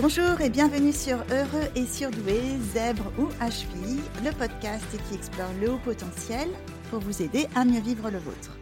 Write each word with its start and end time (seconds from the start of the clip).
Bonjour 0.00 0.40
et 0.40 0.48
bienvenue 0.48 0.92
sur 0.92 1.16
Heureux 1.28 1.66
et 1.74 1.84
Surdoué, 1.84 2.40
Zèbre 2.72 3.12
ou 3.18 3.26
HPI, 3.42 3.96
le 4.22 4.30
podcast 4.30 4.86
qui 5.08 5.16
explore 5.16 5.52
le 5.54 5.72
haut 5.72 5.80
potentiel 5.80 6.48
pour 6.88 7.00
vous 7.00 7.20
aider 7.20 7.48
à 7.56 7.64
mieux 7.64 7.80
vivre 7.80 8.08
le 8.08 8.18
vôtre. 8.18 8.56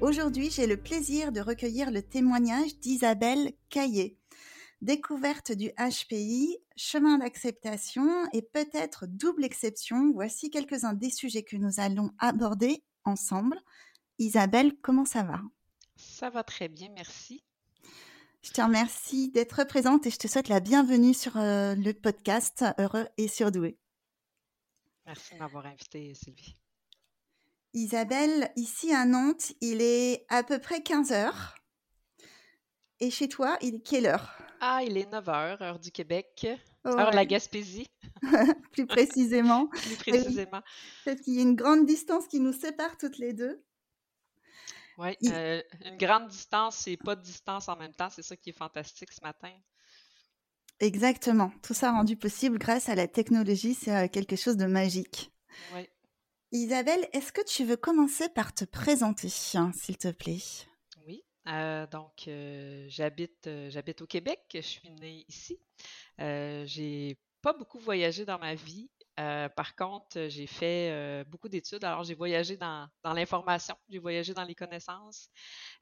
Aujourd'hui, 0.00 0.50
j'ai 0.50 0.66
le 0.66 0.76
plaisir 0.76 1.30
de 1.30 1.40
recueillir 1.40 1.92
le 1.92 2.02
témoignage 2.02 2.80
d'Isabelle 2.80 3.52
Caillé. 3.68 4.18
Découverte 4.80 5.52
du 5.52 5.70
HPI, 5.78 6.58
chemin 6.76 7.18
d'acceptation 7.18 8.08
et 8.32 8.42
peut-être 8.42 9.06
double 9.06 9.44
exception, 9.44 10.10
voici 10.12 10.50
quelques-uns 10.50 10.94
des 10.94 11.10
sujets 11.10 11.44
que 11.44 11.56
nous 11.56 11.78
allons 11.78 12.10
aborder 12.18 12.82
ensemble. 13.04 13.60
Isabelle, 14.18 14.72
comment 14.82 15.04
ça 15.04 15.22
va? 15.22 15.40
Ça 15.94 16.28
va 16.28 16.42
très 16.42 16.66
bien, 16.66 16.88
merci. 16.92 17.44
Je 18.44 18.50
te 18.50 18.60
remercie 18.60 19.30
d'être 19.30 19.62
présente 19.64 20.04
et 20.04 20.10
je 20.10 20.16
te 20.16 20.26
souhaite 20.26 20.48
la 20.48 20.58
bienvenue 20.58 21.14
sur 21.14 21.36
euh, 21.36 21.76
le 21.76 21.92
podcast 21.92 22.64
Heureux 22.76 23.06
et 23.16 23.28
Surdoué. 23.28 23.78
Merci 25.06 25.34
de 25.34 25.38
m'avoir 25.38 25.64
invité, 25.66 26.12
Sylvie. 26.14 26.56
Isabelle, 27.72 28.50
ici 28.56 28.92
à 28.92 29.04
Nantes, 29.04 29.52
il 29.60 29.80
est 29.80 30.26
à 30.28 30.42
peu 30.42 30.58
près 30.58 30.82
15 30.82 31.12
heures. 31.12 31.54
Et 32.98 33.12
chez 33.12 33.28
toi, 33.28 33.56
il 33.62 33.76
est 33.76 33.80
quelle 33.80 34.06
heure? 34.06 34.36
Ah, 34.60 34.80
il 34.82 34.96
est 34.98 35.10
9 35.10 35.28
heures, 35.28 35.62
heure 35.62 35.78
du 35.78 35.92
Québec, 35.92 36.48
heure 36.84 37.10
de 37.12 37.16
la 37.16 37.24
Gaspésie. 37.24 37.86
Plus 38.72 38.86
précisément. 38.86 39.68
Plus 39.68 39.96
précisément. 39.96 40.62
Parce 41.04 41.20
qu'il 41.20 41.34
y 41.34 41.38
a 41.38 41.42
une 41.42 41.54
grande 41.54 41.86
distance 41.86 42.26
qui 42.26 42.40
nous 42.40 42.52
sépare 42.52 42.96
toutes 42.98 43.18
les 43.18 43.34
deux. 43.34 43.62
Oui, 44.98 45.16
euh, 45.26 45.62
une 45.84 45.96
grande 45.96 46.28
distance 46.28 46.86
et 46.86 46.96
pas 46.96 47.16
de 47.16 47.22
distance 47.22 47.68
en 47.68 47.76
même 47.76 47.94
temps, 47.94 48.10
c'est 48.10 48.22
ça 48.22 48.36
qui 48.36 48.50
est 48.50 48.56
fantastique 48.56 49.12
ce 49.12 49.20
matin. 49.22 49.52
Exactement. 50.80 51.52
Tout 51.62 51.74
ça 51.74 51.92
rendu 51.92 52.16
possible 52.16 52.58
grâce 52.58 52.88
à 52.88 52.94
la 52.94 53.08
technologie, 53.08 53.74
c'est 53.74 53.94
euh, 53.94 54.08
quelque 54.08 54.36
chose 54.36 54.56
de 54.56 54.66
magique. 54.66 55.30
Oui. 55.74 55.88
Isabelle, 56.50 57.08
est-ce 57.12 57.32
que 57.32 57.44
tu 57.44 57.64
veux 57.64 57.76
commencer 57.76 58.28
par 58.28 58.54
te 58.54 58.64
présenter, 58.64 59.28
s'il 59.28 59.96
te 59.96 60.10
plaît? 60.10 60.42
Oui. 61.06 61.24
Euh, 61.48 61.86
donc, 61.86 62.28
j'habite, 62.88 63.48
j'habite 63.68 64.02
au 64.02 64.06
Québec. 64.06 64.40
Je 64.54 64.60
suis 64.60 64.90
née 64.90 65.24
ici. 65.28 65.58
j'ai 66.18 67.18
pas 67.40 67.52
beaucoup 67.52 67.78
voyagé 67.78 68.24
dans 68.24 68.38
ma 68.38 68.54
vie. 68.54 68.90
Euh, 69.22 69.48
par 69.50 69.76
contre, 69.76 70.26
j'ai 70.28 70.46
fait 70.46 70.90
euh, 70.90 71.24
beaucoup 71.24 71.48
d'études. 71.48 71.84
Alors, 71.84 72.02
j'ai 72.02 72.14
voyagé 72.14 72.56
dans, 72.56 72.88
l'information, 73.04 73.76
j'ai 73.88 73.98
voyagé 73.98 74.34
dans 74.34 74.44
les 74.44 74.54
connaissances. 74.54 75.28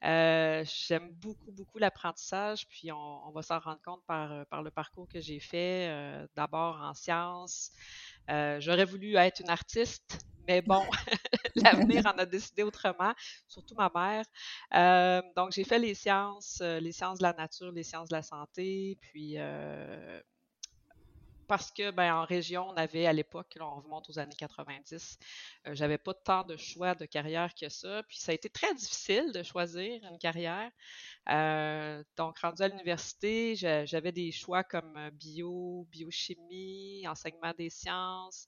Euh, 0.04 0.64
j'aime 0.64 1.10
beaucoup, 1.12 1.50
beaucoup 1.52 1.78
l'apprentissage, 1.78 2.66
puis 2.68 2.92
on, 2.92 3.30
va 3.32 3.42
s'en 3.42 3.58
rendre 3.58 3.80
compte 3.82 4.02
par, 4.06 4.46
par 4.46 4.62
le 4.62 4.70
parcours 4.70 5.08
que 5.08 5.20
j'ai 5.20 5.40
fait. 5.40 5.90
D'abord 6.34 6.80
en 6.82 6.94
sciences. 6.94 7.70
J'aurais 8.28 8.84
voulu 8.84 9.16
être 9.16 9.40
une 9.40 9.50
artiste, 9.50 10.26
mais 10.46 10.60
bon, 10.62 10.84
l'avenir 11.56 12.06
en 12.06 12.18
a 12.18 12.26
décidé 12.26 12.62
autrement, 12.62 13.14
surtout 13.48 13.74
ma 13.74 13.90
mère. 13.94 15.32
donc, 15.36 15.52
j'ai 15.52 15.64
fait 15.64 15.78
les 15.78 15.94
sciences, 15.94 16.60
les 16.60 16.92
sciences 16.92 17.18
de 17.18 17.22
la 17.22 17.32
nature, 17.32 17.72
les 17.72 17.84
sciences 17.84 18.08
de 18.08 18.16
la 18.16 18.22
santé, 18.22 18.98
puis 19.00 19.36
parce 21.50 21.72
que 21.72 21.90
ben, 21.90 22.14
en 22.14 22.24
région, 22.24 22.68
on 22.68 22.76
avait 22.76 23.06
à 23.06 23.12
l'époque, 23.12 23.58
on 23.60 23.80
remonte 23.80 24.08
aux 24.08 24.20
années 24.20 24.36
90, 24.38 25.18
euh, 25.66 25.74
j'avais 25.74 25.98
pas 25.98 26.14
tant 26.14 26.44
de 26.44 26.56
choix 26.56 26.94
de 26.94 27.06
carrière 27.06 27.52
que 27.60 27.68
ça. 27.68 28.04
Puis 28.04 28.18
ça 28.18 28.30
a 28.30 28.36
été 28.36 28.48
très 28.48 28.72
difficile 28.72 29.32
de 29.32 29.42
choisir 29.42 30.00
une 30.08 30.18
carrière. 30.18 30.70
Euh, 31.28 32.04
donc, 32.16 32.38
rendu 32.38 32.62
à 32.62 32.68
l'université, 32.68 33.56
j'avais 33.56 34.12
des 34.12 34.30
choix 34.30 34.62
comme 34.62 34.96
euh, 34.96 35.10
bio, 35.10 35.88
biochimie, 35.90 37.04
enseignement 37.08 37.52
des 37.58 37.68
sciences. 37.68 38.46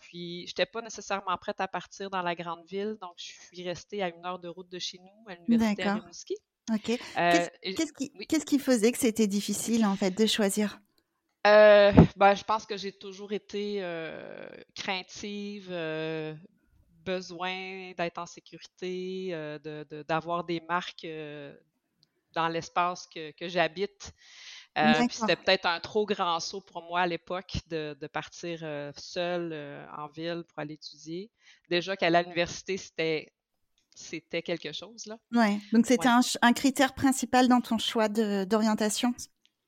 puis, 0.00 0.44
je 0.48 0.50
n'étais 0.50 0.66
pas 0.66 0.82
nécessairement 0.82 1.36
prête 1.36 1.60
à 1.60 1.68
partir 1.68 2.10
dans 2.10 2.22
la 2.22 2.34
grande 2.34 2.66
ville, 2.66 2.96
donc 3.00 3.12
je 3.16 3.30
suis 3.30 3.62
restée 3.62 4.02
à 4.02 4.08
une 4.08 4.26
heure 4.26 4.40
de 4.40 4.48
route 4.48 4.68
de 4.68 4.80
chez 4.80 4.98
nous, 4.98 5.30
à 5.30 5.36
l'université 5.36 5.84
à 5.84 5.94
Rimouski. 5.94 6.34
OK. 6.72 6.98
Qu'est-ce 7.62 7.92
qui, 7.92 8.10
qui, 8.44 8.58
faisait 8.58 8.90
que 8.90 8.98
c'était 8.98 9.28
difficile, 9.28 9.86
en 9.86 9.94
fait, 9.94 10.10
de 10.10 10.26
choisir? 10.26 10.80
Euh, 11.46 11.92
ben, 12.16 12.34
je 12.34 12.44
pense 12.44 12.66
que 12.66 12.76
j'ai 12.76 12.92
toujours 12.92 13.32
été 13.32 13.78
euh, 13.80 14.46
craintive, 14.74 15.68
euh, 15.70 16.34
besoin 17.04 17.92
d'être 17.96 18.18
en 18.18 18.26
sécurité, 18.26 19.30
de, 19.64 20.04
d'avoir 20.04 20.44
des 20.44 20.60
marques 20.60 21.06
dans 22.32 22.48
l'espace 22.48 23.08
que, 23.08 23.32
que 23.32 23.48
j'habite. 23.48 24.12
c'était 25.10 25.36
peut-être 25.36 25.66
un 25.66 25.80
trop 25.80 26.06
grand 26.06 26.38
saut 26.38 26.60
pour 26.60 26.82
moi 26.84 27.00
à 27.00 27.06
l'époque 27.08 27.58
de, 27.68 27.96
de 28.00 28.06
partir 28.06 28.60
seule 28.96 29.52
en 29.98 30.06
ville 30.06 30.44
pour 30.48 30.60
aller 30.60 30.74
étudier. 30.74 31.28
Déjà 31.68 31.96
qu'à 31.96 32.08
l'université, 32.08 32.76
c'était 32.76 33.32
c'était 33.94 34.42
quelque 34.42 34.72
chose. 34.72 35.06
Là. 35.06 35.18
Ouais. 35.32 35.58
Donc, 35.72 35.86
c'était 35.86 36.08
un, 36.08 36.20
un, 36.40 36.52
critère 36.52 36.94
principal 36.94 37.48
dans 37.48 37.60
ton 37.60 37.76
choix 37.76 38.08
d'orientation? 38.08 39.14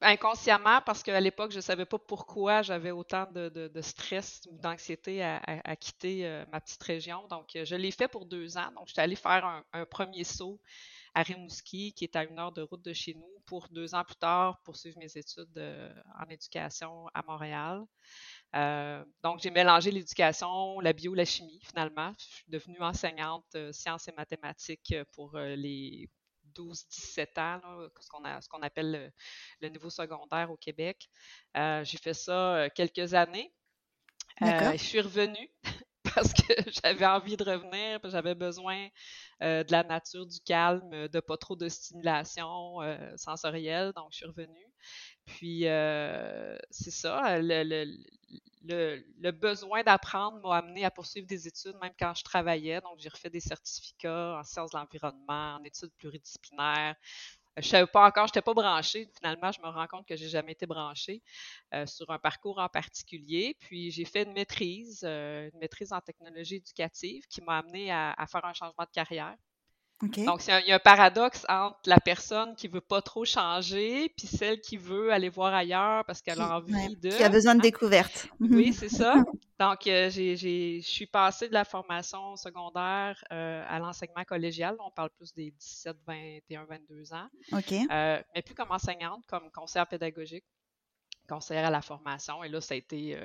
Inconsciemment 0.00 0.80
parce 0.82 1.02
qu'à 1.02 1.20
l'époque, 1.20 1.50
je 1.52 1.56
ne 1.56 1.62
savais 1.62 1.86
pas 1.86 1.98
pourquoi 1.98 2.62
j'avais 2.62 2.90
autant 2.90 3.26
de, 3.32 3.80
stress 3.80 4.42
ou 4.50 4.58
d'anxiété 4.58 5.22
à, 5.22 5.76
quitter 5.76 6.26
euh, 6.26 6.44
ma 6.52 6.60
petite 6.60 6.82
région. 6.82 7.26
Donc, 7.28 7.56
euh, 7.56 7.64
je 7.64 7.76
l'ai 7.76 7.90
fait 7.90 8.08
pour 8.08 8.26
deux 8.26 8.56
ans. 8.56 8.70
Donc, 8.76 8.88
j'étais 8.88 9.02
allée 9.02 9.16
faire 9.16 9.62
un, 9.72 9.84
premier 9.86 10.24
saut 10.24 10.60
à 11.14 11.22
Rimouski, 11.22 11.92
qui 11.92 12.04
est 12.04 12.16
à 12.16 12.24
une 12.24 12.38
heure 12.38 12.52
de 12.52 12.62
route 12.62 12.82
de 12.82 12.92
chez 12.92 13.14
nous, 13.14 13.42
pour 13.46 13.68
deux 13.68 13.94
ans 13.94 14.04
plus 14.04 14.16
tard 14.16 14.60
poursuivre 14.64 14.98
mes 14.98 15.16
études 15.16 15.56
euh, 15.58 15.92
en 16.18 16.28
éducation 16.28 17.06
à 17.14 17.22
Montréal. 17.22 17.82
donc, 19.22 19.40
j'ai 19.40 19.50
mélangé 19.50 19.90
l'éducation, 19.90 20.80
la 20.80 20.92
bio, 20.92 21.14
la 21.14 21.24
chimie, 21.24 21.60
finalement. 21.62 22.12
Je 22.18 22.24
suis 22.24 22.44
devenue 22.48 22.80
enseignante 22.80 23.56
sciences 23.72 24.08
et 24.08 24.12
mathématiques 24.12 24.94
pour 25.12 25.36
les 25.38 26.08
12-17 26.56 27.40
ans, 27.40 27.60
ce 28.00 28.48
qu'on 28.48 28.62
appelle 28.62 29.12
le, 29.60 29.68
niveau 29.68 29.90
secondaire 29.90 30.50
au 30.50 30.56
Québec. 30.56 31.08
Euh, 31.56 31.84
j'ai 31.84 31.98
fait 31.98 32.14
ça 32.14 32.56
euh, 32.56 32.68
quelques 32.74 33.14
années. 33.14 33.52
Euh, 34.42 34.72
je 34.72 34.76
suis 34.78 35.00
revenue 35.00 35.50
parce 36.14 36.32
que 36.32 36.52
j'avais 36.84 37.06
envie 37.06 37.36
de 37.36 37.44
revenir, 37.44 38.00
j'avais 38.04 38.34
besoin 38.34 38.88
de 39.40 39.70
la 39.70 39.82
nature, 39.82 40.26
du 40.26 40.40
calme, 40.40 41.08
de 41.08 41.20
pas 41.20 41.36
trop 41.36 41.56
de 41.56 41.68
stimulation 41.68 42.78
sensorielle, 43.16 43.92
donc 43.94 44.08
je 44.10 44.18
suis 44.18 44.26
revenue. 44.26 44.72
Puis 45.26 45.62
c'est 46.70 46.90
ça, 46.90 47.38
le, 47.40 49.30
besoin 49.30 49.82
d'apprendre 49.82 50.40
m'a 50.40 50.56
amené 50.56 50.84
à 50.84 50.90
poursuivre 50.90 51.26
des 51.26 51.48
études 51.48 51.76
même 51.80 51.94
quand 51.98 52.14
je 52.14 52.24
travaillais. 52.24 52.80
Donc, 52.80 52.98
j'ai 52.98 53.08
refait 53.08 53.30
des 53.30 53.40
certificats 53.40 54.38
en 54.38 54.44
sciences 54.44 54.70
de 54.70 54.78
l'environnement, 54.78 55.56
en 55.56 55.64
études 55.64 55.92
pluridisciplinaires. 55.98 56.96
Euh, 57.58 57.62
je 57.62 57.68
ne 57.68 57.70
savais 57.70 57.86
pas 57.86 58.06
encore, 58.06 58.26
je 58.26 58.30
n'étais 58.30 58.42
pas 58.42 58.54
branchée. 58.54 59.08
Finalement, 59.16 59.52
je 59.52 59.60
me 59.60 59.68
rends 59.68 59.86
compte 59.86 60.06
que 60.06 60.16
j'ai 60.16 60.28
jamais 60.28 60.52
été 60.52 60.66
branchée 60.66 61.22
euh, 61.74 61.86
sur 61.86 62.10
un 62.10 62.18
parcours 62.18 62.58
en 62.58 62.68
particulier. 62.68 63.56
Puis 63.60 63.90
j'ai 63.90 64.04
fait 64.04 64.24
une 64.24 64.32
maîtrise, 64.32 65.02
euh, 65.04 65.50
une 65.52 65.58
maîtrise 65.60 65.92
en 65.92 66.00
technologie 66.00 66.56
éducative 66.56 67.24
qui 67.28 67.42
m'a 67.42 67.58
amené 67.58 67.92
à, 67.92 68.14
faire 68.30 68.44
un 68.44 68.54
changement 68.54 68.84
de 68.84 68.90
carrière. 68.92 69.36
Donc, 70.24 70.46
il 70.46 70.68
y 70.68 70.72
a 70.72 70.76
un 70.76 70.78
paradoxe 70.78 71.44
entre 71.48 71.78
la 71.86 71.98
personne 71.98 72.54
qui 72.56 72.68
veut 72.68 72.80
pas 72.80 73.02
trop 73.02 73.24
changer, 73.24 74.08
puis 74.16 74.26
celle 74.26 74.60
qui 74.60 74.76
veut 74.76 75.12
aller 75.12 75.28
voir 75.28 75.54
ailleurs 75.54 76.04
parce 76.04 76.22
qu'elle 76.22 76.40
a 76.40 76.56
envie 76.56 76.96
de. 76.96 77.10
Qui 77.10 77.22
a 77.22 77.28
besoin 77.28 77.54
de 77.54 77.60
découverte. 77.60 78.28
Oui, 78.40 78.72
c'est 78.72 78.88
ça. 78.88 79.14
Donc, 79.60 79.86
euh, 79.86 80.10
je 80.10 80.80
suis 80.82 81.06
passée 81.06 81.48
de 81.48 81.54
la 81.54 81.64
formation 81.64 82.36
secondaire 82.36 83.22
euh, 83.32 83.64
à 83.68 83.78
l'enseignement 83.78 84.24
collégial. 84.24 84.76
On 84.80 84.90
parle 84.90 85.10
plus 85.10 85.32
des 85.32 85.52
17, 85.52 85.96
21, 86.06 86.64
22 86.64 87.12
ans. 87.12 87.28
OK. 87.52 87.72
Euh, 87.72 88.20
mais 88.34 88.42
plus 88.42 88.54
comme 88.54 88.72
enseignante, 88.72 89.24
comme 89.28 89.50
conseillère 89.52 89.86
pédagogique, 89.86 90.44
conseillère 91.28 91.66
à 91.66 91.70
la 91.70 91.82
formation. 91.82 92.42
Et 92.42 92.48
là, 92.48 92.60
ça 92.60 92.74
a 92.74 92.76
été 92.76 93.16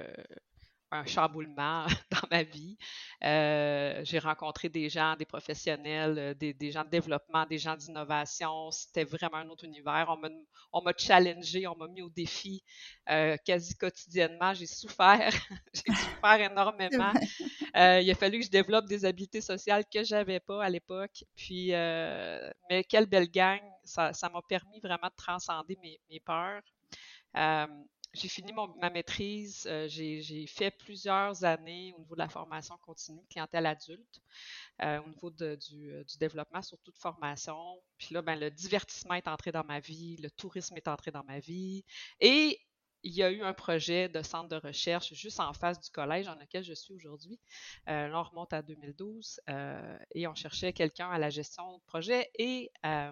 un 0.91 1.06
chamboulement 1.06 1.86
dans 2.12 2.27
ma 2.31 2.44
vie. 2.44 2.77
Euh, 3.24 4.01
j'ai 4.03 4.19
rencontré 4.19 4.69
des 4.69 4.89
gens, 4.89 5.15
des 5.15 5.25
professionnels, 5.25 6.18
euh, 6.18 6.33
des, 6.33 6.53
des 6.53 6.71
gens 6.71 6.83
de 6.83 6.89
développement, 6.89 7.45
des 7.45 7.57
gens 7.57 7.75
d'innovation. 7.75 8.71
C'était 8.71 9.03
vraiment 9.03 9.38
un 9.38 9.50
autre 9.50 9.65
univers. 9.65 10.15
On 10.74 10.81
m'a 10.81 10.94
challengé, 10.97 11.68
on 11.68 11.75
m'a 11.75 11.88
mis 11.88 12.01
au 12.01 12.09
défi 12.09 12.63
euh, 13.09 13.38
quasi 13.45 13.75
quotidiennement. 13.75 14.53
J'ai 14.53 14.65
souffert, 14.65 15.31
j'ai 15.74 15.94
souffert 15.94 16.51
énormément. 16.51 17.13
il 17.75 18.12
a 18.12 18.15
fallu 18.15 18.39
que 18.39 18.45
je 18.45 18.51
développe 18.51 18.85
des 18.85 19.06
habiletés 19.06 19.42
sociales 19.42 19.83
que 19.92 20.03
j'avais 20.03 20.39
pas 20.39 20.63
à 20.63 20.69
l'époque. 20.69 21.24
Puis, 21.35 21.69
mais 21.71 22.83
quelle 22.88 23.06
belle 23.06 23.30
gang! 23.30 23.62
Ça 23.83 24.12
m'a 24.33 24.42
permis 24.47 24.80
vraiment 24.80 25.07
de 25.07 25.15
transcender 25.15 25.77
mes, 25.81 26.00
mes 26.09 26.19
peurs. 26.19 26.62
J'ai 28.13 28.27
fini 28.27 28.51
ma 28.53 28.89
maîtrise. 28.89 29.67
Euh, 29.69 29.88
j'ai 29.88 30.47
fait 30.47 30.71
plusieurs 30.71 31.44
années 31.44 31.94
au 31.95 32.00
niveau 32.00 32.15
de 32.15 32.19
la 32.19 32.29
formation 32.29 32.77
continue, 32.77 33.21
clientèle 33.29 33.65
adulte, 33.65 34.21
euh, 34.81 35.01
au 35.01 35.09
niveau 35.09 35.29
du, 35.29 35.57
du, 35.57 36.17
développement, 36.19 36.61
surtout 36.61 36.91
de 36.91 36.97
formation. 36.97 37.57
Puis 37.97 38.13
là, 38.13 38.21
ben, 38.21 38.39
le 38.39 38.50
divertissement 38.50 39.15
est 39.15 39.27
entré 39.27 39.51
dans 39.51 39.63
ma 39.63 39.79
vie, 39.79 40.17
le 40.17 40.29
tourisme 40.31 40.75
est 40.77 40.88
entré 40.88 41.11
dans 41.11 41.23
ma 41.23 41.39
vie. 41.39 41.83
Et 42.19 42.59
il 43.03 43.13
y 43.13 43.23
a 43.23 43.31
eu 43.31 43.41
un 43.41 43.53
projet 43.53 44.09
de 44.09 44.21
centre 44.21 44.50
de 44.50 44.56
recherche 44.56 45.13
juste 45.13 45.39
en 45.39 45.53
face 45.53 45.79
du 45.79 45.89
collège 45.89 46.25
dans 46.25 46.35
lequel 46.35 46.63
je 46.63 46.73
suis 46.73 46.94
aujourd'hui. 46.94 47.39
Euh, 47.88 48.07
là, 48.07 48.19
on 48.19 48.23
remonte 48.23 48.53
à 48.53 48.61
2012 48.61 49.39
euh, 49.50 49.97
et 50.11 50.27
on 50.27 50.35
cherchait 50.35 50.73
quelqu'un 50.73 51.09
à 51.09 51.17
la 51.17 51.29
gestion 51.29 51.77
de 51.77 51.83
projet 51.83 52.29
et 52.38 52.71
euh, 52.85 53.11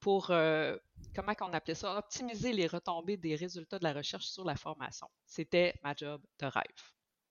pour, 0.00 0.26
comment 0.26 1.34
on 1.40 1.52
appelait 1.52 1.74
ça, 1.74 1.96
optimiser 1.96 2.52
les 2.52 2.66
retombées 2.66 3.16
des 3.16 3.34
résultats 3.34 3.78
de 3.78 3.84
la 3.84 3.92
recherche 3.92 4.26
sur 4.26 4.44
la 4.44 4.56
formation. 4.56 5.08
C'était 5.26 5.74
ma 5.82 5.94
job 5.94 6.20
de 6.38 6.46
rêve. 6.46 6.64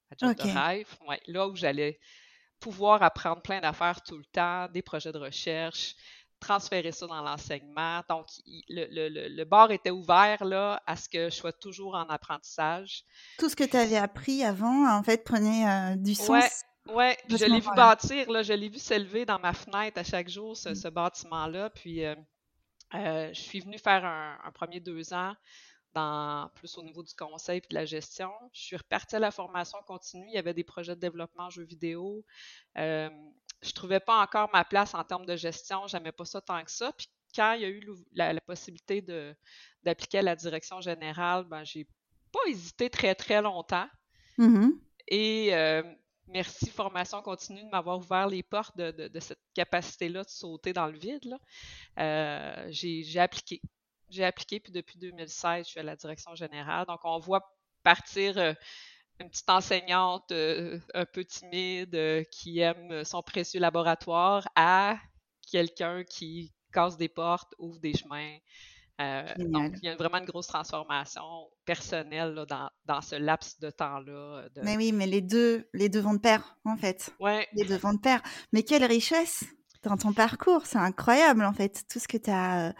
Ma 0.09 0.17
job 0.19 0.37
de 0.37 0.57
rêve, 0.57 0.87
ouais, 1.07 1.21
là 1.27 1.47
où 1.47 1.55
j'allais 1.55 1.99
pouvoir 2.59 3.01
apprendre 3.03 3.41
plein 3.41 3.61
d'affaires 3.61 4.01
tout 4.03 4.17
le 4.17 4.25
temps, 4.25 4.67
des 4.71 4.81
projets 4.81 5.11
de 5.11 5.17
recherche, 5.17 5.95
transférer 6.39 6.91
ça 6.91 7.07
dans 7.07 7.21
l'enseignement. 7.21 8.01
Donc, 8.09 8.27
le, 8.69 8.87
le, 9.09 9.27
le, 9.29 9.45
bar 9.45 9.71
était 9.71 9.91
ouvert 9.91 10.43
là, 10.45 10.81
à 10.85 10.95
ce 10.95 11.09
que 11.09 11.29
je 11.29 11.35
sois 11.35 11.53
toujours 11.53 11.95
en 11.95 12.05
apprentissage. 12.05 13.03
Tout 13.37 13.49
ce 13.49 13.55
que 13.55 13.63
tu 13.63 13.77
avais 13.77 13.97
appris 13.97 14.43
avant, 14.43 14.89
en 14.89 15.03
fait, 15.03 15.23
prenait 15.23 15.67
euh, 15.67 15.95
du 15.95 16.15
sens. 16.15 16.63
Oui, 16.87 17.05
je 17.29 17.45
l'ai 17.45 17.59
vu 17.59 17.69
bâtir, 17.75 18.31
là, 18.31 18.41
je 18.41 18.53
l'ai 18.53 18.69
vu 18.69 18.79
s'élever 18.79 19.25
dans 19.25 19.37
ma 19.37 19.53
fenêtre 19.53 19.99
à 19.99 20.03
chaque 20.03 20.29
jour, 20.29 20.57
ce, 20.57 20.69
mmh. 20.69 20.91
bâtiment-là. 20.91 21.69
Puis, 21.69 22.03
euh, 22.03 22.15
euh, 22.95 23.29
je 23.33 23.39
suis 23.39 23.59
venue 23.59 23.77
faire 23.77 24.05
un, 24.05 24.37
un, 24.43 24.51
premier 24.51 24.79
deux 24.79 25.13
ans 25.13 25.35
dans, 25.93 26.49
plus 26.55 26.77
au 26.77 26.83
niveau 26.83 27.03
du 27.03 27.13
conseil 27.13 27.57
et 27.57 27.67
de 27.67 27.75
la 27.75 27.85
gestion. 27.85 28.31
Je 28.53 28.61
suis 28.61 28.77
repartie 28.77 29.15
à 29.15 29.19
la 29.19 29.31
formation 29.31 29.77
continue. 29.87 30.27
Il 30.27 30.33
y 30.33 30.37
avait 30.37 30.53
des 30.53 30.63
projets 30.63 30.95
de 30.95 31.01
développement 31.01 31.49
jeux 31.49 31.63
vidéo 31.63 32.25
je 33.61 33.71
trouvais 33.73 33.99
pas 33.99 34.21
encore 34.21 34.49
ma 34.53 34.63
place 34.63 34.93
en 34.93 35.03
termes 35.03 35.25
de 35.25 35.35
gestion, 35.35 35.87
j'aimais 35.87 36.11
pas 36.11 36.25
ça 36.25 36.41
tant 36.41 36.63
que 36.63 36.71
ça. 36.71 36.91
Puis 36.93 37.07
quand 37.35 37.53
il 37.53 37.61
y 37.61 37.65
a 37.65 37.69
eu 37.69 37.83
la, 38.13 38.39
possibilité 38.41 39.01
d'appliquer 39.83 40.19
à 40.19 40.21
la 40.21 40.35
direction 40.35 40.81
générale, 40.81 41.45
ben 41.45 41.63
j'ai 41.63 41.87
pas 42.31 42.39
hésité 42.47 42.89
très 42.89 43.15
très 43.15 43.41
longtemps. 43.41 43.87
Mm-hmm. 44.37 44.71
Et 45.09 45.53
euh, 45.53 45.83
merci 46.29 46.69
Formation 46.69 47.21
Continue 47.21 47.63
de 47.63 47.69
m'avoir 47.69 47.97
ouvert 47.97 48.27
les 48.27 48.43
portes 48.43 48.75
de, 48.77 49.19
cette 49.19 49.41
capacité-là 49.53 50.23
de 50.23 50.29
sauter 50.29 50.73
dans 50.73 50.87
le 50.87 50.97
vide. 50.97 51.37
Euh, 51.97 52.67
j'ai 52.69 53.19
appliqué. 53.19 53.61
J'ai 54.09 54.23
appliqué, 54.23 54.59
puis 54.59 54.71
depuis 54.71 54.97
2016, 54.97 55.65
je 55.65 55.71
suis 55.71 55.79
à 55.79 55.83
la 55.83 55.95
direction 55.95 56.33
générale. 56.33 56.85
Donc, 56.87 56.99
on 57.03 57.19
voit 57.19 57.55
partir 57.83 58.37
euh, 58.37 58.53
une 59.19 59.29
petite 59.29 59.49
enseignante 59.49 60.31
euh, 60.31 60.79
un 60.95 61.05
peu 61.05 61.23
timide 61.23 62.25
qui 62.31 62.59
aime 62.59 63.03
son 63.03 63.21
précieux 63.21 63.59
laboratoire 63.59 64.47
à 64.55 64.97
quelqu'un 65.51 66.03
qui 66.03 66.51
casse 66.73 66.97
des 66.97 67.09
portes, 67.09 67.53
ouvre 67.59 67.79
des 67.79 67.93
chemins. 67.93 68.37
Euh, 68.99 69.23
donc, 69.37 69.75
il 69.81 69.87
y 69.87 69.89
a 69.89 69.95
vraiment 69.95 70.17
une 70.17 70.25
grosse 70.25 70.47
transformation 70.47 71.23
personnelle 71.65 72.45
dans, 72.85 73.01
ce 73.01 73.15
laps 73.15 73.59
de 73.59 73.69
temps-là. 73.69 74.49
Mais 74.63 74.75
oui, 74.75 74.91
mais 74.91 75.07
les 75.07 75.21
deux, 75.21 75.67
les 75.73 75.89
deux 75.89 76.01
vont 76.01 76.13
de 76.13 76.19
pair, 76.19 76.57
en 76.65 76.75
fait. 76.75 77.11
Ouais. 77.19 77.47
Les 77.53 77.65
deux 77.65 77.77
vont 77.77 77.93
de 77.93 77.99
pair. 77.99 78.21
Mais 78.51 78.63
quelle 78.63 78.83
richesse 78.83 79.45
dans 79.83 79.95
ton 79.95 80.11
parcours. 80.11 80.65
C'est 80.65 80.77
incroyable, 80.77 81.45
en 81.45 81.53
fait, 81.53 81.85
tout 81.89 81.99
ce 81.99 82.07
que 82.07 82.17
tu 82.17 82.29
as 82.29 82.73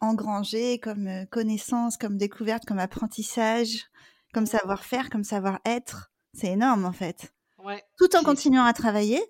engrangé 0.00 0.80
comme 0.80 1.26
connaissance, 1.30 1.96
comme 1.96 2.16
découverte, 2.16 2.64
comme 2.64 2.80
apprentissage 2.80 3.88
comme 4.34 4.46
savoir-faire, 4.46 5.08
comme 5.08 5.24
savoir-être. 5.24 6.10
C'est 6.34 6.48
énorme 6.48 6.84
en 6.84 6.92
fait. 6.92 7.32
Ouais. 7.58 7.82
Tout 7.96 8.14
en 8.16 8.24
continuant 8.24 8.64
à 8.64 8.72
travailler. 8.74 9.22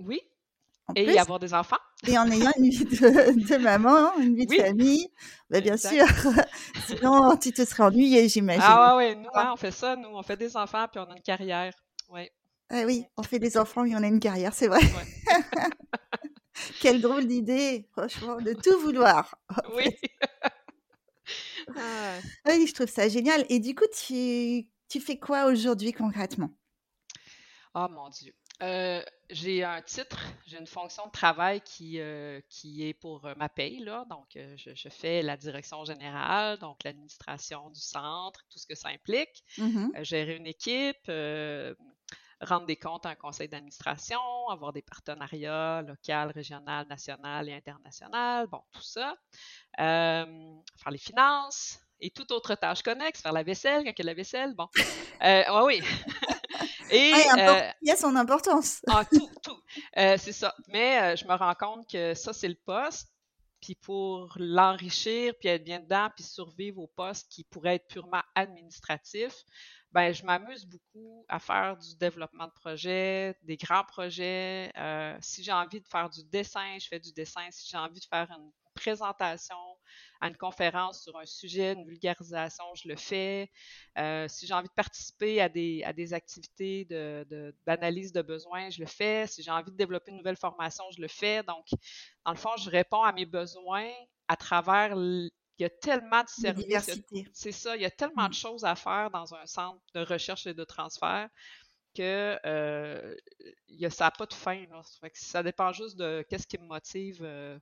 Oui. 0.00 0.20
Et 0.94 1.04
y 1.04 1.18
avoir 1.18 1.38
des 1.38 1.52
enfants. 1.52 1.78
Et 2.06 2.16
en 2.16 2.30
ayant 2.30 2.52
une 2.58 2.70
vie 2.70 2.84
de, 2.84 3.56
maman, 3.56 4.16
une 4.18 4.36
vie 4.36 4.46
de 4.46 4.54
famille. 4.54 5.08
Bah, 5.50 5.60
bien 5.60 5.76
sûr. 5.76 6.04
Sinon, 6.86 7.36
tu 7.36 7.52
te 7.52 7.64
serais 7.64 7.84
ennuyée, 7.84 8.28
j'imagine. 8.28 8.62
Ah 8.64 8.96
ouais, 8.96 9.14
nous, 9.14 9.28
hein, 9.34 9.50
on 9.52 9.56
fait 9.56 9.70
ça. 9.70 9.96
Nous, 9.96 10.08
on 10.08 10.22
fait 10.22 10.36
des 10.36 10.56
enfants 10.56 10.86
puis 10.90 11.00
on 11.00 11.10
a 11.10 11.16
une 11.16 11.22
carrière. 11.22 11.74
Ouais. 12.10 12.30
Ah 12.70 12.82
oui, 12.84 13.04
on 13.16 13.22
fait 13.22 13.38
des 13.38 13.56
enfants 13.56 13.84
et 13.84 13.94
on 13.94 14.02
a 14.02 14.06
une 14.06 14.20
carrière, 14.20 14.52
c'est 14.52 14.68
vrai. 14.68 14.80
Quelle 16.80 17.00
drôle 17.00 17.26
d'idée, 17.26 17.88
franchement, 17.92 18.40
de 18.40 18.52
tout 18.52 18.78
vouloir. 18.80 19.36
Oui. 19.74 19.84
Ah. 21.76 22.18
Oui, 22.46 22.66
je 22.68 22.74
trouve 22.74 22.88
ça 22.88 23.08
génial. 23.08 23.44
Et 23.48 23.58
du 23.58 23.74
coup, 23.74 23.86
tu, 23.92 24.68
tu 24.88 25.00
fais 25.00 25.18
quoi 25.18 25.46
aujourd'hui 25.46 25.92
concrètement? 25.92 26.50
Oh 27.74 27.88
mon 27.90 28.08
Dieu. 28.08 28.32
Euh, 28.62 29.02
j'ai 29.28 29.64
un 29.64 29.82
titre, 29.82 30.18
j'ai 30.46 30.58
une 30.58 30.66
fonction 30.66 31.06
de 31.06 31.10
travail 31.10 31.60
qui, 31.60 32.00
euh, 32.00 32.40
qui 32.48 32.88
est 32.88 32.94
pour 32.94 33.26
euh, 33.26 33.34
ma 33.36 33.48
paye, 33.48 33.80
là. 33.80 34.06
Donc, 34.08 34.38
je, 34.56 34.88
fais 34.88 35.22
la 35.22 35.36
direction 35.36 35.84
générale, 35.84 36.58
donc 36.58 36.82
l'administration 36.84 37.70
du 37.70 37.80
centre, 37.80 38.40
tout 38.50 38.58
ce 38.58 38.66
que 38.66 38.74
ça 38.74 38.88
implique. 38.88 39.44
Mmh 39.58 39.88
gérer 40.02 40.36
une 40.36 40.46
équipe, 40.46 41.10
rendre 42.40 42.66
des 42.66 42.76
comptes 42.76 43.06
à 43.06 43.10
un 43.10 43.14
conseil 43.14 43.48
d'administration, 43.48 44.20
avoir 44.50 44.72
des 44.72 44.82
partenariats 44.82 45.82
local, 45.82 46.30
régional, 46.30 46.86
national 46.88 47.48
et 47.48 47.54
international, 47.54 48.46
bon, 48.46 48.62
tout 48.72 48.82
ça. 48.82 49.16
Faire 49.76 50.90
les 50.90 50.98
finances 50.98 51.85
et 52.00 52.10
toute 52.10 52.30
autre 52.32 52.54
tâche 52.54 52.82
connexe, 52.82 53.22
faire 53.22 53.32
la 53.32 53.42
vaisselle 53.42 53.84
quand 53.84 53.92
il 53.96 53.98
y 53.98 54.02
a 54.02 54.04
la 54.06 54.14
vaisselle, 54.14 54.54
bon. 54.54 54.68
Euh, 55.22 55.42
oui. 55.64 55.80
et 56.90 57.12
ah, 57.14 57.74
il 57.82 57.88
y 57.88 57.90
a 57.90 57.96
son 57.96 58.14
importance. 58.16 58.82
ah, 58.88 59.04
tout, 59.04 59.30
tout. 59.42 59.60
Euh, 59.96 60.16
c'est 60.18 60.32
ça. 60.32 60.54
Mais 60.68 61.16
je 61.16 61.26
me 61.26 61.34
rends 61.34 61.54
compte 61.54 61.88
que 61.90 62.14
ça, 62.14 62.32
c'est 62.32 62.48
le 62.48 62.58
poste. 62.66 63.08
Puis 63.62 63.74
pour 63.74 64.34
l'enrichir, 64.36 65.32
puis 65.40 65.48
être 65.48 65.64
bien 65.64 65.80
dedans, 65.80 66.10
puis 66.14 66.22
survivre 66.22 66.78
au 66.78 66.86
poste 66.88 67.32
qui 67.32 67.42
pourrait 67.42 67.76
être 67.76 67.88
purement 67.88 68.22
administratif, 68.34 69.32
ben, 69.92 70.12
je 70.12 70.24
m'amuse 70.24 70.66
beaucoup 70.66 71.24
à 71.28 71.38
faire 71.38 71.76
du 71.76 71.96
développement 71.96 72.46
de 72.46 72.52
projets, 72.52 73.34
des 73.42 73.56
grands 73.56 73.84
projets. 73.84 74.70
Euh, 74.76 75.16
si 75.20 75.42
j'ai 75.42 75.52
envie 75.52 75.80
de 75.80 75.88
faire 75.88 76.10
du 76.10 76.22
dessin, 76.24 76.76
je 76.78 76.86
fais 76.86 77.00
du 77.00 77.12
dessin. 77.14 77.46
Si 77.50 77.70
j'ai 77.70 77.78
envie 77.78 78.00
de 78.00 78.04
faire 78.04 78.30
une 78.30 78.52
présentation 78.74 79.56
à 80.20 80.28
une 80.28 80.36
conférence 80.36 81.02
sur 81.02 81.16
un 81.18 81.26
sujet, 81.26 81.72
une 81.72 81.84
vulgarisation, 81.84 82.64
je 82.74 82.88
le 82.88 82.96
fais. 82.96 83.50
Euh, 83.98 84.26
si 84.28 84.46
j'ai 84.46 84.54
envie 84.54 84.68
de 84.68 84.74
participer 84.74 85.40
à 85.40 85.48
des, 85.48 85.82
à 85.84 85.92
des 85.92 86.14
activités 86.14 86.84
d'analyse 87.66 88.12
de, 88.12 88.22
de 88.22 88.26
besoins, 88.26 88.70
je 88.70 88.80
le 88.80 88.86
fais. 88.86 89.26
Si 89.26 89.42
j'ai 89.42 89.50
envie 89.50 89.70
de 89.70 89.76
développer 89.76 90.10
une 90.10 90.18
nouvelle 90.18 90.36
formation, 90.36 90.84
je 90.94 91.00
le 91.00 91.08
fais. 91.08 91.42
Donc, 91.42 91.66
dans 92.24 92.32
le 92.32 92.38
fond, 92.38 92.56
je 92.58 92.70
réponds 92.70 93.02
à 93.02 93.12
mes 93.12 93.26
besoins 93.26 93.90
à 94.28 94.36
travers 94.36 94.96
il 95.58 95.62
y 95.62 95.64
a 95.64 95.70
tellement 95.70 96.22
de 96.22 96.28
services. 96.28 96.90
C'est 97.32 97.52
ça, 97.52 97.76
il 97.76 97.82
y 97.82 97.86
a 97.86 97.90
tellement 97.90 98.24
de 98.24 98.30
mmh. 98.30 98.34
choses 98.34 98.64
à 98.64 98.74
faire 98.74 99.10
dans 99.10 99.34
un 99.34 99.46
centre 99.46 99.80
de 99.94 100.00
recherche 100.00 100.46
et 100.46 100.54
de 100.54 100.64
transfert 100.64 101.28
que 101.96 102.38
euh, 102.44 103.14
y 103.68 103.86
a, 103.86 103.90
ça 103.90 104.04
n'a 104.04 104.10
pas 104.10 104.26
de 104.26 104.34
fin. 104.34 104.64
Ça, 105.14 105.42
dépend 105.42 105.72
juste 105.72 105.96
de 105.96 106.24
qu'est-ce 106.28 106.46
qui 106.46 106.58
me 106.58 106.66
motive 106.66 107.20
euh, 107.22 107.58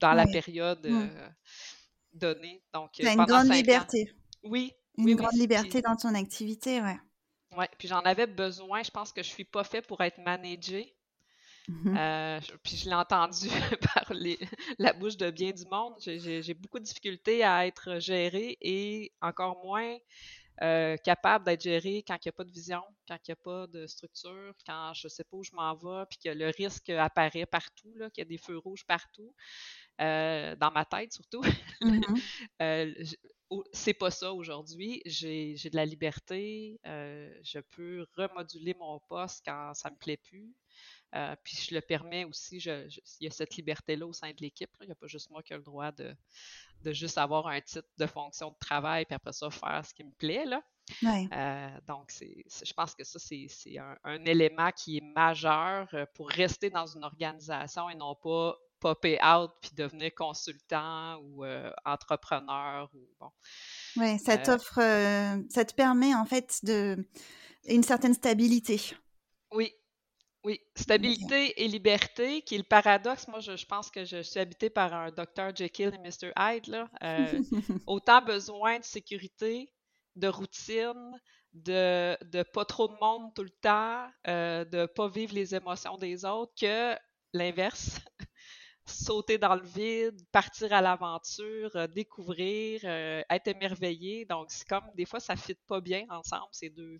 dans 0.00 0.12
la 0.12 0.26
période 0.26 0.86
mmh. 0.86 1.00
euh, 1.02 1.28
donnée. 2.12 2.62
Donc, 2.72 2.92
tu 2.92 3.06
as 3.06 3.12
une 3.12 3.24
grande 3.24 3.52
liberté. 3.52 4.12
Oui. 4.42 4.72
Une 4.98 5.14
grande 5.14 5.34
liberté 5.34 5.80
dans 5.80 5.96
ton 5.96 6.14
activité, 6.14 6.80
ouais. 6.80 6.98
Oui, 7.56 7.64
puis 7.78 7.88
j'en 7.88 8.00
avais 8.00 8.26
besoin. 8.26 8.82
Je 8.82 8.90
pense 8.90 9.12
que 9.12 9.22
je 9.22 9.28
ne 9.28 9.34
suis 9.34 9.44
pas 9.44 9.64
fait 9.64 9.82
pour 9.82 10.00
être 10.00 10.18
managée. 10.18 10.94
Mmh 11.68 11.96
euh, 11.96 12.40
puis 12.64 12.76
je 12.76 12.88
l'ai 12.88 12.94
entendu 12.94 13.48
par 13.94 14.12
la 14.78 14.92
bouche 14.92 15.16
de 15.16 15.30
bien 15.30 15.52
du 15.52 15.64
monde. 15.70 15.94
J'ai 15.98 16.54
beaucoup 16.54 16.78
de 16.78 16.84
difficultés 16.84 17.44
à 17.44 17.66
être 17.66 18.00
gérée 18.00 18.58
et 18.60 19.12
encore 19.20 19.62
moins 19.64 19.96
euh, 20.62 20.96
capable 20.98 21.46
d'être 21.46 21.62
gérée 21.62 22.04
quand 22.06 22.14
il 22.16 22.28
n'y 22.28 22.30
a 22.30 22.32
pas 22.32 22.44
de 22.44 22.50
vision, 22.50 22.82
quand 23.08 23.16
il 23.26 23.30
n'y 23.30 23.32
a 23.32 23.36
pas 23.36 23.66
de 23.68 23.86
structure, 23.86 24.54
quand 24.66 24.92
je 24.94 25.06
ne 25.06 25.08
sais 25.08 25.24
pas 25.24 25.36
où 25.36 25.42
je 25.42 25.52
m'en 25.54 25.74
vais, 25.74 26.04
puis 26.10 26.18
que 26.22 26.28
le 26.28 26.48
risque 26.50 26.90
apparaît 26.90 27.46
partout, 27.46 27.94
qu'il 28.12 28.18
y 28.18 28.20
a 28.22 28.24
des 28.24 28.38
feux 28.38 28.58
rouges 28.58 28.84
partout, 28.86 29.34
euh, 30.00 30.54
dans 30.56 30.70
ma 30.70 30.84
tête 30.84 31.12
surtout. 31.12 31.42
Mmh 32.60 33.02
c'est 33.72 33.94
pas 33.94 34.10
ça 34.10 34.32
aujourd'hui. 34.32 35.02
J'ai 35.04 35.54
de 35.54 35.76
la 35.76 35.84
liberté. 35.84 36.80
je 36.84 37.58
peux 37.70 38.06
remoduler 38.16 38.74
mon 38.78 38.98
poste 39.00 39.42
quand 39.44 39.74
ça 39.74 39.90
me 39.90 39.96
plaît 39.96 40.16
plus. 40.16 40.54
Euh, 41.14 41.36
puis 41.44 41.56
je 41.56 41.74
le 41.74 41.80
permets 41.80 42.24
aussi, 42.24 42.56
il 42.56 43.00
y 43.20 43.26
a 43.26 43.30
cette 43.30 43.56
liberté-là 43.56 44.06
au 44.06 44.12
sein 44.12 44.30
de 44.30 44.40
l'équipe. 44.40 44.70
Il 44.80 44.86
n'y 44.86 44.92
a 44.92 44.94
pas 44.94 45.06
juste 45.06 45.30
moi 45.30 45.42
qui 45.42 45.52
ai 45.52 45.56
le 45.56 45.62
droit 45.62 45.92
de, 45.92 46.14
de, 46.82 46.92
juste 46.92 47.18
avoir 47.18 47.46
un 47.48 47.60
titre 47.60 47.88
de 47.98 48.06
fonction 48.06 48.50
de 48.50 48.56
travail, 48.58 49.04
puis 49.04 49.14
après 49.14 49.32
ça, 49.32 49.50
faire 49.50 49.84
ce 49.84 49.92
qui 49.92 50.04
me 50.04 50.12
plaît. 50.12 50.46
Là. 50.46 50.62
Euh, 51.04 51.80
donc, 51.86 52.12
je 52.18 52.72
pense 52.72 52.94
que 52.94 53.04
ça, 53.04 53.18
c'est 53.18 53.78
un, 53.78 54.24
élément 54.24 54.70
qui 54.72 54.98
est 54.98 55.14
majeur 55.14 55.86
euh, 55.92 56.06
pour 56.14 56.28
rester 56.30 56.70
dans 56.70 56.86
une 56.86 57.04
organisation 57.04 57.90
et 57.90 57.94
non 57.94 58.14
pas 58.14 58.56
popper 58.80 59.18
out 59.22 59.52
puis 59.60 59.70
devenir 59.76 60.12
consultant 60.16 61.18
ou 61.18 61.44
entrepreneur 61.84 62.90
ou 62.94 63.08
bon. 63.20 63.30
Ouais, 63.96 64.18
ça 64.18 64.38
t'offre, 64.38 64.80
ça 65.50 65.64
te 65.64 65.74
permet 65.74 66.14
en 66.16 66.24
fait 66.24 66.58
de 66.64 66.96
une 67.68 67.84
certaine 67.84 68.14
stabilité. 68.14 68.80
Oui, 69.52 69.72
oui, 70.44 70.60
stabilité 70.74 71.62
et 71.62 71.68
liberté, 71.68 72.42
qui 72.42 72.56
est 72.56 72.58
le 72.58 72.64
paradoxe. 72.64 73.28
Moi, 73.28 73.38
je, 73.38 73.64
pense 73.64 73.90
que 73.90 74.04
je, 74.04 74.22
suis 74.22 74.40
habitée 74.40 74.70
par 74.70 74.92
un 74.92 75.10
Dr. 75.10 75.54
Jekyll 75.54 75.92
et 75.94 75.98
Mr. 75.98 76.32
Hyde. 76.36 76.66
Là. 76.66 76.90
Euh, 77.04 77.40
autant 77.86 78.20
besoin 78.22 78.80
de 78.80 78.84
sécurité, 78.84 79.72
de 80.16 80.26
routine, 80.26 81.12
de, 81.52 82.16
de 82.24 82.42
pas 82.42 82.64
trop 82.64 82.88
de 82.88 82.96
monde 83.00 83.32
tout 83.34 83.44
le 83.44 83.50
temps, 83.50 84.08
euh, 84.26 84.64
de 84.64 84.86
pas 84.86 85.08
vivre 85.08 85.34
les 85.34 85.54
émotions 85.54 85.96
des 85.96 86.24
autres, 86.24 86.52
que 86.60 86.96
l'inverse. 87.32 88.00
Sauter 88.84 89.38
dans 89.38 89.54
le 89.54 89.64
vide, 89.64 90.18
partir 90.32 90.72
à 90.72 90.80
l'aventure, 90.80 91.70
euh, 91.76 91.86
découvrir, 91.86 92.80
euh, 92.82 93.22
être 93.30 93.46
émerveillé. 93.46 94.24
Donc, 94.24 94.46
c'est 94.50 94.66
comme 94.66 94.84
des 94.96 95.04
fois, 95.04 95.20
ça 95.20 95.34
ne 95.34 95.38
fit 95.38 95.54
pas 95.68 95.80
bien 95.80 96.04
ensemble, 96.10 96.48
ces 96.50 96.68
deux, 96.68 96.98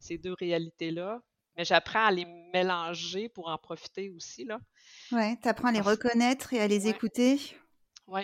ces 0.00 0.18
deux 0.18 0.34
réalités-là 0.34 1.22
mais 1.60 1.66
j'apprends 1.66 2.06
à 2.06 2.10
les 2.10 2.24
mélanger 2.24 3.28
pour 3.28 3.48
en 3.48 3.58
profiter 3.58 4.08
aussi. 4.08 4.46
Là. 4.46 4.58
Ouais, 5.12 5.36
tu 5.42 5.46
apprends 5.46 5.68
à 5.68 5.72
les 5.72 5.82
reconnaître 5.82 6.54
et 6.54 6.60
à 6.60 6.66
les 6.66 6.88
écouter. 6.88 7.38
Oui. 8.06 8.22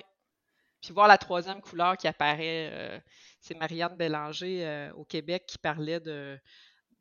Puis 0.80 0.94
voir 0.94 1.06
la 1.06 1.18
troisième 1.18 1.60
couleur 1.60 1.98
qui 1.98 2.08
apparaît, 2.08 2.70
euh, 2.72 2.98
c'est 3.38 3.54
Marianne 3.54 3.94
Bélanger 3.94 4.64
euh, 4.64 4.90
au 4.94 5.04
Québec 5.04 5.44
qui 5.46 5.58
parlait 5.58 6.00
de, 6.00 6.40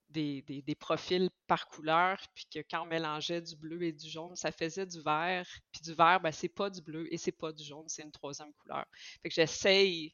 des, 0.10 0.42
des, 0.42 0.76
profils 0.76 1.30
par 1.48 1.68
couleur, 1.70 2.18
puis 2.36 2.48
que 2.54 2.60
quand 2.70 2.82
on 2.82 2.88
mélangeait 2.88 3.42
du 3.42 3.56
bleu 3.56 3.82
et 3.84 3.94
du 3.94 4.10
jaune, 4.10 4.36
ça 4.36 4.52
faisait 4.52 4.86
du 4.86 5.02
vert. 5.02 5.48
Puis 5.72 5.84
du 5.84 5.94
vert, 5.94 6.20
ben, 6.20 6.34
c'est 6.34 6.50
pas 6.50 6.70
du 6.70 6.82
bleu 6.82 7.08
et 7.14 7.18
c'est 7.18 7.32
pas 7.32 7.54
du 7.54 7.64
jaune, 7.64 7.88
c'est 7.88 8.04
une 8.04 8.12
troisième 8.12 8.52
couleur. 8.56 8.86
Fait 9.24 9.30
que 9.30 9.36
j'essaye 9.36 10.14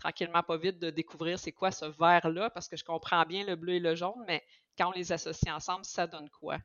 tranquillement, 0.00 0.42
pas 0.42 0.56
vite, 0.56 0.80
de 0.80 0.90
découvrir 0.90 1.38
c'est 1.38 1.52
quoi 1.52 1.70
ce 1.70 1.84
vert-là, 1.84 2.50
parce 2.50 2.68
que 2.68 2.76
je 2.76 2.82
comprends 2.82 3.24
bien 3.24 3.44
le 3.44 3.54
bleu 3.54 3.74
et 3.74 3.80
le 3.80 3.94
jaune, 3.94 4.24
mais 4.26 4.42
quand 4.80 4.88
on 4.88 4.92
les 4.92 5.12
associe 5.12 5.54
ensemble, 5.54 5.84
ça 5.84 6.06
donne 6.06 6.30
quoi? 6.30 6.58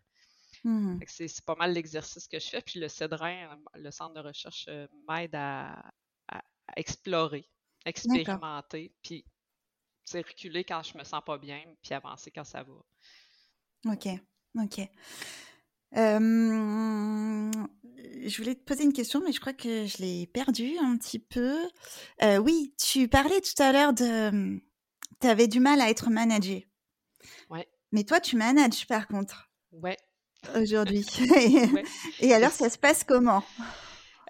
Mmh. 0.64 1.00
C'est 1.08 1.44
pas 1.46 1.56
mal 1.56 1.74
l'exercice 1.74 2.30
que 2.30 2.40
je 2.40 2.48
fais. 2.48 2.62
Puis 2.62 2.80
le 2.80 2.88
CEDRIN, 2.88 3.60
le 3.76 3.92
centre 3.92 4.14
de 4.14 4.22
recherche, 4.22 4.68
euh, 4.70 4.88
m'aide 5.08 5.36
à, 5.36 5.92
explorer, 6.78 7.48
expérimenter, 7.86 8.92
puis 9.04 9.24
reculer 10.14 10.64
quand 10.64 10.82
je 10.82 10.98
me 10.98 11.04
sens 11.04 11.22
pas 11.26 11.38
bien, 11.38 11.62
puis 11.84 11.94
avancer 11.94 12.32
quand 12.32 12.46
ça 12.46 12.64
va. 12.64 12.74
Ok, 13.92 14.08
ok. 14.58 14.90
je 15.92 17.28
voulais 18.38 18.56
te 18.56 18.64
poser 18.64 18.86
une 18.86 18.94
question, 18.94 19.22
mais 19.24 19.32
je 19.32 19.40
crois 19.40 19.54
que 19.54 19.86
je 19.86 19.98
l'ai 19.98 20.26
perdue 20.28 20.78
un 20.80 20.98
petit 20.98 21.20
peu. 21.20 21.70
Euh, 22.24 22.38
oui, 22.38 22.74
tu 22.82 23.08
parlais 23.08 23.42
tout 23.42 23.62
à 23.62 23.72
l'heure 23.72 23.94
de... 23.94 24.60
Tu 25.22 25.28
avais 25.28 25.48
du 25.48 25.60
mal 25.60 25.80
à 25.82 25.90
être 25.90 26.10
managé. 26.10 26.68
Ouais. 27.50 27.68
Mais 27.92 28.04
toi, 28.04 28.20
tu 28.20 28.36
manages 28.36 28.88
par 28.88 29.08
contre. 29.08 29.50
Ouais. 29.72 29.98
Aujourd'hui. 30.56 31.06
Et 32.20 32.34
alors, 32.34 32.52
ça 32.52 32.70
se 32.70 32.78
passe 32.78 33.04
comment? 33.04 33.44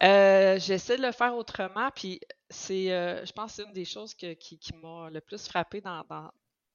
Euh, 0.03 0.59
J'essaie 0.59 0.97
de 0.97 1.01
le 1.01 1.11
faire 1.11 1.35
autrement. 1.35 1.89
Puis, 1.95 2.19
c'est, 2.49 2.91
euh, 2.91 3.25
je 3.25 3.31
pense, 3.31 3.53
c'est 3.53 3.63
une 3.63 3.73
des 3.73 3.85
choses 3.85 4.13
qui, 4.13 4.59
m'a 4.81 5.09
le 5.09 5.21
plus 5.21 5.47
frappé 5.47 5.81
dans, 5.81 6.03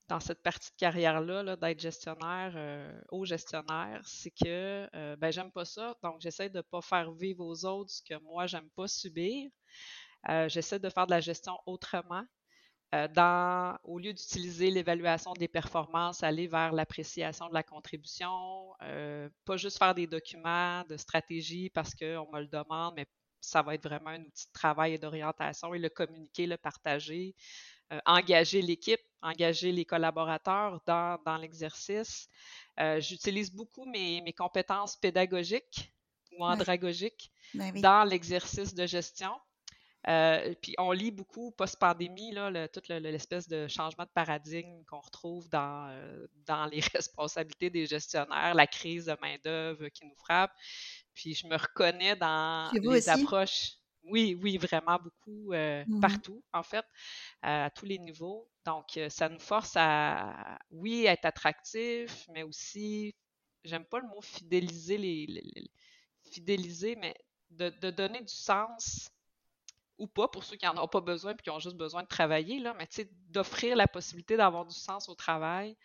dans, 0.08 0.20
cette 0.20 0.42
partie 0.42 0.70
de 0.70 0.76
carrière-là, 0.76 1.56
d'être 1.56 1.80
gestionnaire, 1.80 2.52
euh, 2.56 3.00
haut 3.10 3.24
gestionnaire, 3.24 4.00
c'est 4.04 4.32
que 4.32 4.88
ben, 5.16 5.30
j'aime 5.30 5.52
pas 5.52 5.64
ça. 5.64 5.94
Donc, 6.02 6.20
j'essaie 6.20 6.48
de 6.48 6.58
ne 6.58 6.62
pas 6.62 6.80
faire 6.80 7.12
vivre 7.12 7.44
aux 7.44 7.64
autres 7.64 7.90
ce 7.90 8.02
que 8.02 8.20
moi, 8.22 8.46
j'aime 8.46 8.68
pas 8.74 8.88
subir. 8.88 9.50
j'essaie 10.48 10.78
de 10.78 10.88
faire 10.88 11.06
de 11.06 11.12
la 11.12 11.20
gestion 11.20 11.56
autrement. 11.66 12.24
Euh, 12.92 13.06
dans, 13.06 13.78
au 13.84 14.00
lieu 14.00 14.12
d'utiliser 14.12 14.68
l'évaluation 14.68 15.32
des 15.34 15.46
performances, 15.46 16.24
aller 16.24 16.48
vers 16.48 16.72
l'appréciation 16.72 17.48
de 17.48 17.54
la 17.54 17.62
contribution, 17.62 18.74
euh, 18.82 19.28
pas 19.44 19.56
juste 19.56 19.78
faire 19.78 19.94
des 19.94 20.08
documents 20.08 20.82
de 20.88 20.96
stratégie 20.96 21.70
parce 21.70 21.94
qu'on 21.94 22.28
me 22.32 22.40
le 22.40 22.48
demande, 22.48 22.94
mais 22.96 23.06
ça 23.40 23.62
va 23.62 23.76
être 23.76 23.84
vraiment 23.84 24.10
un 24.10 24.22
outil 24.22 24.46
de 24.48 24.52
travail 24.52 24.94
et 24.94 24.98
d'orientation 24.98 25.72
et 25.72 25.78
le 25.78 25.88
communiquer, 25.88 26.48
le 26.48 26.56
partager, 26.56 27.36
euh, 27.92 28.00
engager 28.06 28.60
l'équipe, 28.60 29.00
engager 29.22 29.70
les 29.70 29.84
collaborateurs 29.84 30.80
dans, 30.84 31.16
dans 31.24 31.36
l'exercice. 31.36 32.28
J'utilise 32.98 33.52
beaucoup 33.52 33.84
mes, 33.84 34.20
mes, 34.22 34.32
compétences 34.32 34.96
pédagogiques 34.96 35.92
ou 36.32 36.44
andragogiques 36.44 37.30
ben 37.54 37.78
dans 37.80 38.04
l'exercice 38.04 38.74
de 38.74 38.86
gestion. 38.86 39.32
Euh, 40.08 40.54
puis 40.62 40.74
on 40.78 40.92
lit 40.92 41.10
beaucoup 41.10 41.50
post-pandémie, 41.50 42.32
là, 42.32 42.68
toute 42.68 42.88
l'espèce 42.88 43.48
de 43.48 43.68
changement 43.68 44.04
de 44.04 44.10
paradigme 44.10 44.82
qu'on 44.84 45.00
retrouve 45.00 45.48
dans, 45.50 45.88
euh, 45.90 46.26
dans 46.46 46.64
les 46.66 46.80
responsabilités 46.94 47.68
des 47.70 47.86
gestionnaires, 47.86 48.54
la 48.54 48.66
crise 48.66 49.06
de 49.06 49.16
main-d'œuvre 49.20 49.88
qui 49.88 50.06
nous 50.06 50.16
frappe. 50.16 50.52
Puis 51.14 51.34
je 51.34 51.46
me 51.46 51.56
reconnais 51.56 52.16
dans 52.16 52.70
les 52.72 53.08
approches. 53.08 53.72
Oui, 54.04 54.38
oui, 54.42 54.56
vraiment 54.56 54.98
beaucoup, 54.98 55.52
euh, 55.52 55.84
mmh 55.86 56.00
partout, 56.00 56.42
en 56.54 56.62
fait, 56.62 56.86
à 57.42 57.68
tous 57.68 57.84
les 57.84 57.98
niveaux. 57.98 58.48
Donc, 58.64 58.98
ça 59.10 59.28
nous 59.28 59.38
force 59.38 59.74
à, 59.76 60.58
oui, 60.70 61.04
être 61.04 61.26
attractif, 61.26 62.26
mais 62.32 62.42
aussi, 62.42 63.14
j'aime 63.62 63.84
pas 63.84 64.00
le 64.00 64.08
mot 64.08 64.22
fidéliser, 64.22 64.96
les, 64.96 65.70
fidéliser, 66.32 66.96
mais 66.96 67.14
de, 67.50 67.68
de 67.68 67.90
donner 67.90 68.22
du 68.22 68.34
sens 68.34 69.10
ou 70.00 70.06
pas 70.06 70.28
pour 70.28 70.42
ceux 70.42 70.56
qui 70.56 70.66
n'en 70.66 70.82
ont 70.82 70.88
pas 70.88 71.00
besoin 71.00 71.32
et 71.32 71.36
qui 71.36 71.50
ont 71.50 71.58
juste 71.58 71.76
besoin 71.76 72.02
de 72.02 72.08
travailler, 72.08 72.58
là, 72.58 72.74
mais 72.78 72.88
d'offrir 73.28 73.76
la 73.76 73.86
possibilité 73.86 74.36
d'avoir 74.36 74.64
du 74.64 74.74
sens 74.74 75.08
au 75.08 75.14
travail, 75.14 75.76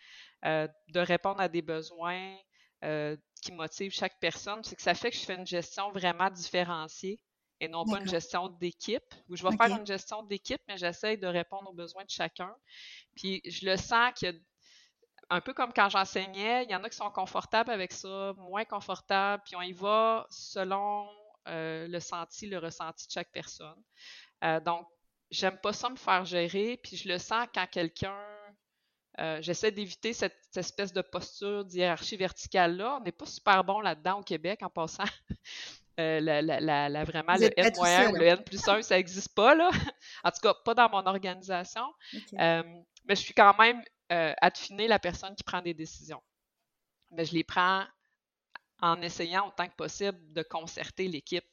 euh, 0.44 0.66
de 0.88 1.00
répondre 1.00 1.40
à 1.40 1.48
des 1.48 1.62
besoins 1.62 2.34
euh, 2.82 3.16
qui 3.42 3.52
motivent 3.52 3.92
chaque 3.92 4.18
personne. 4.18 4.64
C'est 4.64 4.74
que 4.74 4.82
ça 4.82 4.94
fait 4.94 5.10
que 5.10 5.16
je 5.16 5.24
fais 5.24 5.34
une 5.34 5.46
gestion 5.46 5.92
vraiment 5.92 6.30
différenciée 6.30 7.20
et 7.60 7.68
non 7.68 7.84
pas 7.84 8.00
une 8.00 8.08
gestion 8.08 8.48
d'équipe, 8.48 9.14
où 9.28 9.36
je 9.36 9.42
vais 9.42 9.56
faire 9.56 9.78
une 9.78 9.86
gestion 9.86 10.22
d'équipe, 10.22 10.60
mais 10.68 10.76
j'essaie 10.76 11.16
de 11.16 11.26
répondre 11.26 11.70
aux 11.70 11.74
besoins 11.74 12.04
de 12.04 12.10
chacun. 12.10 12.54
Puis 13.14 13.40
je 13.46 13.66
le 13.66 13.76
sens 13.76 14.12
qu'il 14.14 14.28
y 14.28 14.32
a 14.32 14.34
un 15.30 15.40
peu 15.40 15.52
comme 15.52 15.72
quand 15.72 15.88
j'enseignais, 15.88 16.64
il 16.64 16.70
y 16.70 16.74
en 16.74 16.84
a 16.84 16.90
qui 16.90 16.96
sont 16.96 17.10
confortables 17.10 17.70
avec 17.70 17.92
ça, 17.92 18.34
moins 18.36 18.64
confortables, 18.64 19.42
puis 19.44 19.56
on 19.56 19.62
y 19.62 19.72
va 19.72 20.26
selon 20.30 21.08
euh, 21.48 21.86
le 21.88 22.00
senti, 22.00 22.46
le 22.46 22.58
ressenti 22.58 23.06
de 23.06 23.12
chaque 23.12 23.30
personne. 23.32 23.82
Euh, 24.44 24.60
donc, 24.60 24.86
j'aime 25.30 25.58
pas 25.58 25.72
ça 25.72 25.88
me 25.88 25.96
faire 25.96 26.24
gérer, 26.24 26.78
puis 26.82 26.96
je 26.96 27.08
le 27.08 27.18
sens 27.18 27.46
quand 27.54 27.66
quelqu'un. 27.66 28.18
Euh, 29.18 29.40
j'essaie 29.40 29.70
d'éviter 29.70 30.12
cette, 30.12 30.36
espèce 30.56 30.92
de 30.92 31.00
posture 31.00 31.64
d'hierarchie 31.64 32.16
verticale-là. 32.16 32.98
On 33.00 33.04
n'est 33.04 33.12
pas 33.12 33.24
super 33.24 33.64
bon 33.64 33.80
là-dedans 33.80 34.20
au 34.20 34.22
Québec 34.22 34.62
en 34.62 34.68
passant. 34.68 35.04
la, 35.98 37.04
vraiment, 37.04 37.36
le 37.36 37.58
N 37.58 37.72
moyen 37.76 38.10
ou 38.10 38.16
le 38.16 38.26
N 38.26 38.44
plus 38.44 38.68
1, 38.68 38.82
ça 38.82 38.96
n'existe 38.96 39.34
pas, 39.34 39.54
là. 39.54 39.70
en 40.24 40.30
tout 40.30 40.40
cas, 40.42 40.54
pas 40.64 40.74
dans 40.74 40.90
mon 40.90 41.06
organisation. 41.06 41.86
mais 42.32 42.64
je 43.08 43.14
suis 43.14 43.34
quand 43.34 43.56
même 43.56 43.82
à 44.10 44.34
affiner 44.46 44.86
la 44.86 44.98
personne 44.98 45.34
qui 45.34 45.44
prend 45.44 45.62
des 45.62 45.74
décisions. 45.74 46.22
Mais 47.12 47.24
je 47.24 47.32
les 47.32 47.44
prends 47.44 47.86
en 48.80 49.00
essayant 49.02 49.48
autant 49.48 49.66
que 49.66 49.74
possible 49.74 50.18
de 50.32 50.42
concerter 50.42 51.08
l'équipe, 51.08 51.44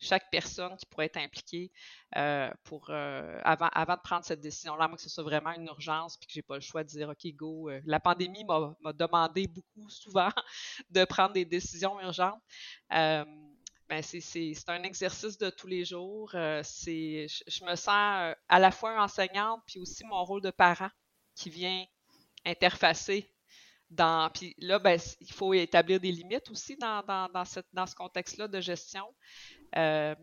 chaque 0.00 0.30
personne 0.30 0.76
qui 0.76 0.86
pourrait 0.86 1.06
être 1.06 1.16
impliquée 1.16 1.70
euh, 2.16 2.50
pour, 2.64 2.86
euh, 2.90 3.40
avant, 3.42 3.68
de 3.68 4.02
prendre 4.02 4.24
cette 4.24 4.40
décision-là, 4.40 4.88
moi 4.88 4.96
que 4.96 5.02
ce 5.02 5.08
soit 5.08 5.24
vraiment 5.24 5.52
une 5.52 5.66
urgence 5.66 6.16
puis 6.16 6.26
que 6.26 6.32
j'ai 6.32 6.42
pas 6.42 6.56
le 6.56 6.60
choix 6.60 6.84
de 6.84 6.88
dire 6.88 7.08
OK, 7.08 7.26
go. 7.34 7.70
Euh, 7.70 7.80
la 7.86 8.00
pandémie 8.00 8.44
m'a 8.44 8.92
demandé 8.92 9.46
beaucoup 9.46 9.88
souvent 9.88 10.30
de 10.90 11.04
prendre 11.04 11.32
des 11.32 11.44
décisions 11.44 12.00
urgentes. 12.00 12.40
Ben 13.86 14.02
c'est 14.02 14.68
un 14.68 14.82
exercice 14.82 15.36
de 15.36 15.50
tous 15.50 15.66
les 15.66 15.84
jours. 15.84 16.30
c'est 16.62 17.26
je, 17.28 17.64
me 17.64 17.76
sens 17.76 18.34
à 18.48 18.58
la 18.58 18.70
fois 18.70 19.00
enseignante 19.02 19.62
puis 19.66 19.78
aussi 19.78 20.04
mon 20.04 20.24
rôle 20.24 20.40
de 20.40 20.50
parent 20.50 20.88
qui 21.34 21.50
vient 21.50 21.84
interfacer 22.46 23.33
dans, 23.90 24.30
puis 24.30 24.54
là, 24.58 24.78
ben, 24.78 24.98
il 25.20 25.32
faut 25.32 25.54
établir 25.54 26.00
des 26.00 26.12
limites 26.12 26.50
aussi 26.50 26.76
dans, 26.76 27.02
dans, 27.02 27.28
dans, 27.28 27.44
cette, 27.44 27.66
dans 27.72 27.86
ce 27.86 27.94
contexte-là 27.94 28.48
de 28.48 28.60
gestion. 28.60 29.06
Euh, 29.76 30.14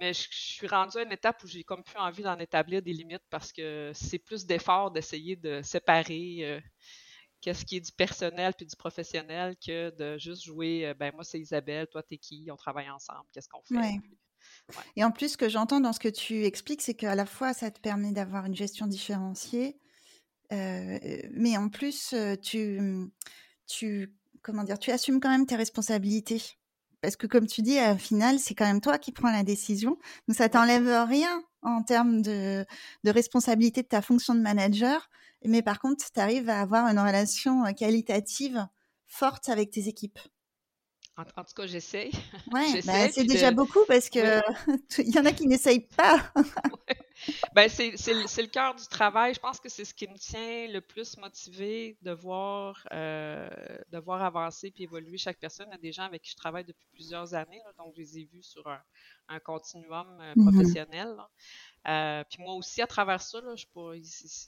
mais 0.00 0.14
je, 0.14 0.26
suis 0.30 0.66
rendue 0.66 0.98
à 0.98 1.02
une 1.02 1.12
étape 1.12 1.42
où 1.44 1.46
j'ai 1.46 1.62
comme 1.62 1.84
plus 1.84 1.98
envie 1.98 2.22
d'en 2.22 2.38
établir 2.38 2.82
des 2.82 2.92
limites 2.92 3.22
parce 3.28 3.52
que 3.52 3.92
c'est 3.94 4.18
plus 4.18 4.46
d'effort 4.46 4.90
d'essayer 4.90 5.36
de 5.36 5.60
séparer 5.62 6.38
euh, 6.40 6.60
qu'est-ce 7.40 7.64
qui 7.64 7.76
est 7.76 7.80
du 7.80 7.92
personnel 7.92 8.54
puis 8.56 8.66
du 8.66 8.76
professionnel 8.76 9.56
que 9.64 9.90
de 9.96 10.18
juste 10.18 10.44
jouer, 10.44 10.86
euh, 10.86 10.94
ben 10.94 11.12
moi 11.14 11.22
c'est 11.22 11.38
Isabelle, 11.38 11.86
toi 11.88 12.02
t'es 12.02 12.16
qui, 12.16 12.48
on 12.50 12.56
travaille 12.56 12.90
ensemble, 12.90 13.24
qu'est-ce 13.32 13.48
qu'on 13.48 13.62
fait? 13.62 13.98
Et 14.96 15.04
en 15.04 15.10
plus, 15.10 15.32
ce 15.32 15.36
que 15.36 15.50
j'entends 15.50 15.80
dans 15.80 15.92
ce 15.92 16.00
que 16.00 16.08
tu 16.08 16.44
expliques, 16.44 16.80
c'est 16.80 16.94
qu'à 16.94 17.14
la 17.14 17.26
fois 17.26 17.52
ça 17.52 17.70
te 17.70 17.80
permet 17.80 18.12
d'avoir 18.12 18.46
une 18.46 18.56
gestion 18.56 18.86
différenciée, 18.86 19.78
mais 20.50 21.56
en 21.56 21.68
plus, 21.68 22.14
tu, 22.42 22.80
mmh, 22.80 23.10
tu, 23.66 24.14
comment 24.42 24.64
dire, 24.64 24.78
tu 24.78 24.90
assumes 24.90 25.20
quand 25.20 25.30
même 25.30 25.46
tes 25.46 25.56
responsabilités. 25.56 26.42
Parce 27.02 27.16
que 27.16 27.26
comme 27.26 27.46
tu 27.46 27.62
dis, 27.62 27.78
au 27.80 27.96
final, 27.96 28.38
c'est 28.38 28.54
quand 28.54 28.66
même 28.66 28.80
toi 28.80 28.98
qui 28.98 29.12
prends 29.12 29.30
la 29.30 29.42
décision. 29.42 29.98
Donc 30.28 30.36
ça 30.36 30.48
t'enlève 30.48 30.88
rien 31.08 31.42
en 31.62 31.82
termes 31.82 32.22
de, 32.22 32.64
de 33.04 33.10
responsabilité 33.10 33.82
de 33.82 33.88
ta 33.88 34.02
fonction 34.02 34.34
de 34.34 34.40
manager, 34.40 35.08
mais 35.44 35.62
par 35.62 35.78
contre, 35.80 36.04
tu 36.12 36.20
arrives 36.20 36.48
à 36.48 36.60
avoir 36.60 36.86
une 36.86 36.98
relation 36.98 37.64
qualitative 37.74 38.66
forte 39.06 39.48
avec 39.48 39.70
tes 39.70 39.88
équipes. 39.88 40.18
En, 41.36 41.44
tout 41.44 41.54
cas. 41.54 41.66
Ouais, 42.52 42.82
bah, 42.82 43.10
c'est 43.10 43.24
déjà 43.24 43.50
beaucoup 43.50 43.84
parce 43.86 44.08
que 44.08 44.40
il 44.98 45.14
y 45.14 45.18
en 45.18 45.24
a 45.24 45.32
qui 45.32 45.46
n'essayent 45.46 45.86
pas. 45.96 46.32
ben, 47.54 47.68
c'est, 47.68 47.90
le, 47.90 48.46
cœur 48.46 48.74
du 48.74 48.86
travail. 48.86 49.34
Je 49.34 49.40
pense 49.40 49.60
que 49.60 49.68
c'est 49.68 49.84
ce 49.84 49.94
qui 49.94 50.08
me 50.08 50.16
tient 50.16 50.68
le 50.68 50.80
plus 50.80 51.16
motivé 51.18 51.96
de 52.02 52.12
voir, 52.12 52.86
euh, 52.92 53.48
de 53.90 53.98
voir 53.98 54.22
avancer 54.22 54.70
puis 54.70 54.84
évoluer 54.84 55.18
chaque 55.18 55.38
personne. 55.38 55.66
Il 55.70 55.72
y 55.72 55.74
a 55.74 55.78
des 55.78 55.92
gens 55.92 56.04
avec 56.04 56.22
qui 56.22 56.30
je 56.30 56.36
travaille 56.36 56.64
depuis 56.64 56.86
plusieurs 56.92 57.34
années, 57.34 57.60
donc 57.78 57.92
je 57.94 58.00
les 58.00 58.18
ai 58.18 58.24
vus 58.24 58.42
sur 58.42 58.66
un, 58.66 59.40
continuum 59.40 60.18
euh, 60.20 60.32
mmh 60.34 60.50
professionnel. 60.50 61.16
Euh, 61.88 62.24
puis 62.28 62.42
moi 62.42 62.54
aussi, 62.54 62.82
à 62.82 62.86
travers 62.86 63.22
ça, 63.22 63.40
là, 63.40 63.54
je 63.56 63.66
pas, 63.66 63.92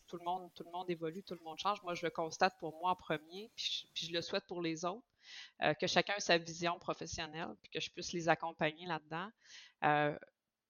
tout, 0.08 0.16
le 0.18 0.24
monde, 0.24 0.50
tout 0.54 0.64
le 0.64 0.70
monde 0.70 0.90
évolue, 0.90 1.22
tout 1.22 1.34
le 1.34 1.44
monde 1.44 1.58
change. 1.58 1.82
Moi, 1.82 1.94
je 1.94 2.04
le 2.04 2.10
constate 2.10 2.54
pour 2.58 2.76
moi 2.78 2.90
en 2.90 2.96
premier, 2.96 3.50
puis 3.54 3.88
je, 3.94 4.12
le 4.12 4.20
souhaite 4.20 4.44
pour 4.46 4.60
les 4.60 4.84
autres, 4.84 5.06
euh, 5.62 5.74
que 5.74 5.86
chacun 5.86 6.14
ait 6.16 6.20
sa 6.20 6.38
vision 6.38 6.78
professionnelle, 6.78 7.54
puis 7.60 7.70
que 7.70 7.80
je 7.80 7.90
puisse 7.90 8.12
les 8.12 8.28
accompagner 8.28 8.86
là-dedans. 8.86 9.28
Euh, 9.84 10.18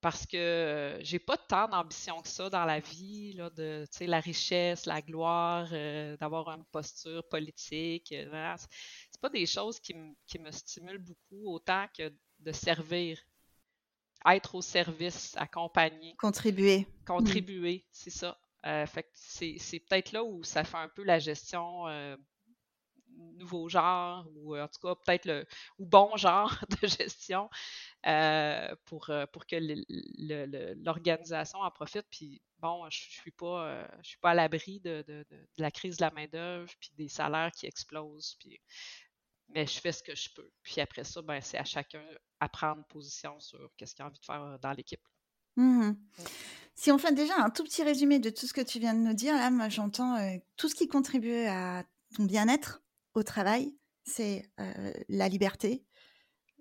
parce 0.00 0.26
que 0.26 0.98
j'ai 1.02 1.20
pas 1.20 1.36
tant 1.36 1.68
d'ambition 1.68 2.20
que 2.22 2.28
ça 2.28 2.50
dans 2.50 2.64
la 2.64 2.80
vie, 2.80 3.34
là, 3.34 3.50
de 3.50 3.86
la 4.00 4.18
richesse, 4.18 4.84
la 4.86 5.00
gloire, 5.00 5.70
d'avoir 6.18 6.48
une 6.48 6.64
posture 6.64 7.28
politique. 7.28 8.12
c'est 8.12 9.20
pas 9.20 9.28
des 9.28 9.46
choses 9.46 9.78
qui, 9.78 9.94
qui 10.26 10.40
me 10.40 10.50
stimulent 10.50 10.98
beaucoup 10.98 11.54
autant 11.54 11.86
que 11.96 12.12
de 12.40 12.50
servir 12.50 13.16
être 14.26 14.54
au 14.54 14.62
service, 14.62 15.34
accompagner. 15.36 16.14
Contribuer. 16.16 16.86
Contribuer, 17.06 17.84
c'est 17.90 18.10
ça. 18.10 18.38
Euh, 18.66 18.86
fait 18.86 19.08
c'est, 19.14 19.80
peut-être 19.88 20.12
là 20.12 20.22
où 20.22 20.44
ça 20.44 20.62
fait 20.62 20.76
un 20.76 20.88
peu 20.88 21.02
la 21.02 21.18
gestion 21.18 21.88
euh, 21.88 22.16
nouveau 23.38 23.68
genre, 23.68 24.26
ou 24.36 24.56
en 24.56 24.68
tout 24.68 24.80
cas 24.80 24.94
peut-être 24.94 25.26
le 25.26 25.46
ou 25.78 25.86
bon 25.86 26.16
genre 26.16 26.54
de 26.82 26.86
gestion 26.86 27.48
euh, 28.06 28.74
pour, 28.84 29.10
pour 29.32 29.46
que 29.46 29.56
l'organisation 30.84 31.60
en 31.60 31.70
profite. 31.70 32.06
Puis 32.10 32.42
bon, 32.58 32.88
je, 32.90 32.98
je 32.98 33.20
suis 33.20 33.30
pas 33.30 33.86
je 34.02 34.08
suis 34.08 34.18
pas 34.18 34.30
à 34.30 34.34
l'abri 34.34 34.80
de, 34.80 35.04
de, 35.06 35.24
la 35.58 35.70
crise 35.70 35.96
de 35.96 36.04
la 36.04 36.10
main-d'œuvre, 36.10 36.70
puis 36.80 36.90
des 36.96 37.08
salaires 37.08 37.50
qui 37.52 37.66
explosent. 37.66 38.36
Puis 38.40 38.60
mais 39.54 39.66
je 39.66 39.80
fais 39.80 39.92
ce 39.92 40.02
que 40.02 40.14
je 40.14 40.30
peux. 40.34 40.50
Puis 40.62 40.80
après 40.80 41.04
ça, 41.04 41.20
ben, 41.20 41.40
c'est 41.40 41.58
à 41.58 41.64
chacun 41.64 42.02
à 42.40 42.48
prendre 42.48 42.84
position 42.86 43.38
sur 43.38 43.70
qu'est-ce 43.76 43.94
qu'il 43.94 44.02
a 44.02 44.08
envie 44.08 44.18
de 44.18 44.24
faire 44.24 44.58
dans 44.60 44.72
l'équipe. 44.72 45.06
Mmh 45.56 45.92
si 46.74 46.90
on 46.90 46.98
fait 46.98 47.12
déjà 47.12 47.34
un 47.38 47.50
tout 47.50 47.64
petit 47.64 47.82
résumé 47.82 48.18
de 48.18 48.30
tout 48.30 48.46
ce 48.46 48.52
que 48.52 48.60
tu 48.60 48.78
viens 48.78 48.94
de 48.94 49.00
nous 49.00 49.14
dire, 49.14 49.34
là, 49.34 49.50
moi 49.50 49.68
j'entends 49.68 50.16
euh, 50.16 50.36
tout 50.56 50.68
ce 50.68 50.74
qui 50.74 50.88
contribue 50.88 51.44
à 51.46 51.84
ton 52.16 52.24
bien-être 52.24 52.81
au 53.14 53.22
travail, 53.22 53.76
c'est 54.04 54.50
la 55.08 55.28
liberté 55.28 55.84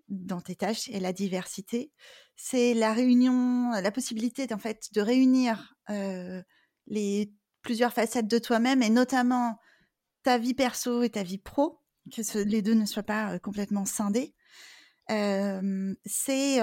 dans 0.07 0.41
tes 0.41 0.55
tâches 0.55 0.89
et 0.89 0.99
la 0.99 1.13
diversité. 1.13 1.91
C'est 2.35 2.73
la 2.73 2.93
réunion, 2.93 3.71
la 3.71 3.91
possibilité 3.91 4.47
en 4.51 4.57
fait 4.57 4.89
de 4.93 5.01
réunir 5.01 5.75
les 6.87 7.31
plusieurs 7.61 7.93
facettes 7.93 8.27
de 8.27 8.39
toi-même 8.39 8.81
et 8.81 8.89
notamment 8.89 9.57
ta 10.23 10.37
vie 10.37 10.53
perso 10.53 11.03
et 11.03 11.09
ta 11.09 11.23
vie 11.23 11.37
pro 11.37 11.79
que 12.11 12.37
les 12.43 12.61
deux 12.61 12.73
ne 12.73 12.85
soient 12.85 13.03
pas 13.03 13.39
complètement 13.39 13.85
scindés, 13.85 14.33
c'est 16.05 16.57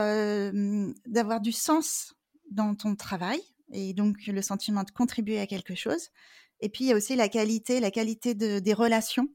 d'avoir 1.07 1.41
du 1.41 1.53
sens 1.53 2.15
dans 2.51 2.75
ton 2.75 2.97
travail 2.97 3.41
et 3.73 3.93
donc 3.95 4.27
le 4.27 4.43
sentiment 4.43 4.83
de 4.83 4.91
contribuer 4.91 5.39
à 5.39 5.47
quelque 5.47 5.75
chose. 5.75 6.09
Et 6.61 6.69
puis 6.69 6.85
il 6.85 6.89
y 6.89 6.93
a 6.93 6.97
aussi 6.97 7.15
la 7.15 7.29
qualité, 7.29 7.79
la 7.79 7.91
qualité 7.91 8.35
de, 8.35 8.59
des 8.59 8.73
relations 8.73 9.29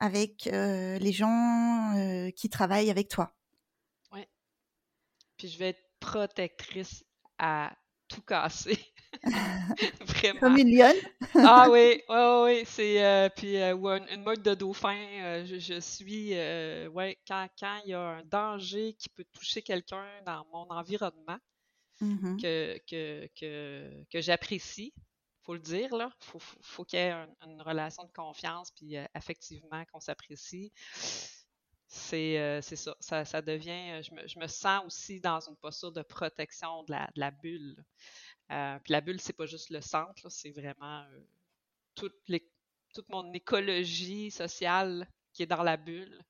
avec 0.00 0.44
les 0.44 1.12
gens 1.12 2.30
qui 2.36 2.50
travaillent 2.50 2.90
avec 2.90 3.08
toi. 3.08 3.34
Oui. 4.12 4.24
Puis 5.36 5.48
je 5.48 5.58
vais 5.58 5.68
être 5.70 5.82
protectrice 6.00 7.04
à 7.38 7.72
tout 8.08 8.22
casser. 8.22 8.78
Vraiment. 10.00 10.40
Comme 10.40 10.56
une 10.58 10.76
lionne? 10.76 10.96
ah 11.34 11.68
oui, 11.70 12.02
oui, 12.08 12.16
oui. 12.44 12.62
C'est 12.66 13.04
euh, 13.04 13.28
puis 13.34 13.56
euh, 13.56 13.74
une, 14.10 14.22
mode 14.22 14.42
de 14.42 14.54
dauphin. 14.54 14.96
Euh, 14.96 15.44
je, 15.46 15.80
suis 15.80 16.30
ouais, 16.88 17.18
quand, 17.26 17.48
quand 17.58 17.80
il 17.84 17.90
y 17.90 17.94
a 17.94 18.00
un 18.00 18.24
danger 18.24 18.94
qui 18.94 19.08
peut 19.08 19.24
toucher 19.32 19.62
quelqu'un 19.62 20.04
dans 20.24 20.44
mon 20.52 20.66
environnement 20.70 21.38
mmh 22.00 22.36
que, 22.36 22.78
que, 22.86 23.28
que, 23.40 24.04
que 24.12 24.20
j'apprécie, 24.20 24.92
faut 25.46 25.54
le 25.54 25.60
dire, 25.60 25.94
là. 25.96 26.10
Faut, 26.20 26.84
qu'il 26.84 26.98
y 26.98 27.02
ait 27.02 27.14
une 27.46 27.62
relation 27.62 28.04
de 28.04 28.12
confiance, 28.12 28.72
puis 28.72 28.96
effectivement 29.14 29.84
qu'on 29.86 30.00
s'apprécie. 30.00 30.72
C'est 31.88 32.60
ça, 32.62 32.96
ça, 32.98 33.24
ça. 33.24 33.42
devient. 33.42 34.02
Je 34.02 34.12
me, 34.12 34.26
je 34.26 34.38
me, 34.40 34.48
sens 34.48 34.84
aussi 34.84 35.20
dans 35.20 35.40
une 35.40 35.56
posture 35.56 35.92
de 35.92 36.02
protection 36.02 36.82
de 36.82 36.92
la, 36.92 37.06
de 37.14 37.20
la 37.20 37.30
bulle. 37.30 37.76
Euh, 38.52 38.78
puis 38.80 38.92
la 38.92 39.00
bulle, 39.00 39.20
c'est 39.20 39.32
pas 39.32 39.46
juste 39.46 39.70
le 39.70 39.80
centre, 39.80 40.28
c'est 40.30 40.52
vraiment 40.52 41.02
euh, 41.02 41.20
toute, 41.94 42.14
toute, 42.94 43.08
mon 43.08 43.32
écologie 43.32 44.30
sociale 44.30 45.08
qui 45.32 45.42
est 45.42 45.46
dans 45.46 45.62
la 45.64 45.76
bulle. 45.76 46.20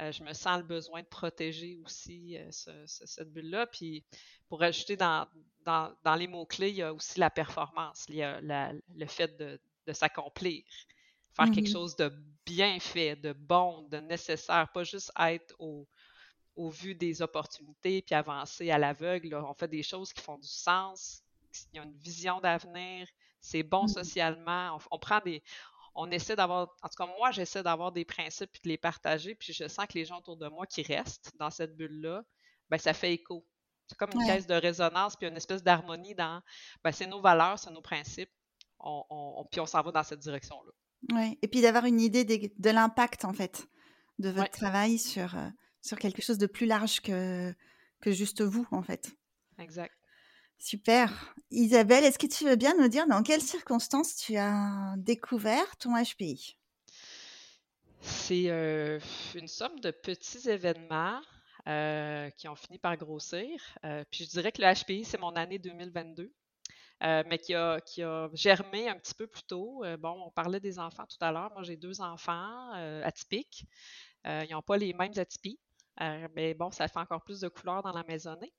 Euh, 0.00 0.12
je 0.12 0.22
me 0.22 0.32
sens 0.34 0.58
le 0.58 0.64
besoin 0.64 1.00
de 1.00 1.06
protéger 1.06 1.78
aussi 1.84 2.36
cette 2.50 3.32
bulle-là. 3.32 3.66
Puis 3.66 4.04
pour 4.48 4.62
ajouter 4.62 4.96
dans, 4.96 5.26
dans, 5.64 6.14
les 6.16 6.26
mots-clés, 6.26 6.70
il 6.70 6.76
y 6.76 6.82
a 6.82 6.92
aussi 6.92 7.18
la 7.18 7.30
performance, 7.30 8.04
il 8.08 8.16
y 8.16 8.22
a 8.22 8.40
le 8.42 9.06
fait 9.06 9.36
de, 9.38 9.58
s'accomplir, 9.92 10.64
faire 11.34 11.50
quelque 11.50 11.68
mmh 11.68 11.72
chose 11.72 11.96
de 11.96 12.12
bien 12.44 12.78
fait, 12.78 13.16
de 13.16 13.32
bon, 13.32 13.82
de 13.88 13.98
nécessaire, 13.98 14.68
pas 14.72 14.84
juste 14.84 15.10
être 15.18 15.54
au, 15.58 15.86
au 16.56 16.70
vu 16.70 16.94
des 16.94 17.22
opportunités 17.22 18.02
puis 18.02 18.14
avancer 18.14 18.70
à 18.70 18.78
l'aveugle. 18.78 19.34
On 19.34 19.54
fait 19.54 19.68
des 19.68 19.82
choses 19.82 20.12
qui 20.12 20.22
font 20.22 20.38
du 20.38 20.48
sens, 20.48 21.22
il 21.72 21.76
y 21.76 21.80
a 21.80 21.84
une 21.84 21.96
vision 21.98 22.40
d'avenir, 22.40 23.06
c'est 23.40 23.62
bon 23.62 23.84
mmh. 23.84 23.88
socialement, 23.88 24.78
on, 24.90 24.98
prend 24.98 25.20
des, 25.20 25.42
on 25.96 26.10
essaie 26.10 26.36
d'avoir, 26.36 26.68
en 26.82 26.88
tout 26.88 26.96
cas 26.96 27.06
moi 27.18 27.30
j'essaie 27.32 27.62
d'avoir 27.62 27.90
des 27.90 28.04
principes 28.04 28.50
et 28.54 28.60
de 28.64 28.68
les 28.68 28.78
partager, 28.78 29.34
puis 29.34 29.52
je 29.52 29.66
sens 29.66 29.86
que 29.86 29.94
les 29.94 30.04
gens 30.04 30.18
autour 30.18 30.36
de 30.36 30.48
moi 30.48 30.66
qui 30.66 30.82
restent 30.82 31.32
dans 31.38 31.50
cette 31.50 31.76
bulle-là, 31.76 32.22
ben 32.68 32.78
ça 32.78 32.92
fait 32.92 33.12
écho. 33.12 33.46
C'est 33.88 33.96
comme 33.96 34.10
une 34.14 34.26
caisse 34.26 34.46
de 34.46 34.54
résonance, 34.54 35.16
puis 35.16 35.26
une 35.26 35.36
espèce 35.36 35.62
d'harmonie 35.62 36.14
dans, 36.14 36.42
ben 36.84 36.92
c'est 36.92 37.06
nos 37.06 37.20
valeurs, 37.20 37.58
c'est 37.58 37.70
nos 37.70 37.80
principes, 37.80 38.30
on, 38.78 39.46
puis 39.50 39.60
on 39.60 39.66
s'en 39.66 39.82
va 39.82 39.90
dans 39.90 40.02
cette 40.02 40.20
direction-là. 40.20 40.72
Oui, 41.12 41.38
et 41.40 41.48
puis 41.48 41.60
d'avoir 41.62 41.84
une 41.84 42.00
idée 42.00 42.24
de, 42.24 42.70
l'impact 42.70 43.24
en 43.24 43.32
fait 43.32 43.66
de 44.18 44.28
votre 44.30 44.50
travail 44.50 44.98
sur, 44.98 45.36
euh, 45.36 45.48
sur 45.80 45.98
quelque 45.98 46.22
chose 46.22 46.38
de 46.38 46.46
plus 46.46 46.66
large 46.66 47.00
que, 47.00 47.54
que 48.00 48.12
juste 48.12 48.42
vous 48.42 48.66
en 48.70 48.82
fait. 48.82 49.12
Exact. 49.58 49.95
Super. 50.58 51.34
Isabelle, 51.50 52.04
est-ce 52.04 52.18
que 52.18 52.26
tu 52.26 52.44
veux 52.44 52.56
bien 52.56 52.74
nous 52.76 52.88
dire 52.88 53.06
dans 53.06 53.22
quelles 53.22 53.42
circonstances 53.42 54.16
tu 54.16 54.36
as 54.36 54.94
découvert 54.96 55.76
ton 55.76 55.92
HPI? 55.92 56.58
C'est 58.00 58.50
euh, 58.50 58.98
une 59.34 59.48
somme 59.48 59.80
de 59.80 59.90
petits 59.90 60.48
événements 60.48 61.20
euh, 61.68 62.30
qui 62.30 62.48
ont 62.48 62.56
fini 62.56 62.78
par 62.78 62.96
grossir. 62.96 63.60
Euh, 63.84 64.04
puis 64.10 64.24
je 64.24 64.30
dirais 64.30 64.52
que 64.52 64.62
le 64.62 64.72
HPI, 64.72 65.04
c'est 65.04 65.18
mon 65.20 65.34
année 65.36 65.58
2022. 65.58 66.32
mais 67.02 67.38
qui 67.38 67.54
a, 67.54 67.80
qui 67.80 68.02
a, 68.02 68.28
germé 68.32 68.88
un 68.88 68.96
petit 68.96 69.14
peu 69.14 69.26
plus 69.26 69.42
tôt. 69.42 69.84
bon, 69.98 70.22
on 70.26 70.30
parlait 70.30 70.60
des 70.60 70.78
enfants 70.78 71.06
tout 71.06 71.18
à 71.20 71.30
l'heure. 71.32 71.50
Moi, 71.52 71.62
j'ai 71.62 71.76
deux 71.76 72.00
enfants 72.00 72.72
atypiques. 73.02 73.66
ils 74.24 74.48
n'ont 74.50 74.62
pas 74.62 74.76
les 74.76 74.92
mêmes 74.94 75.12
atypies. 75.16 75.58
Euh, 76.00 76.28
mais 76.34 76.54
bon, 76.54 76.70
ça 76.70 76.88
fait 76.88 76.98
encore 76.98 77.22
plus 77.22 77.40
de 77.40 77.48
couleurs 77.48 77.82
dans 77.82 77.92
la 77.92 78.04
maisonnée. 78.04 78.52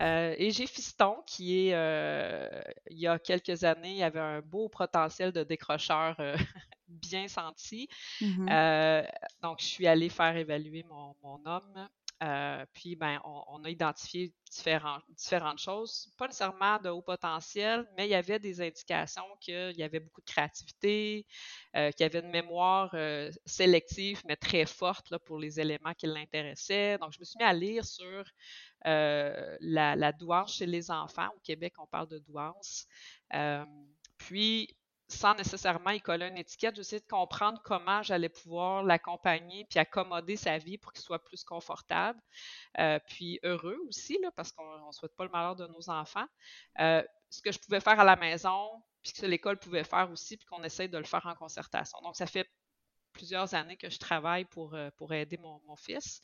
Euh, 0.00 0.34
et 0.38 0.50
j'ai 0.50 0.66
Fiston 0.66 1.16
qui 1.26 1.68
est, 1.68 1.74
euh, 1.74 2.48
il 2.90 2.98
y 2.98 3.06
a 3.06 3.18
quelques 3.18 3.64
années, 3.64 4.02
avait 4.02 4.20
un 4.20 4.40
beau 4.40 4.68
potentiel 4.68 5.32
de 5.32 5.42
décrocheur 5.44 6.16
bien 6.88 7.28
senti. 7.28 7.88
Mmh 8.20 8.48
donc, 9.42 9.60
je 9.60 9.66
suis 9.66 9.86
allée 9.86 10.08
faire 10.08 10.36
évaluer 10.36 10.82
mon, 10.84 11.14
mon 11.22 11.44
homme 11.46 11.88
euh, 12.22 12.66
puis, 12.72 12.96
ben, 12.96 13.20
on, 13.24 13.62
a 13.64 13.70
identifié 13.70 14.32
différentes 14.50 15.58
choses, 15.58 16.12
pas 16.16 16.26
nécessairement 16.26 16.78
de 16.78 16.88
haut 16.88 17.02
potentiel, 17.02 17.88
mais 17.96 18.06
il 18.06 18.10
y 18.10 18.14
avait 18.14 18.40
des 18.40 18.60
indications 18.60 19.22
qu'il 19.40 19.76
y 19.76 19.82
avait 19.84 20.00
beaucoup 20.00 20.20
de 20.20 20.26
créativité, 20.26 21.26
euh, 21.76 21.92
qu'il 21.92 22.04
y 22.04 22.06
avait 22.06 22.20
une 22.20 22.30
mémoire 22.30 22.90
euh, 22.94 23.30
sélective, 23.46 24.22
mais 24.26 24.36
très 24.36 24.66
forte 24.66 25.16
pour 25.18 25.38
les 25.38 25.60
éléments 25.60 25.94
qui 25.94 26.06
l'intéressaient. 26.06 26.98
Donc, 26.98 27.12
je 27.12 27.20
me 27.20 27.24
suis 27.24 27.38
mis 27.38 27.44
à 27.44 27.52
lire 27.52 27.84
sur 27.84 28.24
la, 28.84 29.96
la, 29.96 30.12
douance 30.12 30.56
chez 30.56 30.66
les 30.66 30.90
enfants. 30.90 31.28
Au 31.36 31.40
Québec, 31.40 31.74
on 31.78 31.86
parle 31.86 32.08
de 32.08 32.18
douance. 32.18 32.86
puis, 34.16 34.76
sans 35.08 35.34
nécessairement 35.34 35.90
y 35.90 36.00
coller 36.00 36.28
une 36.28 36.36
étiquette, 36.36 36.76
j'essayais 36.76 37.00
de 37.00 37.06
comprendre 37.06 37.60
comment 37.64 38.02
j'allais 38.02 38.28
pouvoir 38.28 38.82
l'accompagner 38.82 39.64
puis 39.64 39.78
accommoder 39.78 40.36
sa 40.36 40.58
vie 40.58 40.76
pour 40.76 40.92
qu'il 40.92 41.02
soit 41.02 41.24
plus 41.24 41.44
confortable, 41.44 42.20
euh, 42.78 42.98
puis 43.08 43.40
heureux 43.42 43.78
aussi, 43.88 44.18
là, 44.22 44.30
parce 44.32 44.52
qu'on 44.52 44.86
ne 44.86 44.92
souhaite 44.92 45.16
pas 45.16 45.24
le 45.24 45.30
malheur 45.30 45.56
de 45.56 45.66
nos 45.66 45.88
enfants. 45.88 46.26
Euh, 46.80 47.02
ce 47.30 47.40
que 47.40 47.50
je 47.52 47.58
pouvais 47.58 47.80
faire 47.80 47.98
à 47.98 48.04
la 48.04 48.16
maison, 48.16 48.70
puis 49.02 49.12
que 49.12 49.26
l'école 49.26 49.58
pouvait 49.58 49.84
faire 49.84 50.10
aussi, 50.10 50.36
puis 50.36 50.46
qu'on 50.46 50.62
essaye 50.62 50.88
de 50.88 50.98
le 50.98 51.04
faire 51.04 51.24
en 51.26 51.34
concertation. 51.34 51.98
Donc, 52.02 52.16
ça 52.16 52.26
fait 52.26 52.48
plusieurs 53.12 53.54
années 53.54 53.76
que 53.76 53.90
je 53.90 53.98
travaille 53.98 54.44
pour, 54.44 54.74
euh, 54.74 54.90
pour 54.96 55.12
aider 55.12 55.38
mon, 55.38 55.76
fils. 55.76 56.22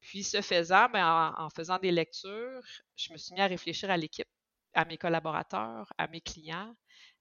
Puis, 0.00 0.24
ce 0.24 0.40
faisant, 0.40 0.88
ben, 0.88 1.34
en, 1.38 1.50
faisant 1.50 1.78
des 1.78 1.92
lectures, 1.92 2.60
je 2.96 3.12
me 3.12 3.18
suis 3.18 3.34
mis 3.34 3.40
à 3.40 3.46
réfléchir 3.46 3.90
à 3.90 3.96
l'équipe, 3.96 4.28
à 4.74 4.84
mes 4.84 4.98
collaborateurs, 4.98 5.92
à 5.98 6.08
mes 6.08 6.20
clients, 6.20 6.74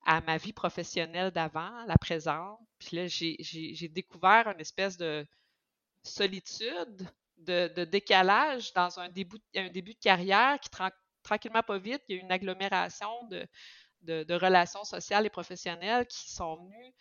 à 0.06 0.22
ma 0.22 0.38
vie 0.38 0.54
professionnelle 0.54 1.32
d'avant, 1.32 1.86
la 1.86 1.98
présente. 1.98 2.60
Puis 2.80 2.98
là, 2.98 3.08
j'ai 3.08 3.88
découvert 3.90 4.48
une 4.48 4.60
espèce 4.60 4.98
de 4.98 5.26
solitude, 6.04 7.10
de, 7.38 7.84
décalage 7.86 8.74
dans 8.74 9.00
un 9.00 9.10
début, 9.10 9.40
de 9.54 10.00
carrière 10.02 10.60
qui, 10.60 10.70
tranquillement, 11.24 11.64
pas 11.64 11.78
vite, 11.78 12.02
il 12.08 12.18
y 12.18 12.20
a 12.20 12.22
une 12.22 12.32
agglomération 12.32 13.28
de, 13.30 13.48
de, 14.02 14.34
relations 14.34 14.84
sociales 14.84 15.26
et 15.26 15.30
professionnelles 15.30 16.06
qui 16.08 16.32
sont 16.32 16.58
venues 16.58 16.94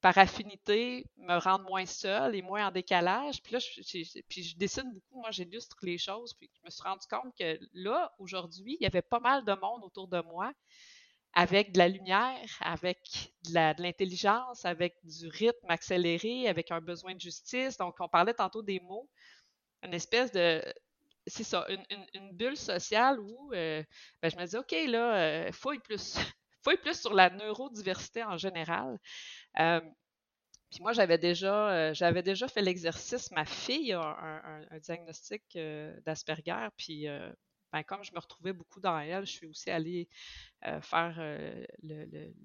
par 0.00 0.16
affinité 0.16 1.06
me 1.16 1.38
rendre 1.38 1.64
moins 1.64 1.86
seule 1.86 2.36
et 2.36 2.42
moins 2.42 2.68
en 2.68 2.70
décalage. 2.70 3.42
Puis 3.42 3.54
là, 3.54 3.58
je, 3.58 4.20
puis 4.28 4.42
je 4.44 4.56
dessine 4.56 4.92
beaucoup, 4.92 5.20
moi 5.20 5.30
j'illustre 5.32 5.76
les 5.82 5.98
choses, 5.98 6.34
puis 6.34 6.48
je 6.54 6.60
me 6.64 6.70
suis 6.70 6.82
rendu 6.82 7.06
compte 7.10 7.34
que 7.36 7.58
là, 7.72 8.12
aujourd'hui, 8.18 8.76
il 8.78 8.84
y 8.84 8.86
avait 8.86 9.02
pas 9.02 9.18
mal 9.18 9.44
de 9.44 9.52
monde 9.54 9.82
autour 9.82 10.06
de 10.06 10.20
moi 10.20 10.52
avec 11.34 11.72
de 11.72 11.78
la 11.78 11.88
lumière, 11.88 12.58
avec 12.60 13.32
de 13.46 13.82
l'intelligence, 13.82 14.64
avec 14.64 14.96
du 15.04 15.28
rythme 15.28 15.70
accéléré, 15.70 16.48
avec 16.48 16.70
un 16.70 16.80
besoin 16.80 17.14
de 17.14 17.20
justice. 17.20 17.76
Donc, 17.76 17.96
on 18.00 18.08
parlait 18.08 18.34
tantôt 18.34 18.62
des 18.62 18.80
mots, 18.80 19.08
une 19.82 19.94
espèce 19.94 20.32
de, 20.32 20.62
c'est 21.28 21.44
ça, 21.44 21.66
une, 22.14 22.32
bulle 22.32 22.56
sociale 22.56 23.20
où 23.20 23.52
euh, 23.52 23.82
ben, 24.22 24.30
je 24.30 24.36
me 24.36 24.46
dis, 24.46 24.56
OK, 24.56 24.74
là, 24.88 25.14
euh, 25.16 25.52
fouille 25.52 25.78
plus. 25.80 26.16
plus 26.82 27.00
sur 27.00 27.14
la 27.14 27.30
neurodiversité 27.30 28.22
en 28.24 28.36
général. 28.36 28.98
Euh, 29.58 29.80
puis 30.70 30.82
moi, 30.82 30.92
j'avais 30.92 31.16
déjà, 31.16 31.94
j'avais 31.94 32.22
déjà 32.22 32.46
fait 32.46 32.60
l'exercice. 32.60 33.30
Ma 33.30 33.46
fille 33.46 33.94
a 33.94 34.02
un, 34.70 34.78
diagnostic 34.78 35.42
d'Asperger, 36.04 36.68
puis 36.76 37.06
ben, 37.72 37.82
comme 37.82 38.02
je 38.02 38.12
me 38.12 38.18
retrouvais 38.18 38.52
beaucoup 38.52 38.80
dans 38.80 38.98
elle, 38.98 39.26
je 39.26 39.32
suis 39.32 39.46
aussi 39.46 39.70
allée 39.70 40.08
euh, 40.66 40.80
faire 40.80 41.16
euh, 41.18 41.64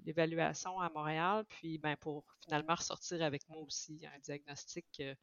l'évaluation 0.06 0.80
à 0.80 0.90
Montréal, 0.90 1.46
puis 1.50 1.78
ben, 1.78 1.96
pour 1.98 2.26
finalement 2.44 2.76
ressortir 2.76 3.22
avec 3.24 3.48
moi 3.50 3.62
aussi 3.62 4.06
un 4.06 4.20
diagnostic 4.20 4.86
euh, 5.00 5.16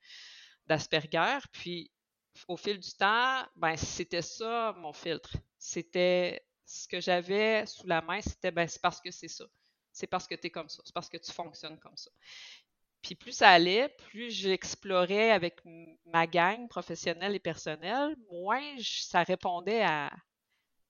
d'Asperger. 0.67 1.39
Puis 1.53 1.91
au 2.49 2.57
fil 2.57 2.79
du 2.79 2.93
temps, 2.93 3.45
ben, 3.57 3.77
c'était 3.77 4.23
ça 4.23 4.75
mon 4.79 4.93
filtre. 4.93 5.37
C'était 5.59 6.47
ce 6.65 6.89
que 6.89 7.01
j'avais 7.01 7.67
sous 7.67 7.87
la 7.87 8.01
main, 8.01 8.21
c'était 8.21 8.53
ben, 8.53 8.69
c'est 8.69 8.81
parce 8.81 9.01
que 9.01 9.11
c'est 9.11 9.29
ça. 9.29 9.45
C'est 9.93 10.07
parce 10.07 10.27
que 10.27 10.35
tu 10.35 10.47
es 10.47 10.51
comme 10.51 10.69
ça. 10.69 10.83
C'est 10.85 10.95
parce 10.95 11.09
que 11.09 11.17
tu 11.19 11.33
fonctionnes 11.33 11.79
comme 11.79 11.97
ça. 11.97 12.11
Puis 13.03 13.15
plus 13.15 13.33
ça 13.33 13.51
allait, 13.51 13.89
plus 13.89 14.31
j'explorais 14.31 15.31
avec 15.31 15.61
ma 16.07 16.27
gang 16.27 16.69
professionnelle 16.69 17.35
et 17.35 17.41
personnelle, 17.41 18.15
moins 18.31 18.63
ça 18.79 19.23
répondait 19.23 19.83
à 19.83 20.11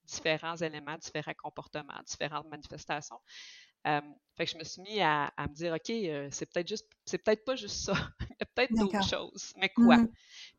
différents 0.05 0.57
éléments, 0.57 0.97
différents 0.99 1.35
comportements, 1.41 2.01
différentes 2.07 2.49
manifestations. 2.49 3.21
Euh, 3.87 4.01
fait 4.37 4.45
que 4.45 4.51
je 4.53 4.59
me 4.59 4.65
suis 4.65 4.83
mis 4.83 5.01
à, 5.01 5.33
me 5.39 5.55
dire, 5.55 5.73
OK, 5.73 5.91
euh, 5.91 6.29
c'est 6.31 6.47
peut-être 6.53 6.69
juste, 6.69 6.87
c'est 7.07 7.19
peut-être 7.19 7.45
pas 7.45 7.57
juste 7.57 7.77
ça. 7.77 7.95
Il 8.21 8.37
y 8.41 8.43
a 8.43 8.47
peut-être 8.47 8.75
d'autres 8.75 9.09
choses. 9.09 9.53
Mais 9.57 9.69
quoi? 9.71 9.99
Mmh 9.99 10.09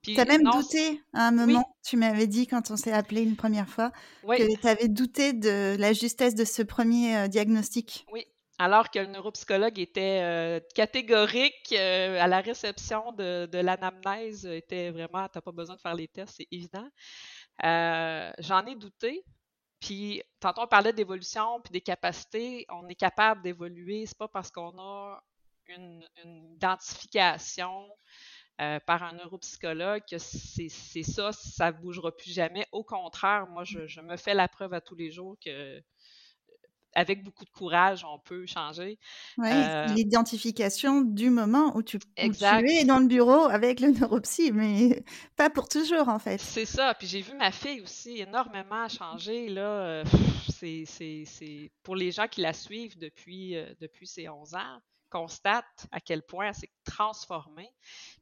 tu 0.02 0.20
as 0.20 0.26
même 0.26 0.44
douté 0.44 1.00
à 1.14 1.28
un 1.28 1.32
moment, 1.32 1.64
tu 1.84 1.96
m'avais 1.96 2.26
dit 2.26 2.48
quand 2.48 2.72
on 2.72 2.76
s'est 2.76 2.92
appelé 2.92 3.22
une 3.22 3.36
première 3.36 3.70
fois, 3.70 3.92
que 4.24 4.60
tu 4.60 4.68
avais 4.68 4.88
douté 4.88 5.34
de 5.34 5.76
la 5.78 5.94
justesse 5.94 6.34
de 6.34 6.44
ce 6.44 6.64
premier 6.64 7.18
euh, 7.18 7.28
diagnostic. 7.28 8.06
Oui, 8.12 8.26
alors 8.62 8.92
que 8.92 9.00
le 9.00 9.08
neuropsychologue 9.08 9.80
était 9.80 10.22
euh, 10.22 10.60
catégorique 10.76 11.74
euh, 11.74 12.22
à 12.22 12.28
la 12.28 12.42
réception 12.42 13.12
de, 13.14 13.58
l'anamnèse, 13.58 14.46
était 14.46 14.92
vraiment, 14.92 15.28
tu 15.30 15.38
n'as 15.38 15.42
pas 15.42 15.52
besoin 15.52 15.76
de 15.78 15.82
faire 15.82 15.96
les 15.96 16.08
tests, 16.08 16.36
c'est 16.38 16.48
évident. 16.52 16.88
Euh, 17.64 18.32
j'en 18.38 18.64
ai 18.68 18.76
douté. 18.76 19.26
Puis, 19.80 20.22
tantôt, 20.40 20.62
on 20.62 20.68
parlait 20.68 20.94
d'évolution 20.94 21.60
puis 21.62 21.72
des 21.72 21.82
capacités. 21.82 22.68
On 22.70 22.88
est 22.88 22.96
capable 22.96 23.42
d'évoluer. 23.42 24.06
C'est 24.06 24.18
pas 24.18 24.28
parce 24.28 24.52
qu'on 24.52 24.78
a 24.78 25.24
une, 25.68 26.06
identification 26.54 27.90
par 28.86 29.02
un 29.02 29.14
neuropsychologue 29.14 30.04
que 30.08 30.20
c'est 30.20 30.70
ça, 30.70 31.32
ça 31.32 31.72
ne 31.72 31.78
bougera 31.78 32.16
plus 32.16 32.32
jamais. 32.32 32.68
Au 32.72 32.84
contraire, 32.84 33.48
moi, 33.48 33.64
je, 33.64 34.02
me 34.02 34.18
fais 34.18 34.36
la 34.36 34.48
preuve 34.48 34.76
à 34.76 34.82
tous 34.82 34.94
les 34.94 35.10
jours 35.10 35.36
que 35.44 35.82
avec 36.94 37.24
beaucoup 37.24 37.46
de 37.46 37.50
courage, 37.50 38.06
on 38.06 38.20
peut 38.20 38.46
changer. 38.46 39.00
Oui, 39.38 39.50
euh 39.52 39.86
l'identification 39.88 41.02
du 41.02 41.30
moment 41.30 41.76
où 41.76 41.84
tu, 41.84 42.00
es 42.18 42.30
dans 42.86 43.00
le 43.00 43.08
bureau 43.08 43.46
avec 43.46 43.80
le 43.80 43.92
neuropsy, 44.00 44.52
mais 44.52 45.04
pas 45.36 45.50
pour 45.50 45.68
toujours 45.68 46.10
en 46.10 46.20
fait. 46.20 46.40
C'est 46.40 46.66
ça. 46.66 46.94
Puis 46.94 47.08
j'ai 47.08 47.22
vu 47.22 47.34
ma 47.36 47.52
fille 47.52 47.82
aussi 47.82 48.20
énormément 48.20 48.88
changer. 48.90 49.50
Là, 49.50 50.04
c'est 50.50 51.72
pour 51.84 51.96
les 51.96 52.12
gens 52.12 52.28
qui 52.28 52.42
la 52.42 52.54
suivent 52.54 52.98
depuis, 52.98 53.56
euh, 53.56 53.66
depuis 53.80 54.08
ses 54.08 54.30
11 54.30 54.56
ans 54.56 54.82
constate 55.12 55.88
à 55.92 56.00
quel 56.00 56.24
point 56.24 56.48
elle 56.48 56.56
s'est 56.56 56.72
transformée. 56.86 57.70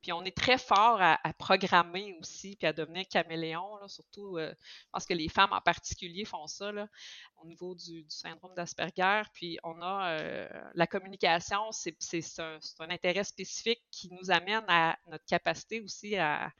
Puis 0.01 0.11
on 0.11 0.23
est 0.23 0.35
très 0.35 0.57
fort 0.57 0.99
à, 1.01 1.17
programmer 1.37 2.17
aussi, 2.19 2.55
puis 2.55 2.67
à 2.67 2.73
devenir 2.73 3.07
caméléon, 3.07 3.87
surtout, 3.87 4.37
euh, 4.37 4.53
je 4.59 4.89
pense 4.91 5.05
que 5.05 5.13
les 5.13 5.29
femmes 5.29 5.53
en 5.53 5.61
particulier 5.61 6.25
font 6.25 6.47
ça 6.47 6.71
au 7.37 7.45
niveau 7.45 7.75
du, 7.75 8.05
syndrome 8.09 8.53
d'Asperger. 8.55 9.21
Puis 9.33 9.57
on 9.63 9.81
a 9.81 10.19
euh, 10.19 10.49
la 10.73 10.87
communication, 10.87 11.71
c'est 11.71 11.95
un, 12.39 12.59
intérêt 12.89 13.23
spécifique 13.23 13.83
qui 13.91 14.09
nous 14.11 14.31
amène 14.31 14.65
à 14.67 14.97
notre 15.07 15.25
capacité 15.25 15.81
aussi 15.81 16.17
à, 16.17 16.51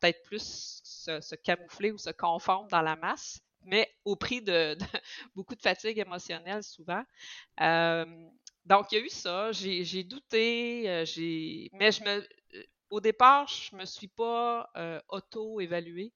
peut-être 0.00 0.22
plus 0.22 0.80
se, 0.84 1.20
se, 1.20 1.34
camoufler 1.34 1.90
ou 1.90 1.98
se 1.98 2.10
confondre 2.10 2.68
dans 2.68 2.82
la 2.82 2.96
masse 2.96 3.40
mais 3.64 3.90
au 4.04 4.16
prix 4.16 4.42
de, 4.42 4.76
beaucoup 5.34 5.54
de 5.54 5.62
fatigue 5.62 5.98
émotionnelle 5.98 6.62
souvent. 6.62 7.02
Euh, 7.60 8.04
donc, 8.66 8.92
il 8.92 8.98
y 8.98 9.02
a 9.02 9.04
eu 9.04 9.08
ça. 9.10 9.52
J'ai 9.52 10.04
douté, 10.04 10.88
euh, 10.88 11.04
mais 11.72 11.92
je 11.92 12.02
me, 12.02 12.20
euh, 12.20 12.62
au 12.90 13.00
départ, 13.00 13.46
je 13.48 13.76
me 13.76 13.84
suis 13.84 14.08
pas 14.08 14.70
euh, 14.76 15.00
auto-évaluée 15.08 16.12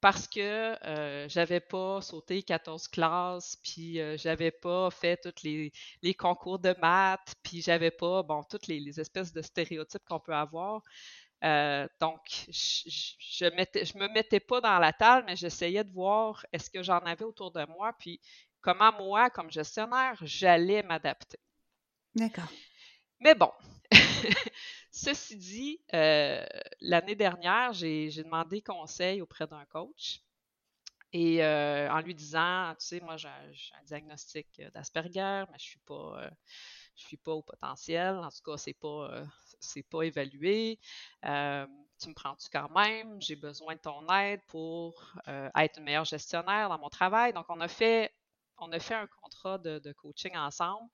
parce 0.00 0.28
que 0.28 0.40
euh, 0.86 1.28
j'avais 1.28 1.60
pas 1.60 2.00
sauté 2.02 2.42
14 2.42 2.88
classes, 2.88 3.56
puis 3.62 4.00
j'avais 4.18 4.50
pas 4.50 4.90
fait 4.90 5.16
tous 5.22 5.44
les, 5.44 6.14
concours 6.14 6.58
de 6.58 6.74
maths, 6.80 7.34
puis 7.42 7.62
j'avais 7.62 7.90
pas, 7.92 8.22
bon, 8.22 8.42
toutes 8.44 8.66
les, 8.66 9.00
espèces 9.00 9.32
de 9.32 9.42
stéréotypes 9.42 10.02
qu'on 10.08 10.20
peut 10.20 10.34
avoir. 10.34 10.82
donc, 12.00 12.20
je, 12.48 12.90
je, 12.90 13.46
je 13.84 13.98
me 13.98 14.08
mettais 14.12 14.40
pas 14.40 14.60
dans 14.60 14.78
la 14.78 14.92
table, 14.92 15.26
mais 15.26 15.36
j'essayais 15.36 15.84
de 15.84 15.92
voir 15.92 16.44
est-ce 16.52 16.70
que 16.70 16.82
j'en 16.82 16.98
avais 17.00 17.24
autour 17.24 17.52
de 17.52 17.64
moi, 17.66 17.92
puis 17.98 18.20
comment 18.60 18.92
moi, 18.92 19.30
comme 19.30 19.50
gestionnaire, 19.50 20.18
j'allais 20.22 20.82
m'adapter. 20.82 21.38
D'accord. 22.14 22.48
Mais 23.20 23.34
bon, 23.34 23.52
ceci 24.92 25.36
dit, 25.36 25.80
euh, 25.94 26.44
l'année 26.80 27.16
dernière, 27.16 27.72
j'ai 27.72 28.10
demandé 28.22 28.62
conseil 28.62 29.22
auprès 29.22 29.46
d'un 29.46 29.64
coach. 29.66 30.20
Et 31.12 31.44
euh, 31.44 31.90
en 31.92 32.00
lui 32.00 32.14
disant, 32.14 32.74
tu 32.80 32.86
sais, 32.86 33.00
moi 33.00 33.16
j'ai 33.16 33.28
un 33.28 33.84
diagnostic 33.86 34.62
d'Asperger, 34.74 35.44
mais 35.52 35.58
je 35.58 35.64
suis 35.64 35.80
pas, 35.80 36.22
euh, 36.22 36.30
je 36.96 37.04
suis 37.06 37.18
pas 37.18 37.32
au 37.32 37.42
potentiel. 37.42 38.16
En 38.18 38.30
tout 38.30 38.42
cas, 38.44 38.56
c'est 38.58 38.74
pas, 38.74 39.24
c'est 39.60 39.82
pas 39.84 40.02
évalué. 40.04 40.78
tu 41.22 41.28
me 42.08 42.14
prends-tu 42.14 42.48
quand 42.52 42.70
même? 42.70 43.20
J'ai 43.20 43.36
besoin 43.36 43.74
de 43.74 43.80
ton 43.80 44.06
aide 44.14 44.40
pour 44.48 45.14
être 45.56 45.78
une 45.78 45.84
meilleure 45.84 46.04
gestionnaire 46.04 46.68
dans 46.68 46.78
mon 46.78 46.88
travail. 46.90 47.32
Donc, 47.32 47.46
on 47.48 47.60
a 47.60 47.68
fait, 47.68 48.12
on 48.58 48.72
a 48.72 48.78
fait 48.80 48.94
un 48.94 49.06
contrat 49.06 49.58
de, 49.58 49.78
de 49.78 49.92
coaching 49.92 50.36
ensemble. 50.36 50.88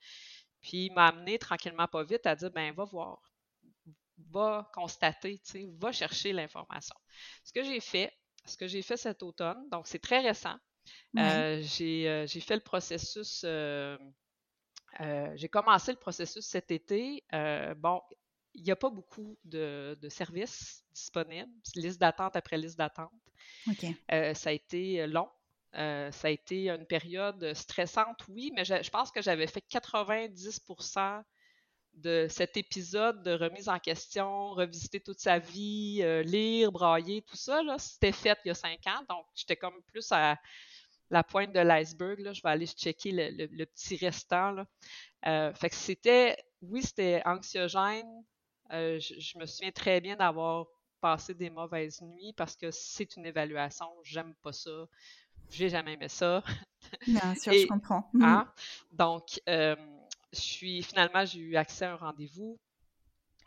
Puis 0.68 0.84
il 0.84 0.92
m'a 0.92 1.06
amené 1.06 1.38
tranquillement 1.38 1.88
pas 1.88 2.04
vite 2.04 2.26
à 2.26 2.36
dire 2.36 2.50
ben 2.50 2.74
va 2.74 2.84
voir, 2.84 3.22
va 4.30 4.70
constater, 4.74 5.38
tu 5.38 5.50
sais, 5.50 5.66
va 5.78 5.92
chercher 5.92 6.34
l'information. 6.34 6.94
Ce 7.42 7.54
que 7.54 7.64
j'ai 7.64 7.80
fait, 7.80 8.12
ce 8.44 8.58
que 8.58 8.66
j'ai 8.66 8.82
fait 8.82 8.98
cet 8.98 9.22
automne, 9.22 9.66
donc 9.70 9.86
c'est 9.86 9.98
très 9.98 10.20
récent. 10.20 10.56
Euh, 11.16 11.62
euh, 11.80 12.26
j'ai 12.26 12.40
fait 12.40 12.54
le 12.54 12.60
processus, 12.60 13.44
euh, 13.44 13.96
j'ai 15.36 15.48
commencé 15.48 15.90
le 15.90 15.98
processus 15.98 16.44
cet 16.44 16.70
été. 16.70 17.24
bon, 17.78 18.02
il 18.52 18.62
n'y 18.62 18.70
a 18.70 18.76
pas 18.76 18.90
beaucoup 18.90 19.38
de, 19.44 19.96
services 20.10 20.84
disponibles, 20.92 21.50
liste 21.76 21.98
d'attente 21.98 22.36
après 22.36 22.58
liste 22.58 22.76
d'attente. 22.76 23.10
ça 24.10 24.50
a 24.50 24.52
été 24.52 25.06
long. 25.06 25.30
Ça 25.72 26.28
a 26.28 26.30
été 26.30 26.70
une 26.70 26.86
période 26.86 27.52
stressante, 27.54 28.24
oui, 28.28 28.50
mais 28.54 28.64
je, 28.64 28.82
je 28.82 28.90
pense 28.90 29.10
que 29.10 29.22
j'avais 29.22 29.46
fait 29.46 29.64
90% 29.70 31.22
de 32.02 32.26
cet 32.28 32.56
épisode 32.56 33.22
de 33.22 33.32
remise 33.32 33.68
en 33.68 33.78
question, 33.78 34.50
revisiter 34.50 35.00
toute 35.00 35.18
sa 35.18 35.38
vie, 35.38 36.00
euh, 36.02 36.22
lire, 36.22 36.70
brailler, 36.70 37.22
tout 37.22 37.36
ça, 37.36 37.60
c'était 37.78 38.12
fait 38.12 38.38
il 38.44 38.48
y 38.48 38.50
a 38.50 38.54
cinq 38.54 38.86
ans. 38.86 39.02
Donc, 39.08 39.26
j'étais 39.34 39.56
comme 39.56 39.82
plus 39.86 40.10
à 40.12 40.38
la 41.10 41.24
pointe 41.24 41.52
de 41.52 41.60
l'iceberg. 41.60 42.32
Je 42.32 42.42
vais 42.42 42.48
aller 42.48 42.66
checker 42.66 43.12
le, 43.12 43.64
petit 43.64 43.96
restant. 43.96 44.64
Euh, 45.26 45.52
fait 45.54 45.70
que 45.70 45.76
c'était, 45.76 46.36
oui, 46.62 46.82
c'était 46.82 47.22
anxiogène. 47.24 48.24
Euh, 48.72 48.98
je, 49.00 49.38
me 49.38 49.46
souviens 49.46 49.72
très 49.72 50.00
bien 50.00 50.14
d'avoir 50.14 50.66
passé 51.00 51.34
des 51.34 51.50
mauvaises 51.50 52.02
nuits 52.02 52.34
parce 52.36 52.54
que 52.54 52.70
c'est 52.70 53.16
une 53.16 53.26
évaluation. 53.26 53.86
J'aime 54.04 54.34
pas 54.42 54.52
ça. 54.52 54.86
J'ai 55.50 55.68
jamais 55.68 55.94
aimé 55.94 56.08
ça. 56.08 56.42
Bien 57.06 57.34
sûr, 57.34 57.52
je 57.52 57.66
comprends. 57.66 58.08
Mhm. 58.12 58.22
Hein? 58.22 58.52
Donc, 58.92 59.40
je 59.46 60.40
suis 60.40 60.82
finalement, 60.82 61.24
j'ai 61.24 61.40
eu 61.40 61.56
accès 61.56 61.84
à 61.84 61.92
un 61.92 61.96
rendez-vous. 61.96 62.58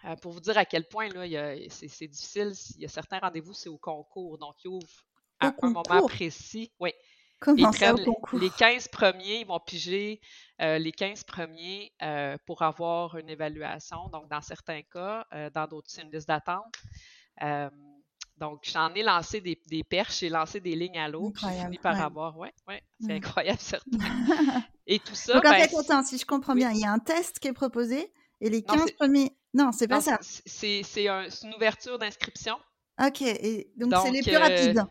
Euh, 0.06 0.16
pour 0.16 0.32
vous 0.32 0.40
dire 0.40 0.58
à 0.58 0.66
quel 0.66 0.88
point 0.88 1.10
là, 1.10 1.56
c'est, 1.70 2.08
difficile, 2.08 2.54
il 2.76 2.82
y 2.82 2.86
a 2.86 2.90
certains 2.90 3.20
rendez-vous, 3.20 3.54
c'est 3.54 3.70
au 3.70 3.78
concours. 3.78 4.38
Donc, 4.38 4.56
ils 4.64 4.68
ouvrent 4.68 5.06
à 5.40 5.54
un 5.62 5.70
moment 5.70 6.08
précis. 6.08 6.72
Oui. 6.80 6.92
Comment 7.40 7.72
ça, 7.72 7.94
au 7.94 7.98
concours? 7.98 8.40
Les 8.40 8.50
15 8.52 8.88
premiers, 8.88 9.42
ils 9.42 9.48
vont 9.48 9.60
piger 9.60 10.22
euh, 10.62 10.78
les 10.78 10.92
15 10.92 11.24
premiers 11.24 11.92
euh, 12.02 12.38
pour 12.46 12.62
avoir 12.62 13.18
une 13.18 13.30
évaluation. 13.30 14.10
Donc, 14.10 14.28
dans 14.30 14.42
certains 14.42 14.82
cas, 14.84 15.26
dans 15.54 15.68
d'autres, 15.68 15.90
c'est 15.90 16.04
une 16.04 16.12
liste 16.12 16.28
d'attente. 16.28 16.76
Donc, 18.42 18.62
j'en 18.64 18.92
ai 18.96 19.04
lancé 19.04 19.40
des, 19.40 19.84
perches, 19.84 20.22
j'ai 20.22 20.30
lancé 20.30 20.60
des 20.60 20.76
lignes 20.76 20.98
à 20.98 21.08
l'eau, 21.08 21.30
puis 21.30 21.46
j'ai 21.48 21.64
fini 21.64 21.78
par 21.78 22.02
avoir. 22.02 22.36
Ouais, 22.40 22.52
ouais, 22.68 22.82
c'est 23.00 23.14
incroyable, 23.14 23.60
certain. 23.62 23.86
Et 24.88 24.98
tout 24.98 25.14
ça. 25.14 25.36
Donc, 25.36 25.46
en 25.46 25.52
ben, 25.52 25.70
fait, 25.70 25.78
attends, 25.78 26.04
si 26.04 26.18
je 26.18 26.26
comprends 26.26 26.56
bien, 26.56 26.72
il 26.72 26.80
y 26.80 26.86
a 26.86 26.92
un 26.92 26.98
test 26.98 27.38
qui 27.38 27.50
est 27.50 27.54
proposé 27.54 28.12
et 28.42 28.50
les 28.50 28.64
15 28.64 28.94
premiers. 28.94 29.38
Non, 29.54 29.72
c'est 29.72 29.88
pas 29.88 30.02
ça. 30.02 30.18
C'est 30.22 30.82
une 31.06 31.54
ouverture 31.56 32.00
d'inscription. 32.00 32.58
OK. 33.00 33.22
Et 33.22 33.72
donc, 33.78 33.94
c'est 34.04 34.12
les 34.12 34.24
plus 34.24 34.38
rapides. 34.38 34.80
Euh, 34.80 34.84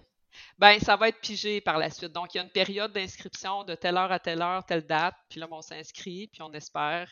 ben, 0.56 0.78
ça 0.78 0.96
va 0.96 1.08
être 1.08 1.20
pigé 1.20 1.60
par 1.60 1.76
la 1.76 1.90
suite. 1.90 2.12
Donc, 2.12 2.32
il 2.32 2.38
y 2.38 2.40
a 2.40 2.44
une 2.44 2.52
période 2.52 2.92
d'inscription 2.92 3.64
de 3.64 3.74
telle 3.74 3.96
heure 3.96 4.12
à 4.12 4.20
telle 4.20 4.42
heure, 4.42 4.64
telle 4.64 4.86
date. 4.86 5.16
Puis 5.28 5.40
là, 5.40 5.48
on 5.50 5.60
s'inscrit, 5.60 6.28
puis 6.28 6.40
on 6.42 6.52
espère 6.52 7.10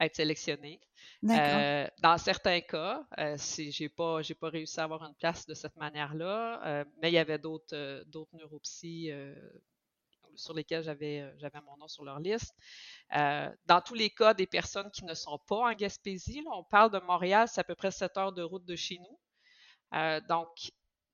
être 0.00 0.14
sélectionné. 0.16 0.80
Euh, 1.24 1.86
dans 2.02 2.18
certains 2.18 2.60
cas, 2.60 3.04
euh, 3.18 3.36
j'ai 3.56 3.88
pas 3.88 4.22
j'ai 4.22 4.34
pas 4.34 4.48
réussi 4.50 4.78
à 4.80 4.84
avoir 4.84 5.02
une 5.04 5.14
place 5.14 5.46
de 5.46 5.54
cette 5.54 5.76
manière-là, 5.76 6.60
euh, 6.64 6.84
mais 7.00 7.10
il 7.10 7.14
y 7.14 7.18
avait 7.18 7.38
d'autres 7.38 7.74
euh, 7.74 8.04
d'autres 8.06 8.34
neuropsies 8.36 9.10
sur 10.34 10.52
lesquels 10.52 10.82
j'avais 10.82 11.32
j'avais 11.38 11.60
mon 11.62 11.76
nom 11.78 11.88
sur 11.88 12.04
leur 12.04 12.20
liste. 12.20 12.54
dans 13.12 13.80
tous 13.84 13.94
les 13.94 14.10
cas, 14.10 14.34
des 14.34 14.46
personnes 14.46 14.90
qui 14.90 15.04
ne 15.04 15.14
sont 15.14 15.38
pas 15.46 15.70
en 15.70 15.72
Gaspésie, 15.72 16.44
on 16.52 16.64
parle 16.64 16.90
de 16.90 16.98
Montréal, 16.98 17.48
c'est 17.48 17.60
à 17.60 17.64
peu 17.64 17.74
près 17.74 17.90
7 17.90 18.16
heures 18.18 18.32
de 18.32 18.42
route 18.42 18.64
de 18.64 18.76
chez 18.76 18.98
nous. 18.98 19.18
donc 20.28 20.48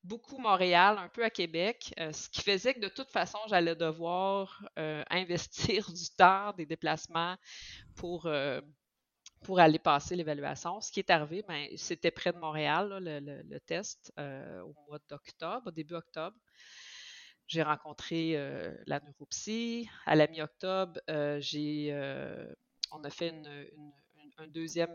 beaucoup 0.04 0.38
Montréal, 0.38 0.98
un 0.98 1.08
peu 1.08 1.24
à 1.24 1.30
Québec, 1.30 1.94
ce 1.96 2.28
qui 2.28 2.42
faisait 2.42 2.74
que 2.74 2.80
de 2.80 2.88
toute 2.88 3.10
façon, 3.10 3.38
j'allais 3.48 3.76
devoir 3.76 4.68
investir 5.10 5.90
du 5.92 6.10
temps, 6.16 6.52
des 6.52 6.66
déplacements 6.66 7.36
pour, 7.96 8.28
pour 9.42 9.60
aller 9.60 9.78
passer 9.78 10.16
l'évaluation. 10.16 10.80
Ce 10.80 10.90
qui 10.90 11.00
est 11.00 11.10
arrivé, 11.10 11.44
ben, 11.46 11.68
c'était 11.76 12.10
près 12.10 12.32
de 12.32 12.38
Montréal, 12.38 12.98
le, 13.00 13.58
test, 13.60 14.12
euh, 14.18 14.62
au 14.62 14.74
mois 14.86 14.98
d'octobre, 15.08 15.70
début 15.72 15.94
octobre. 15.94 16.36
J'ai 17.48 17.62
rencontré 17.62 18.36
euh, 18.36 18.74
la 18.86 19.00
neuropsie. 19.00 19.88
À 20.06 20.14
la 20.14 20.26
mi-octobre, 20.26 21.00
euh, 21.10 21.38
j'ai, 21.40 21.92
on 22.92 23.02
a 23.04 23.10
fait 23.10 23.34
un 24.42 24.48
deuxième, 24.48 24.90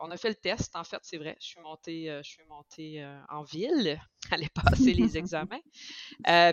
on 0.00 0.10
a 0.10 0.16
fait 0.16 0.28
le 0.28 0.34
test, 0.34 0.76
en 0.76 0.84
fait, 0.84 0.98
c'est 1.02 1.18
vrai. 1.18 1.36
Je 1.40 1.46
suis 1.46 1.60
montée, 1.60 2.20
je 2.22 2.28
suis 2.28 2.44
montée 2.48 3.06
en 3.28 3.42
ville, 3.42 4.00
aller 4.30 4.48
passer 4.54 4.92
les 4.94 5.16
examens. 5.16 5.60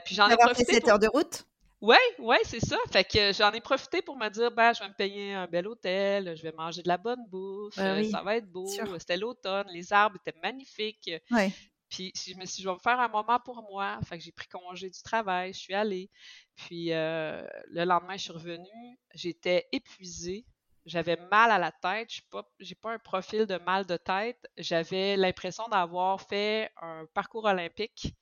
puis 0.05 0.15
j'en 0.15 0.29
ai 0.29 0.37
profité. 0.37 0.73
Fait 0.73 0.79
7 0.79 0.87
heures 0.89 0.99
de 0.99 1.07
route? 1.07 1.45
Ouais, 1.79 1.97
ouais, 2.17 2.39
c'est 2.43 2.59
ça. 2.59 2.77
Fait 2.91 3.03
que 3.03 3.31
j'en 3.33 3.51
ai 3.51 3.61
profité 3.61 4.01
pour 4.01 4.17
me 4.17 4.29
dire, 4.29 4.51
ben, 4.51 4.73
je 4.73 4.79
vais 4.79 4.89
me 4.89 4.95
payer 4.95 5.33
un 5.33 5.45
bel 5.45 5.67
hôtel, 5.67 6.35
je 6.35 6.41
vais 6.41 6.51
manger 6.51 6.81
de 6.81 6.87
la 6.87 6.97
bonne 6.97 7.23
bouffe, 7.29 7.75
ben 7.75 8.03
ça 8.09 8.23
va 8.23 8.37
être 8.37 8.51
beau. 8.51 8.67
C'était 8.97 9.17
l'automne, 9.17 9.67
les 9.71 9.93
arbres 9.93 10.17
étaient 10.17 10.37
magnifiques. 10.41 11.11
Ouais. 11.29 11.51
Puis 11.89 12.11
je 12.15 12.35
me 12.35 12.45
suis 12.45 12.57
dit, 12.57 12.61
je 12.63 12.67
vais 12.67 12.73
me 12.73 12.79
faire 12.79 12.99
un 12.99 13.07
moment 13.07 13.39
pour 13.39 13.61
moi. 13.69 13.99
Fait 14.05 14.17
que 14.17 14.23
j'ai 14.23 14.31
pris 14.31 14.47
congé 14.47 14.89
du 14.89 15.01
travail, 15.03 15.53
je 15.53 15.59
suis 15.59 15.73
allée. 15.73 16.09
Puis 16.55 16.91
euh, 16.91 17.45
le 17.69 17.85
lendemain, 17.85 18.17
je 18.17 18.23
suis 18.23 18.33
revenue. 18.33 18.99
J'étais 19.13 19.67
épuisée. 19.71 20.45
J'avais 20.87 21.17
mal 21.29 21.51
à 21.51 21.59
la 21.59 21.71
tête. 21.71 22.09
Je 22.11 22.21
n'ai 22.21 22.75
pas, 22.75 22.89
pas 22.89 22.93
un 22.93 22.99
profil 22.99 23.45
de 23.45 23.57
mal 23.57 23.85
de 23.85 23.97
tête. 23.97 24.43
J'avais 24.57 25.15
l'impression 25.15 25.67
d'avoir 25.67 26.21
fait 26.21 26.71
un 26.81 27.05
parcours 27.13 27.45
olympique 27.45 28.15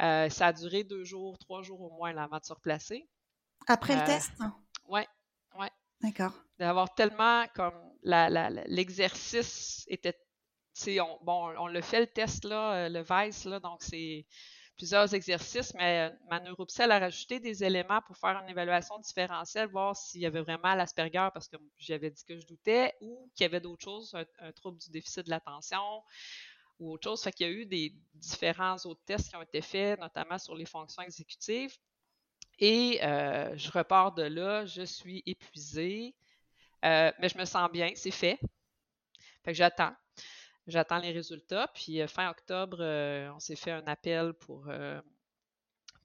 euh, 0.00 0.28
ça 0.30 0.48
a 0.48 0.52
duré 0.52 0.84
deux 0.84 1.04
jours, 1.04 1.38
trois 1.38 1.62
jours 1.62 1.80
au 1.80 1.90
moins 1.90 2.16
avant 2.16 2.38
de 2.38 2.44
se 2.44 2.52
replacer. 2.52 3.08
Après 3.66 3.96
le 3.96 4.02
euh, 4.02 4.06
test? 4.06 4.32
Oui, 4.88 5.02
oui. 5.58 5.66
D'accord. 6.00 6.32
D'avoir 6.58 6.94
tellement 6.94 7.44
comme 7.54 7.74
l'exercice 8.02 9.84
était. 9.88 10.18
On, 10.86 11.18
bon, 11.22 11.52
on 11.58 11.66
le 11.66 11.82
fait 11.82 12.00
le 12.00 12.06
test 12.06 12.44
là, 12.44 12.72
euh, 12.72 12.88
le 12.88 13.02
VICE, 13.02 13.44
là, 13.44 13.60
donc 13.60 13.82
c'est 13.82 14.24
plusieurs 14.80 15.12
exercices, 15.12 15.74
mais 15.74 16.10
ma 16.30 16.40
neuropsie, 16.40 16.80
elle 16.80 16.92
a 16.92 16.98
rajouté 16.98 17.38
des 17.38 17.62
éléments 17.62 18.00
pour 18.06 18.16
faire 18.16 18.40
une 18.42 18.48
évaluation 18.48 18.98
différentielle, 18.98 19.68
voir 19.68 19.94
s'il 19.94 20.22
y 20.22 20.26
avait 20.26 20.40
vraiment 20.40 20.74
l'Asperger, 20.74 21.28
parce 21.34 21.48
que 21.48 21.58
j'avais 21.76 22.10
dit 22.10 22.24
que 22.24 22.40
je 22.40 22.46
doutais, 22.46 22.94
ou 23.02 23.30
qu'il 23.34 23.44
y 23.44 23.46
avait 23.46 23.60
d'autres 23.60 23.84
choses, 23.84 24.16
un, 24.38 24.52
trouble 24.52 24.78
du 24.78 24.88
déficit 24.88 25.26
de 25.26 25.30
l'attention, 25.30 26.02
ou 26.78 26.92
autre 26.92 27.10
chose. 27.10 27.22
Fait 27.22 27.30
qu'il 27.30 27.46
y 27.46 27.50
a 27.50 27.52
eu 27.52 27.66
des 27.66 27.94
différents 28.14 28.76
autres 28.86 29.02
tests 29.04 29.28
qui 29.28 29.36
ont 29.36 29.42
été 29.42 29.60
faits, 29.60 30.00
notamment 30.00 30.38
sur 30.38 30.54
les 30.54 30.64
fonctions 30.64 31.02
exécutives. 31.02 31.76
Et 32.58 33.00
euh, 33.02 33.54
je 33.58 33.70
repars 33.70 34.14
de 34.14 34.22
là, 34.22 34.64
je 34.64 34.82
suis 34.82 35.22
épuisée, 35.26 36.14
euh, 36.86 37.12
mais 37.18 37.28
je 37.28 37.36
me 37.36 37.44
sens 37.44 37.70
bien, 37.70 37.90
c'est 37.96 38.10
fait. 38.10 38.40
Fait 39.44 39.52
que 39.52 39.58
j'attends. 39.58 39.92
J'attends 40.70 40.98
les 40.98 41.12
résultats. 41.12 41.68
Puis 41.74 42.00
euh, 42.00 42.06
fin 42.06 42.30
octobre, 42.30 42.82
on 43.34 43.38
s'est 43.38 43.56
fait 43.56 43.72
un 43.72 43.86
appel 43.86 44.32
pour 44.34 44.68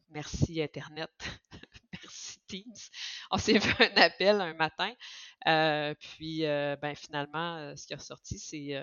merci 0.09 0.61
Internet, 0.61 1.11
merci 1.93 2.39
Teams. 2.47 2.75
On 3.31 3.37
s'est 3.37 3.59
fait 3.59 3.91
un 3.91 4.01
appel 4.01 4.41
un 4.41 4.53
matin. 4.53 4.93
puis 5.99 6.41
ben 6.41 6.95
finalement, 6.95 7.75
ce 7.75 7.87
qui 7.87 7.93
est 7.93 7.97
ressorti, 7.97 8.39
c'est 8.39 8.73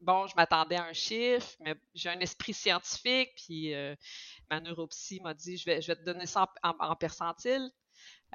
bon, 0.00 0.26
je 0.26 0.34
m'attendais 0.36 0.76
à 0.76 0.84
un 0.84 0.92
chiffre, 0.92 1.56
mais 1.60 1.74
j'ai 1.94 2.08
un 2.08 2.20
esprit 2.20 2.54
scientifique, 2.54 3.30
puis 3.36 3.74
euh, 3.74 3.94
ma 4.50 4.60
neuropsie 4.60 5.20
m'a 5.20 5.34
dit, 5.34 5.56
je 5.56 5.64
vais, 5.66 5.80
je 5.80 5.88
vais 5.88 5.96
te 5.96 6.04
donner 6.04 6.26
ça 6.26 6.52
en, 6.62 6.96
percentile, 6.96 7.70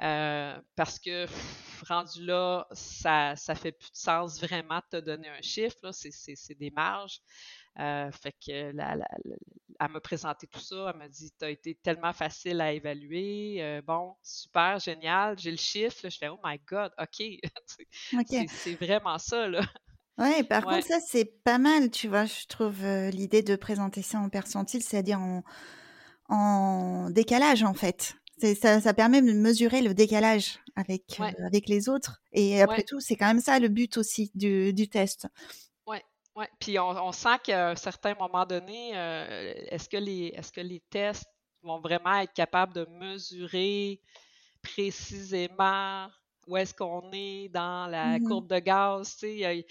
euh, 0.02 0.60
parce 0.74 0.98
que 0.98 1.26
rendu 1.88 2.24
là, 2.24 2.66
ça, 2.72 3.34
ça 3.36 3.54
fait 3.54 3.72
plus 3.72 3.90
de 3.90 3.96
sens 3.96 4.40
vraiment 4.40 4.80
de 4.92 4.98
te 4.98 5.04
donner 5.04 5.28
un 5.28 5.40
chiffre, 5.40 5.90
c'est 5.92 6.58
des 6.58 6.70
marges. 6.70 7.20
Euh, 7.78 8.10
fait 8.10 8.32
que 8.32 8.72
la, 8.74 8.96
elle 9.80 9.90
m'a 9.90 10.00
présenté 10.00 10.46
tout 10.46 10.60
ça, 10.60 10.90
elle 10.90 10.98
m'a 10.98 11.08
dit 11.08 11.30
Tu 11.38 11.44
as 11.44 11.50
été 11.50 11.74
tellement 11.74 12.12
facile 12.12 12.60
à 12.60 12.72
évaluer, 12.72 13.80
bon, 13.86 14.14
super, 14.22 14.78
génial, 14.78 15.38
j'ai 15.38 15.50
le 15.50 15.56
chiffre, 15.56 16.08
je 16.08 16.16
fais 16.16 16.28
Oh 16.28 16.40
my 16.44 16.58
God, 16.66 16.92
OK, 16.98 17.22
c'est 18.48 18.74
vraiment 18.74 19.18
ça, 19.18 19.48
là. 19.48 19.62
Ouais, 20.18 20.42
par 20.44 20.64
contre, 20.64 20.86
ça, 20.86 20.98
c'est 21.06 21.42
pas 21.42 21.58
mal, 21.58 21.90
tu 21.90 22.08
vois, 22.08 22.24
je 22.24 22.46
trouve 22.46 22.82
l'idée 23.10 23.42
de 23.42 23.54
présenter 23.56 24.00
ça 24.00 24.18
en 24.18 24.30
percentile, 24.30 24.82
c'est-à-dire 24.82 25.20
en, 25.20 25.42
en 26.28 27.10
décalage, 27.10 27.62
en 27.62 27.74
fait. 27.74 28.16
Ça, 28.38 28.80
ça 28.80 28.92
permet 28.92 29.22
de 29.22 29.32
mesurer 29.32 29.80
le 29.80 29.94
décalage 29.94 30.58
avec, 30.74 31.18
avec 31.44 31.68
les 31.68 31.88
autres. 31.88 32.20
Et 32.32 32.60
après 32.60 32.82
tout, 32.82 33.00
c'est 33.00 33.16
quand 33.16 33.28
même 33.28 33.40
ça 33.40 33.58
le 33.58 33.68
but 33.68 33.96
aussi 33.96 34.30
du, 34.34 34.74
du 34.74 34.88
test. 34.88 35.26
Oui, 35.86 35.98
ouais. 36.34 36.48
Puis 36.60 36.78
on, 36.78 36.90
on 36.90 37.12
sent 37.12 37.38
qu'à 37.44 37.70
un 37.70 37.76
certain 37.76 38.14
moment 38.14 38.44
donné, 38.44 38.90
est-ce 39.70 39.88
que, 39.88 39.96
les, 39.96 40.34
est-ce 40.36 40.52
que 40.52 40.60
les 40.60 40.82
tests 40.90 41.24
vont 41.62 41.80
vraiment 41.80 42.20
être 42.20 42.34
capables 42.34 42.74
de 42.74 42.86
mesurer 42.90 44.00
précisément 44.62 46.08
où 46.46 46.56
est-ce 46.56 46.74
qu'on 46.74 47.10
est 47.12 47.48
dans 47.48 47.90
la 47.90 48.18
mmh 48.18 48.22
courbe 48.22 48.48
de 48.48 48.58
gaz? 48.58 49.16
Tu 49.18 49.38
sais, 49.38 49.66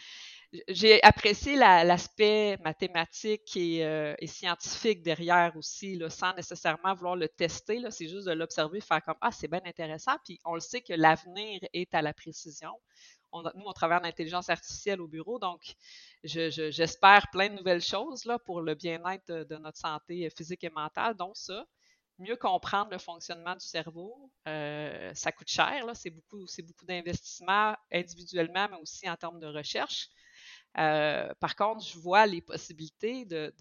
j'ai 0.68 1.02
apprécié 1.04 1.56
l'aspect 1.56 2.58
mathématique 2.64 3.52
euh, 3.58 4.16
et, 4.20 4.28
scientifique 4.28 5.02
derrière 5.02 5.56
aussi, 5.56 6.02
sans 6.10 6.34
nécessairement 6.34 6.94
vouloir 6.94 7.16
le 7.16 7.28
tester. 7.28 7.82
C'est 7.90 8.08
juste 8.08 8.28
de 8.28 8.34
l'observer, 8.34 8.82
faire 8.82 9.04
comme 9.04 9.16
Ah, 9.22 9.32
c'est 9.32 9.48
bien 9.48 9.62
intéressant. 9.66 10.14
Puis 10.24 10.40
on 10.46 10.54
le 10.54 10.60
sait 10.60 10.82
que 10.82 10.94
l'avenir 10.94 11.62
est 11.74 11.94
à 11.94 12.02
la 12.02 12.14
précision. 12.14 12.72
nous, 13.34 13.64
on 13.66 13.74
travaille 13.74 14.00
en 14.00 14.04
intelligence 14.04 14.50
artificielle 14.50 15.02
au 15.02 15.08
bureau, 15.08 15.40
donc 15.40 15.62
j'espère 16.24 17.30
plein 17.32 17.50
de 17.50 17.56
nouvelles 17.56 17.82
choses 17.82 18.26
là, 18.26 18.40
pour 18.40 18.62
le 18.62 18.76
bien-être 18.76 19.28
de, 19.28 19.58
notre 19.58 19.78
santé 19.78 20.30
physique 20.30 20.64
et 20.64 20.70
mentale, 20.70 21.16
dont 21.16 21.34
ça. 21.34 21.66
mieux 22.20 22.38
comprendre 22.38 22.92
le 22.92 22.98
fonctionnement 22.98 23.56
du 23.56 23.66
cerveau. 23.66 24.32
Euh, 24.48 25.14
ça 25.14 25.32
coûte 25.32 25.50
cher, 25.50 25.86
c'est 25.96 26.12
beaucoup, 26.12 26.46
beaucoup 26.64 26.86
d'investissement 26.86 27.76
individuellement, 27.92 28.68
mais 28.70 28.78
aussi 28.78 29.10
en 29.10 29.16
termes 29.16 29.40
de 29.40 29.48
recherche. 29.48 30.10
Euh, 30.78 31.34
par 31.40 31.56
contre, 31.56 31.86
je 31.86 31.98
vois 31.98 32.26
les 32.26 32.42
possibilités 32.42 33.26
de, 33.26 33.54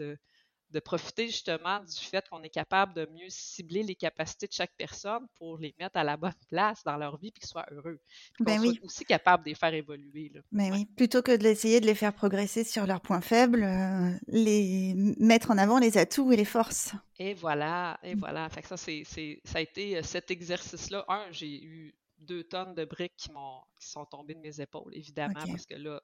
de 0.75 0.81
profiter 0.81 1.29
justement 1.29 1.79
du 1.81 2.05
fait 2.05 2.29
qu'on 2.29 2.43
est 2.43 2.51
capable 2.51 2.95
de 2.95 3.09
mieux 3.13 3.29
cibler 3.29 3.85
les 3.85 3.95
capacités 3.95 4.49
de 4.49 4.53
chaque 4.53 4.73
personne 4.77 5.25
pour 5.37 5.57
les 5.57 5.73
mettre 5.79 5.97
à 5.97 6.03
la 6.03 6.17
bonne 6.17 6.35
place 6.49 6.83
dans 6.85 6.97
leur 6.97 7.17
vie 7.17 7.29
et 7.29 7.31
qu'ils 7.31 7.47
soient 7.47 7.67
heureux. 7.71 8.01
Ben 8.41 8.61
oui. 8.61 8.75
soit 8.75 8.85
aussi 8.85 9.05
capable 9.05 9.45
de 9.45 9.51
les 9.51 9.55
faire 9.55 9.73
évoluer. 9.73 10.33
Là. 10.35 10.41
Ben 10.51 10.73
oui, 10.73 10.85
plutôt 10.85 11.23
que 11.23 11.37
d'essayer 11.37 11.81
de 11.81 11.87
les 11.87 11.95
faire 11.95 12.13
progresser 12.13 12.65
sur 12.65 12.87
leurs 12.87 13.01
points 13.01 13.21
faibles, 13.21 13.63
euh, 13.63 14.11
les 14.27 14.95
mettre 15.19 15.53
en 15.53 15.59
avant 15.59 15.79
les 15.79 15.97
atouts 15.97 16.33
et 16.33 16.37
les 16.37 16.45
forces. 16.45 16.93
Et 17.21 17.35
voilà, 17.35 17.99
et 18.03 18.17
mmh. 18.17 18.19
voilà. 18.19 18.49
Fait 18.49 18.63
que 18.63 18.69
ça, 18.69 18.77
c'est, 18.77 19.05
ça 19.45 19.59
a 19.59 19.61
été 19.61 19.97
euh, 19.97 20.03
cet 20.03 20.33
exercice-là. 20.33 21.05
Un, 21.07 21.31
j'ai 21.31 21.63
eu 21.63 21.95
deux 22.19 22.43
tonnes 22.43 22.75
de 22.75 22.85
briques 22.85 23.17
qui, 23.17 23.31
m'ont, 23.31 23.61
qui 23.79 23.89
sont 23.89 24.07
tombées 24.07 24.35
de 24.35 24.41
mes 24.41 24.61
épaules, 24.61 24.93
évidemment, 24.97 25.35
parce 25.47 25.67
que 25.67 25.75
là, 25.75 26.03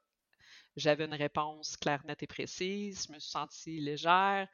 j'avais 0.76 1.04
une 1.04 1.14
réponse 1.14 1.76
claire, 1.76 2.04
nette 2.06 2.22
et 2.22 2.26
précise. 2.26 3.06
Je 3.06 3.12
me 3.12 3.18
suis 3.18 3.30
sentie 3.30 3.80
légère. 3.80 4.46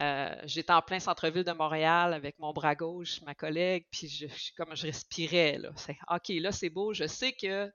Euh, 0.00 0.34
j'étais 0.44 0.72
en 0.72 0.82
plein 0.82 0.98
centre-ville 0.98 1.44
de 1.44 1.52
Montréal 1.52 2.14
avec 2.14 2.38
mon 2.40 2.52
bras 2.52 2.74
gauche, 2.74 3.22
ma 3.22 3.34
collègue, 3.34 3.86
puis 3.92 4.08
je, 4.08 4.26
comme 4.56 4.74
je 4.74 4.86
respirais. 4.86 5.58
Là. 5.58 5.70
OK, 6.10 6.28
là, 6.30 6.50
c'est 6.50 6.70
beau. 6.70 6.92
Je 6.92 7.06
sais 7.06 7.32
que 7.32 7.70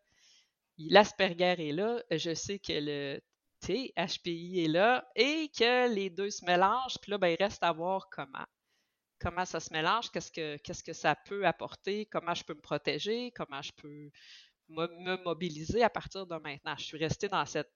l'Asperger 0.77 1.69
est 1.69 1.71
là. 1.71 2.03
Je 2.11 2.33
sais 2.33 2.59
que 2.59 2.73
le 2.73 3.21
THPI 3.61 4.65
est 4.65 4.67
là 4.67 5.07
et 5.15 5.49
que 5.57 5.93
les 5.93 6.09
deux 6.09 6.29
se 6.29 6.45
mélangent. 6.45 6.97
Puis 7.01 7.11
là, 7.11 7.17
ben, 7.17 7.29
il 7.29 7.41
reste 7.41 7.63
à 7.63 7.71
voir 7.71 8.09
comment. 8.09 8.45
Comment 9.21 9.43
ça 9.43 9.59
se 9.59 9.73
mélange, 9.73 10.09
qu'est-ce 10.11 10.31
que, 10.31 10.55
qu'est-ce 10.57 10.81
que 10.81 10.93
ça 10.93 11.13
peut 11.13 11.45
apporter, 11.45 12.05
comment 12.05 12.33
je 12.33 12.45
peux 12.45 12.53
me 12.53 12.61
protéger, 12.61 13.31
comment 13.31 13.61
je 13.61 13.73
peux 13.73 14.09
me 14.69 15.23
mobiliser 15.23 15.83
à 15.83 15.89
partir 15.89 16.25
de 16.25 16.35
maintenant. 16.35 16.75
Je 16.77 16.83
suis 16.83 16.97
restée 16.97 17.27
dans 17.27 17.45
cette, 17.45 17.71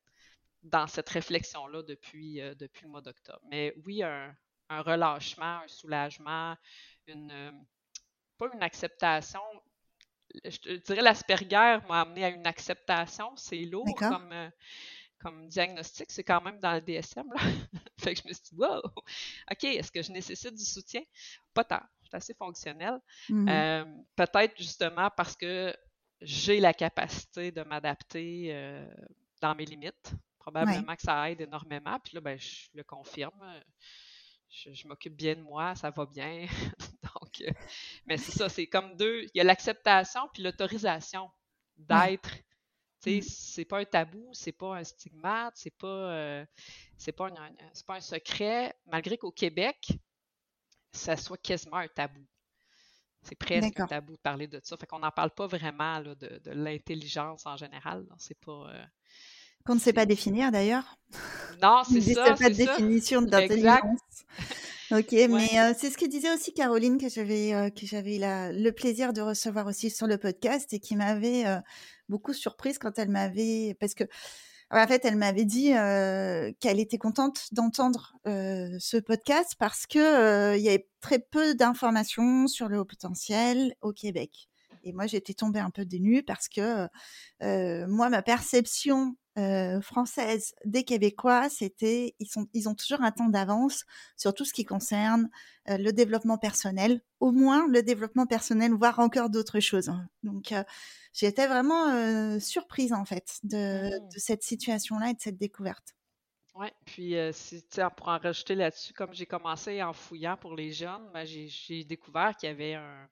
dans 0.64 0.88
cette 0.88 1.10
réflexion-là 1.10 1.84
depuis, 1.84 2.42
euh, 2.42 2.56
depuis 2.56 2.86
le 2.86 2.92
mois 2.92 3.02
d'octobre. 3.02 3.42
Mais 3.50 3.74
oui, 3.86 4.02
un, 4.04 4.36
relâchement, 4.70 5.60
un 5.60 5.68
soulagement, 5.68 6.56
une, 7.08 7.32
euh, 7.32 7.52
pas 8.38 8.48
une 8.54 8.64
acceptation. 8.64 9.42
Je 10.44 10.78
dirais 10.78 11.02
l'Asperger 11.02 11.78
m'a 11.88 12.02
amené 12.02 12.26
à 12.26 12.30
une 12.30 12.48
acceptation. 12.48 13.36
C'est 13.36 13.66
lourd 13.66 13.94
comme, 13.96 14.32
euh, 14.32 14.50
comme 15.20 15.48
diagnostic. 15.48 16.10
C'est 16.10 16.24
quand 16.24 16.42
même 16.42 16.60
dans 16.60 16.74
le 16.74 16.82
DSM. 16.82 17.32
Là. 17.32 17.40
fait 18.00 18.16
que 18.16 18.22
je 18.24 18.28
me 18.30 18.34
suis 18.34 18.44
dit, 18.52 18.56
wow, 18.56 18.82
OK, 19.52 19.64
est-ce 19.64 19.92
que 19.92 20.02
je 20.02 20.12
nécessite 20.12 20.56
du 20.56 20.66
soutien? 20.66 21.04
Pas 21.54 21.66
tant. 21.66 21.84
Je 22.02 22.08
suis 22.08 22.16
assez 22.16 22.34
fonctionnelle. 22.34 23.00
Mm-hmm. 23.30 24.06
Peut-être 24.16 24.58
justement 24.58 25.10
parce 25.16 25.36
que 25.36 25.76
j'ai 26.24 26.60
la 26.60 26.74
capacité 26.74 27.52
de 27.52 27.62
m'adapter 27.64 28.48
euh, 28.50 28.86
dans 29.42 29.56
mes 29.56 29.66
limites. 29.66 30.14
Probablement 30.40 30.96
que 30.96 31.02
ça 31.02 31.30
aide 31.32 31.42
énormément. 31.42 32.00
Puis 32.00 32.16
là, 32.16 32.22
ben, 32.22 32.38
je 32.38 32.68
le 32.74 32.84
confirme. 32.84 33.62
Je, 34.50 34.88
m'occupe 34.88 35.16
bien 35.16 35.36
de 35.36 35.42
moi, 35.42 35.76
ça 35.76 35.90
va 35.90 36.06
bien. 36.06 36.46
Donc, 37.04 37.42
euh, 37.42 37.52
mais 38.06 38.18
c'est 38.18 38.32
ça, 38.32 38.50
c'est 38.50 38.68
comme 38.68 38.96
deux. 38.96 39.24
Il 39.24 39.38
y 39.38 39.42
a 39.42 39.44
l'acceptation 39.44 40.22
puis 40.34 40.44
l'autorisation 40.44 41.30
d'être. 41.78 42.30
Tu 43.02 43.10
sais, 43.10 43.18
mm. 43.20 43.22
c'est 43.22 43.66
pas 43.66 43.80
un 43.80 43.86
tabou, 43.86 44.30
c'est 44.34 44.52
pas 44.52 44.78
un 44.78 44.84
stigmate, 44.84 45.54
c'est 45.58 45.76
pas, 45.76 45.88
euh, 45.88 46.46
c'est 46.98 47.12
pas, 47.12 47.30
pas 47.88 47.96
un 47.96 48.02
secret, 48.02 48.76
malgré 48.86 49.18
qu'au 49.18 49.32
Québec, 49.32 49.92
ça 50.92 51.18
soit 51.18 51.38
quasiment 51.38 51.78
un 51.78 51.88
tabou. 51.88 52.26
C'est 53.24 53.36
presque 53.36 53.80
un 53.80 53.88
tabou 53.88 54.14
de 54.14 54.22
parler 54.22 54.48
de 54.48 54.60
ça. 54.64 54.76
Fait 54.78 54.86
qu'on 54.86 55.00
n'en 55.00 55.12
parle 55.12 55.32
pas 55.32 55.48
vraiment 55.48 56.02
de, 56.02 56.42
l'intelligence 56.46 57.46
en 57.46 57.58
général. 57.58 58.06
C'est 58.18 58.38
pas. 58.38 58.68
Euh, 58.70 58.84
Qu'on 59.66 59.76
ne 59.76 59.80
sait 59.80 59.94
pas 59.94 60.06
définir 60.06 60.52
d'ailleurs. 60.52 60.98
Non, 61.62 61.84
c'est 61.90 62.02
ça. 62.02 62.34
pas 62.34 62.50
de 62.50 62.56
définition 62.56 63.22
d'intelligence. 63.22 64.00
ok, 64.92 65.12
mais 65.12 65.60
euh, 65.60 65.74
c'est 65.78 65.92
ce 65.92 65.98
que 65.98 66.06
disait 66.06 66.34
aussi 66.34 66.52
Caroline 66.54 66.98
que 66.98 67.08
j'avais 67.08 67.54
euh, 67.54 67.70
que 67.70 67.86
j'avais 67.86 68.18
le 68.20 68.72
plaisir 68.72 69.14
de 69.14 69.22
recevoir 69.22 69.68
aussi 69.68 69.90
sur 69.90 70.08
le 70.08 70.18
podcast 70.18 70.74
et 70.74 70.80
qui 70.80 70.98
m'avait 70.98 71.46
beaucoup 72.10 72.34
surprise 72.34 72.80
quand 72.80 72.98
elle 72.98 73.10
m'avait 73.10 73.78
parce 73.80 73.94
que 73.94 74.04
en 74.82 74.88
fait, 74.88 75.06
elle 75.06 75.16
m'avait 75.16 75.46
dit 75.46 75.70
qu'elle 76.60 76.80
était 76.80 76.98
contente 76.98 77.48
d'entendre 77.52 78.16
ce 78.26 78.98
podcast 78.98 79.56
parce 79.60 79.86
que 79.86 80.58
il 80.58 80.64
y 80.64 80.70
avait 80.70 80.88
très 81.02 81.20
peu 81.20 81.54
d'informations 81.54 82.48
sur 82.48 82.70
le 82.70 82.80
haut 82.80 82.86
potentiel 82.86 83.76
au 83.82 83.94
Québec. 83.94 84.50
Et 84.84 84.92
moi, 84.92 85.08
j'étais 85.08 85.34
tombée 85.34 85.60
un 85.60 85.70
peu 85.70 85.86
dénue 85.86 86.24
parce 86.24 86.50
que 86.50 86.88
moi, 87.88 88.10
ma 88.10 88.22
perception 88.22 89.16
française 89.82 90.54
des 90.66 90.84
Québécois, 90.84 91.50
c'était 91.50 92.16
ils 92.20 92.28
sont 92.28 92.48
ils 92.54 92.70
ont 92.70 92.76
toujours 92.76 93.02
un 93.02 93.12
temps 93.12 93.30
d'avance 93.30 93.84
sur 94.16 94.34
tout 94.34 94.46
ce 94.46 94.54
qui 94.54 94.64
concerne 94.64 95.30
le 95.68 95.92
développement 95.92 96.38
personnel, 96.38 97.02
au 97.20 97.32
moins 97.32 97.68
le 97.68 97.82
développement 97.82 98.28
personnel, 98.28 98.74
voire 98.74 99.00
encore 99.00 99.30
d'autres 99.30 99.60
choses. 99.60 99.90
Hein. 99.90 100.08
Donc 100.22 100.54
J'étais 101.14 101.46
vraiment 101.46 101.90
euh, 101.90 102.40
surprise 102.40 102.92
en 102.92 103.06
fait 103.06 103.40
de, 103.44 103.90
mmh. 103.90 104.10
cette 104.18 104.44
situation-là 104.44 105.12
et 105.12 105.14
de 105.14 105.22
cette 105.22 105.38
découverte. 105.38 105.96
Oui, 106.56 106.68
puis 106.86 107.16
euh, 107.16 107.32
si, 107.32 107.64
pour 107.96 108.08
en 108.08 108.18
rajouter 108.18 108.56
là-dessus, 108.56 108.94
comme 108.94 109.14
j'ai 109.14 109.26
commencé 109.26 109.82
en 109.82 109.94
fouillant 109.94 110.38
pour 110.38 110.56
les 110.56 110.72
jeunes, 110.72 111.10
ben, 111.14 111.26
j'ai 111.26 111.84
découvert 111.84 112.36
qu'il 112.36 112.50
y 112.50 112.52
avait 112.52 112.76
un, 112.76 113.10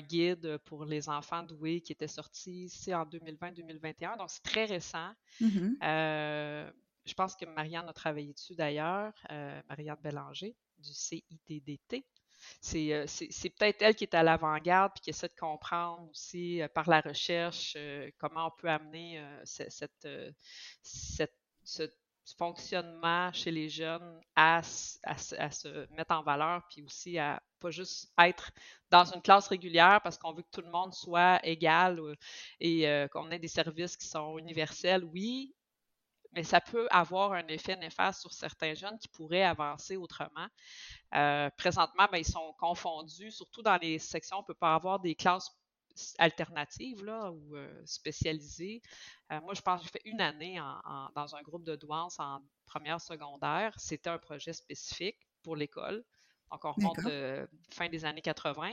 guide 0.00 0.58
pour 0.64 0.84
les 0.84 1.08
enfants 1.08 1.42
doués 1.42 1.80
qui 1.80 1.92
était 1.92 2.08
sorti 2.08 2.64
ici 2.64 2.94
en 2.94 3.04
2020-2021, 3.04 4.18
donc 4.18 4.30
c'est 4.30 4.42
très 4.42 4.64
récent. 4.64 5.12
Mmh 5.40 5.70
euh, 5.82 6.70
je 7.04 7.14
pense 7.14 7.34
que 7.34 7.44
Marianne 7.46 7.88
a 7.88 7.92
travaillé 7.92 8.32
dessus 8.32 8.54
d'ailleurs, 8.54 9.12
Marianne 9.68 9.98
Bélanger 10.00 10.54
du 10.78 10.92
CITDT. 10.92 12.04
Euh, 12.74 13.06
c'est 13.06 13.50
peut-être 13.50 13.82
elle 13.82 13.94
qui 13.94 14.04
est 14.04 14.14
à 14.14 14.22
l'avant-garde 14.22 14.92
puis 14.94 15.02
qui 15.02 15.10
essaie 15.10 15.28
de 15.28 15.38
comprendre 15.38 16.08
aussi 16.10 16.60
euh, 16.60 16.68
par 16.68 16.88
la 16.88 17.00
recherche 17.00 17.74
euh, 17.76 18.10
comment 18.18 18.46
on 18.46 18.60
peut 18.60 18.68
amener 18.68 19.22
cette, 19.44 20.08
ce 20.82 21.88
fonctionnement 22.36 23.32
chez 23.32 23.50
les 23.50 23.68
jeunes 23.68 24.20
à, 24.36 24.62
se 24.62 25.92
mettre 25.94 26.14
en 26.14 26.22
valeur, 26.22 26.62
puis 26.68 26.82
aussi 26.82 27.18
à 27.18 27.42
pas 27.62 27.70
juste 27.70 28.12
être 28.18 28.50
dans 28.90 29.04
une 29.04 29.22
classe 29.22 29.48
régulière 29.48 30.00
parce 30.02 30.18
qu'on 30.18 30.32
veut 30.32 30.42
que 30.42 30.50
tout 30.50 30.60
le 30.60 30.70
monde 30.70 30.92
soit 30.92 31.40
égal 31.46 32.00
et 32.60 33.06
qu'on 33.12 33.30
ait 33.30 33.38
des 33.38 33.48
services 33.48 33.96
qui 33.96 34.06
sont 34.06 34.38
universels, 34.38 35.04
oui, 35.04 35.54
mais 36.32 36.42
ça 36.42 36.60
peut 36.60 36.88
avoir 36.90 37.32
un 37.32 37.46
effet 37.48 37.76
néfaste 37.76 38.20
sur 38.20 38.32
certains 38.32 38.74
jeunes 38.74 38.98
qui 38.98 39.08
pourraient 39.08 39.42
avancer 39.42 39.96
autrement. 39.96 40.48
Euh, 41.14 41.50
présentement, 41.56 42.06
ben, 42.10 42.18
ils 42.18 42.26
sont 42.26 42.54
confondus, 42.58 43.30
surtout 43.30 43.62
dans 43.62 43.76
les 43.76 43.98
sections, 43.98 44.38
on 44.38 44.40
ne 44.40 44.46
peut 44.46 44.54
pas 44.54 44.74
avoir 44.74 45.00
des 45.00 45.14
classes 45.14 45.50
alternatives 46.18 47.04
là, 47.04 47.30
ou 47.30 47.54
euh, 47.54 47.82
spécialisées. 47.84 48.80
Euh, 49.30 49.40
moi, 49.42 49.52
je 49.52 49.60
pense 49.60 49.80
que 49.80 49.86
j'ai 49.86 49.92
fait 49.92 50.08
une 50.08 50.22
année 50.22 50.58
dans 51.14 51.36
un 51.36 51.42
groupe 51.42 51.64
de 51.64 51.76
douance 51.76 52.18
en 52.18 52.40
première 52.64 53.00
secondaire. 53.00 53.74
C'était 53.78 54.08
un 54.08 54.18
projet 54.18 54.54
spécifique 54.54 55.18
pour 55.42 55.54
l'école. 55.54 56.02
Donc, 56.52 56.64
on 56.64 56.72
remonte 56.72 57.00
fin 57.70 57.88
des 57.88 58.04
années 58.04 58.22
80. 58.22 58.70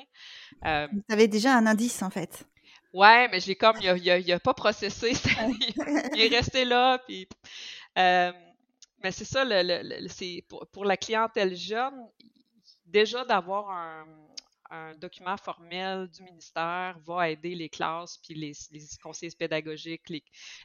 Vous 0.61 1.01
avez 1.09 1.27
déjà 1.27 1.55
un 1.55 1.65
indice, 1.65 2.03
en 2.03 2.09
fait. 2.09 2.45
Ouais, 2.93 3.27
mais 3.29 3.39
j'ai 3.39 3.55
comme, 3.55 3.77
il 3.81 4.25
n'a 4.27 4.39
pas 4.39 4.53
processé. 4.53 5.13
il 6.13 6.21
est 6.21 6.35
resté 6.35 6.65
là. 6.65 6.97
Puis, 6.99 7.27
mais 7.95 9.11
c'est 9.11 9.25
ça, 9.25 9.43
le, 9.45 10.07
c'est 10.07 10.45
pour, 10.71 10.85
la 10.85 10.97
clientèle 10.97 11.55
jeune, 11.55 12.07
déjà 12.85 13.23
d'avoir 13.25 13.69
un, 13.69 14.05
document 14.97 15.35
formel 15.35 16.07
du 16.09 16.21
ministère 16.21 16.95
va 17.03 17.27
aider 17.31 17.55
les 17.55 17.69
classes, 17.69 18.19
puis 18.19 18.35
les, 18.35 18.53
conseillers 19.01 19.35
pédagogiques, 19.35 20.07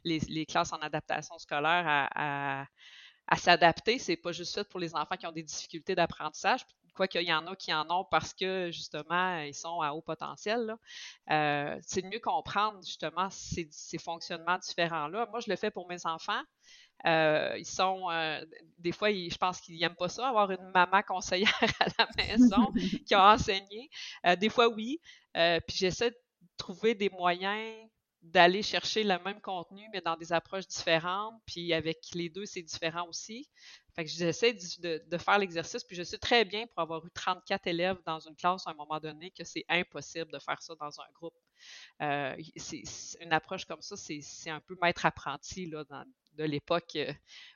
les, 0.05 0.47
classes 0.47 0.75
en 0.75 0.79
adaptation 0.79 1.39
scolaire 1.39 1.85
à, 1.87 2.09
à, 2.63 2.67
à 3.27 3.37
s'adapter. 3.37 3.99
C'est 3.99 4.17
pas 4.17 4.33
juste 4.33 4.55
fait 4.55 4.69
pour 4.69 4.79
les 4.79 4.95
enfants 4.95 5.17
qui 5.17 5.27
ont 5.27 5.33
des 5.33 5.43
difficultés 5.43 5.95
d'apprentissage, 5.95 6.67
quoi 6.95 7.09
qu'il 7.09 7.23
y 7.23 7.33
en 7.33 7.47
a 7.47 7.57
qui 7.57 7.73
en 7.73 7.89
ont 7.91 8.05
parce 8.05 8.33
que 8.33 8.71
justement 8.71 9.39
ils 9.39 9.55
sont 9.55 9.81
à 9.81 9.93
haut 9.93 10.03
potentiel. 10.03 10.77
Euh, 11.31 11.79
c'est 11.83 12.03
de 12.03 12.07
mieux 12.09 12.21
comprendre 12.21 12.79
justement 12.85 13.29
ces, 13.31 13.69
fonctionnements 13.99 14.59
différents-là. 14.59 15.27
Moi, 15.31 15.41
je 15.41 15.51
le 15.51 15.57
fais 15.57 15.71
pour 15.71 15.89
mes 15.89 16.07
enfants. 16.07 16.43
Euh, 17.07 17.55
ils 17.59 17.67
sont, 17.67 18.11
euh, 18.11 18.45
des 18.79 18.93
fois, 18.93 19.11
je 19.11 19.37
pense 19.37 19.61
qu'ils 19.61 19.79
n'aiment 19.79 19.97
pas 19.97 20.09
ça, 20.09 20.29
avoir 20.29 20.51
une 20.51 20.71
maman 20.73 21.03
conseillère 21.03 21.53
à 21.81 21.87
la 21.99 22.09
maison 22.17 22.73
qui 23.07 23.15
a 23.15 23.35
enseigné. 23.35 23.91
Des 24.39 24.49
fois, 24.49 24.69
oui. 24.69 25.01
puis 25.35 25.77
j'essaie 25.77 26.11
de 26.11 26.19
trouver 26.57 26.95
des 26.95 27.11
moyens 27.11 27.75
d'aller 28.25 28.63
chercher 28.63 29.05
le 29.05 29.19
même 29.19 29.41
contenu, 29.41 29.87
mais 29.93 30.01
dans 30.01 30.17
des 30.17 30.33
approches 30.33 30.67
différentes. 30.67 31.35
Puis 31.47 31.75
avec 31.75 31.99
les 32.15 32.31
deux, 32.31 32.47
c'est 32.47 32.63
différent 32.63 33.07
aussi. 33.09 33.49
Fait 33.95 34.05
que 34.05 34.11
j'essaie 34.11 34.53
de, 34.53 35.19
faire 35.19 35.39
l'exercice, 35.39 35.85
puis 35.85 35.95
je 35.95 36.03
sais 36.03 36.19
très 36.19 36.45
bien, 36.45 36.67
pour 36.67 36.81
avoir 36.81 37.05
eu 37.07 37.11
34 37.13 37.67
élèves 37.69 37.99
dans 38.05 38.19
une 38.19 38.35
classe 38.35 38.67
à 38.67 38.71
un 38.71 38.75
moment 38.75 38.99
donné, 38.99 39.31
que 39.31 39.45
c'est 39.45 39.65
impossible 39.69 40.33
de 40.33 40.39
faire 40.41 40.61
ça 40.61 40.75
dans 40.75 41.01
un 41.01 41.13
groupe. 41.15 41.35
Euh, 42.03 42.37
c'est, 42.57 42.83
une 43.21 43.33
approche 43.33 43.65
comme 43.65 43.83
ça, 43.83 43.97
c'est, 43.97 44.51
un 44.51 44.61
peu 44.61 44.77
maître-apprenti 44.83 45.67
là, 45.67 45.85
de 46.33 46.45
l'époque 46.45 46.97
euh, 46.97 47.13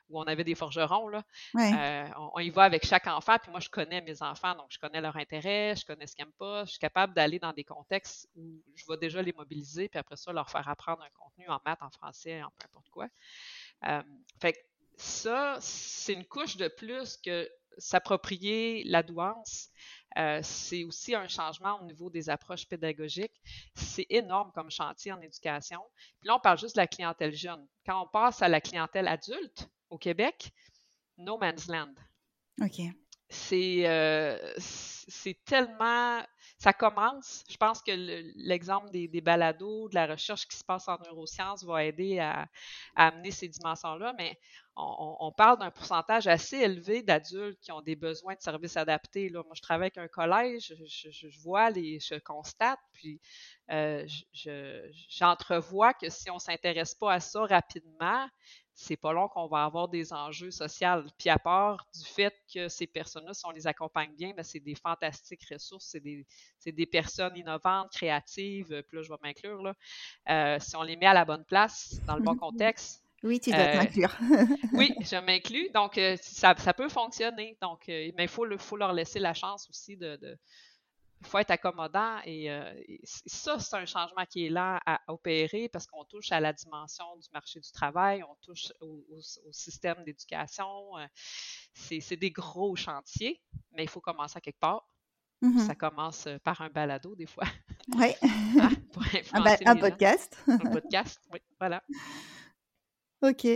où 0.09 0.19
on 0.19 0.23
avait 0.23 0.45
des 0.45 0.55
forgerons. 0.55 1.09
Là. 1.09 1.23
Euh, 1.55 2.07
on, 2.33 2.39
y 2.39 2.49
va 2.49 2.63
avec 2.63 2.85
chaque 2.85 3.07
enfant, 3.07 3.37
puis 3.37 3.51
moi, 3.51 3.59
je 3.59 3.69
connais 3.69 4.01
mes 4.01 4.21
enfants, 4.21 4.55
donc 4.55 4.67
je 4.69 4.79
connais 4.79 5.01
leur 5.01 5.17
intérêt, 5.17 5.75
je 5.75 5.85
connais 5.85 6.07
ce 6.07 6.15
qu'ils 6.15 6.23
n'aiment 6.23 6.33
pas, 6.33 6.63
je 6.63 6.71
suis 6.71 6.79
capable 6.79 7.13
d'aller 7.13 7.39
dans 7.39 7.51
des 7.51 7.65
contextes 7.65 8.29
où 8.37 8.63
je 8.75 8.85
vais 8.87 8.97
déjà 8.97 9.21
les 9.21 9.33
mobiliser, 9.33 9.89
puis 9.89 9.99
après 9.99 10.15
ça, 10.15 10.31
leur 10.31 10.49
faire 10.49 10.67
apprendre 10.69 11.03
un 11.03 11.09
contenu 11.09 11.49
en 11.49 11.59
maths, 11.65 11.81
en 11.81 11.91
français, 11.91 12.41
en 12.41 12.49
peu 12.51 12.65
importe 12.65 12.89
quoi. 12.89 13.07
fait 14.39 14.53
que 14.53 14.68
ça, 15.01 15.57
c'est 15.61 16.13
une 16.13 16.25
couche 16.25 16.57
de 16.57 16.67
plus 16.67 17.17
que 17.17 17.49
s'approprier 17.77 18.83
la 18.85 19.03
douance. 19.03 19.69
Euh, 20.17 20.39
c'est 20.43 20.83
aussi 20.83 21.15
un 21.15 21.27
changement 21.27 21.79
au 21.79 21.85
niveau 21.85 22.09
des 22.09 22.29
approches 22.29 22.67
pédagogiques. 22.67 23.39
C'est 23.75 24.07
énorme 24.09 24.51
comme 24.53 24.69
chantier 24.69 25.11
en 25.11 25.21
éducation. 25.21 25.79
Puis 26.19 26.27
là, 26.27 26.35
on 26.35 26.39
parle 26.39 26.59
juste 26.59 26.75
de 26.75 26.81
la 26.81 26.87
clientèle 26.87 27.33
jeune. 27.33 27.65
Quand 27.85 28.03
on 28.03 28.07
passe 28.07 28.41
à 28.41 28.47
la 28.47 28.59
clientèle 28.59 29.07
adulte 29.07 29.69
au 29.89 29.97
Québec, 29.97 30.51
no 31.17 31.37
man's 31.37 31.67
land. 31.67 31.93
OK. 32.61 32.81
C'est 33.29 33.83
euh, 33.85 34.37
tellement 35.45 36.23
ça 36.59 36.73
commence. 36.73 37.45
Je 37.49 37.55
pense 37.55 37.81
que 37.81 37.91
l'exemple 38.35 38.91
des, 38.91 39.07
des, 39.07 39.21
balados, 39.21 39.87
de 39.87 39.95
la 39.95 40.07
recherche 40.07 40.45
qui 40.45 40.57
se 40.57 40.63
passe 40.63 40.89
en 40.89 40.97
neurosciences 41.05 41.63
va 41.63 41.85
aider 41.85 42.19
à, 42.19 42.47
amener 42.95 43.31
ces 43.31 43.47
dimensions-là, 43.47 44.13
mais 44.17 44.37
on, 44.75 45.31
parle 45.35 45.59
d'un 45.59 45.71
pourcentage 45.71 46.27
assez 46.27 46.57
élevé 46.57 47.01
d'adultes 47.01 47.59
qui 47.61 47.71
ont 47.71 47.81
des 47.81 47.95
besoins 47.95 48.35
de 48.35 48.41
services 48.41 48.77
adaptés. 48.77 49.29
Là. 49.29 49.41
Moi, 49.43 49.53
je 49.55 49.61
travaille 49.61 49.91
avec 49.93 49.97
un 49.97 50.07
collège, 50.07 50.73
je, 50.85 51.41
vois 51.41 51.69
les, 51.69 51.99
je 51.99 52.15
constate, 52.15 52.79
puis 52.93 53.21
euh, 53.71 54.05
j'entrevois 55.09 55.93
que 55.93 56.09
si 56.09 56.29
on 56.29 56.35
ne 56.35 56.39
s'intéresse 56.39 56.95
pas 56.95 57.13
à 57.13 57.19
ça 57.19 57.41
rapidement, 57.45 58.27
c'est 58.79 58.95
pas 58.95 59.11
long 59.11 59.27
qu'on 59.27 59.47
va 59.47 59.65
avoir 59.65 59.89
des 59.89 60.13
enjeux 60.13 60.51
sociaux. 60.51 61.03
Puis 61.17 61.29
à 61.29 61.37
part 61.37 61.85
du 61.93 62.05
fait 62.05 62.33
que 62.51 62.69
ces 62.69 62.87
personnes-là, 62.87 63.33
si 63.33 63.45
on 63.45 63.51
les 63.51 63.67
accompagne 63.67 64.11
bien, 64.15 64.31
ben 64.33 64.41
c'est 64.41 64.61
des 64.61 64.73
fantastiques 64.73 65.45
ressources, 65.51 65.85
c'est 65.85 65.99
des, 65.99 66.25
des, 66.65 66.85
personnes 66.85 67.35
innovantes, 67.35 67.91
créatives, 67.91 68.83
puis 68.87 68.97
là, 68.97 69.03
je 69.03 69.09
vais 69.09 69.17
m'inclure, 69.21 69.61
là. 69.61 69.73
Euh, 70.29 70.59
si 70.61 70.77
on 70.77 70.83
les 70.83 70.95
met 70.95 71.07
à 71.07 71.13
la 71.13 71.25
bonne 71.25 71.43
place, 71.43 71.99
dans 72.07 72.15
le 72.15 72.23
bon 72.23 72.35
contexte. 72.37 73.03
Oui, 73.21 73.41
tu 73.41 73.49
dois 73.49 73.59
euh, 73.59 73.73
t'inclure. 73.73 74.17
oui, 74.73 74.95
je 75.01 75.25
m'inclus. 75.25 75.69
Donc, 75.73 75.97
euh, 75.97 76.15
ça, 76.21 76.55
ça, 76.57 76.73
peut 76.73 76.87
fonctionner. 76.87 77.57
Donc, 77.61 77.83
mais 77.87 78.13
il 78.17 78.27
faut, 78.29 78.45
faut, 78.59 78.77
leur 78.77 78.93
laisser 78.93 79.19
la 79.19 79.33
chance 79.33 79.67
aussi 79.69 79.97
de, 79.97 80.17
il 81.21 81.27
faut 81.27 81.37
être 81.37 81.51
accommodant 81.51 82.19
et, 82.23 82.49
euh, 82.49 82.73
ça, 83.03 83.59
c'est 83.59 83.75
un 83.75 83.85
changement 83.85 84.25
qui 84.25 84.45
est 84.45 84.49
là 84.49 84.79
à 84.85 85.01
opérer 85.07 85.67
parce 85.69 85.85
qu'on 85.85 86.05
touche 86.05 86.31
à 86.31 86.39
la 86.39 86.53
dimension 86.53 87.05
du 87.17 87.27
marché 87.33 87.59
du 87.59 87.71
travail, 87.71 88.23
on 88.23 88.35
touche 88.41 88.71
au, 88.81 89.03
système 89.51 90.03
d'éducation. 90.05 90.97
Euh, 90.97 91.05
c'est 91.73 92.15
des 92.15 92.31
gros 92.31 92.75
chantiers, 92.75 93.41
mais 93.73 93.83
il 93.83 93.89
faut 93.89 94.01
commencer 94.01 94.37
à 94.37 94.41
quelque 94.41 94.59
part. 94.59 94.87
Mm-hmm. 95.41 95.67
Ça 95.67 95.75
commence 95.75 96.27
euh, 96.27 96.37
par 96.39 96.61
un 96.61 96.69
balado, 96.69 97.15
des 97.15 97.27
fois. 97.27 97.45
Oui. 97.95 98.13
Ah, 99.31 99.55
un, 99.65 99.75
podcast. 99.75 100.37
un 100.47 100.57
podcast, 100.57 101.21
oui, 101.31 101.39
voilà. 101.59 101.81
OK. 103.21 103.47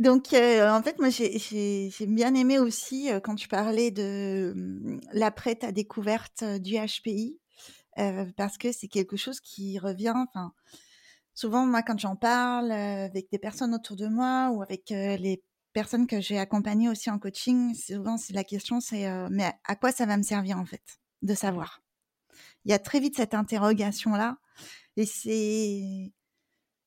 Donc, 0.00 0.32
euh, 0.32 0.68
en 0.70 0.82
fait, 0.82 0.98
moi, 0.98 1.08
j'ai 1.08 1.90
bien 2.00 2.34
aimé 2.34 2.58
aussi 2.58 3.12
euh, 3.12 3.20
quand 3.20 3.36
tu 3.36 3.46
parlais 3.46 3.92
de 3.92 4.52
mmh, 4.56 5.00
l'après 5.12 5.54
ta 5.54 5.70
découverte 5.70 6.42
euh, 6.42 6.58
du 6.58 6.74
HPI, 6.74 7.38
parce 8.36 8.58
que 8.58 8.72
c'est 8.72 8.88
quelque 8.88 9.16
chose 9.16 9.38
qui 9.40 9.78
revient. 9.78 10.14
Souvent, 11.32 11.64
moi, 11.64 11.82
quand 11.82 11.96
j'en 11.96 12.16
parle 12.16 12.72
avec 12.72 13.30
des 13.30 13.38
personnes 13.38 13.72
autour 13.72 13.96
de 13.96 14.08
moi 14.08 14.50
ou 14.52 14.62
avec 14.62 14.90
les 14.90 15.44
personnes 15.72 16.08
que 16.08 16.20
j'ai 16.20 16.40
accompagnées 16.40 16.88
aussi 16.88 17.08
en 17.08 17.20
coaching, 17.20 17.72
souvent, 17.72 18.16
la 18.30 18.42
question, 18.42 18.80
c'est 18.80 19.08
mais 19.30 19.52
à 19.64 19.76
quoi 19.76 19.92
ça 19.92 20.06
va 20.06 20.16
me 20.16 20.24
servir 20.24 20.58
en 20.58 20.64
fait 20.64 20.82
de 21.22 21.34
savoir? 21.34 21.82
Il 22.64 22.72
y 22.72 22.74
a 22.74 22.80
très 22.80 22.98
vite 22.98 23.14
cette 23.16 23.34
interrogation 23.34 24.10
là, 24.16 24.38
et 24.96 25.06
c'est 25.06 26.12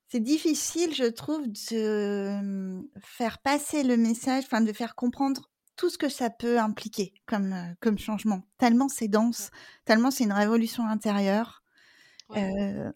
c'est 0.10 0.20
difficile, 0.20 0.94
je 0.94 1.06
trouve, 1.06 1.48
de 1.48 2.42
mmh, 2.42 2.88
faire 3.02 3.40
passer 3.40 3.84
le 3.84 3.98
message, 3.98 4.46
enfin 4.46 4.62
de 4.62 4.74
faire 4.74 4.96
comprendre 4.96 5.50
tout 5.76 5.90
ce 5.90 5.98
que 5.98 6.10
ça 6.10 6.30
peut 6.30 6.60
impliquer 6.60 7.14
comme, 7.26 7.54
euh, 7.54 7.74
comme 7.82 8.00
changement. 8.00 8.42
Tellement 8.58 8.90
c'est 8.90 9.08
dense, 9.08 9.52
tellement 9.86 10.10
c'est 10.10 10.24
une 10.24 10.34
révolution 10.34 10.86
intérieure. 10.88 11.62
Euh, 12.36 12.92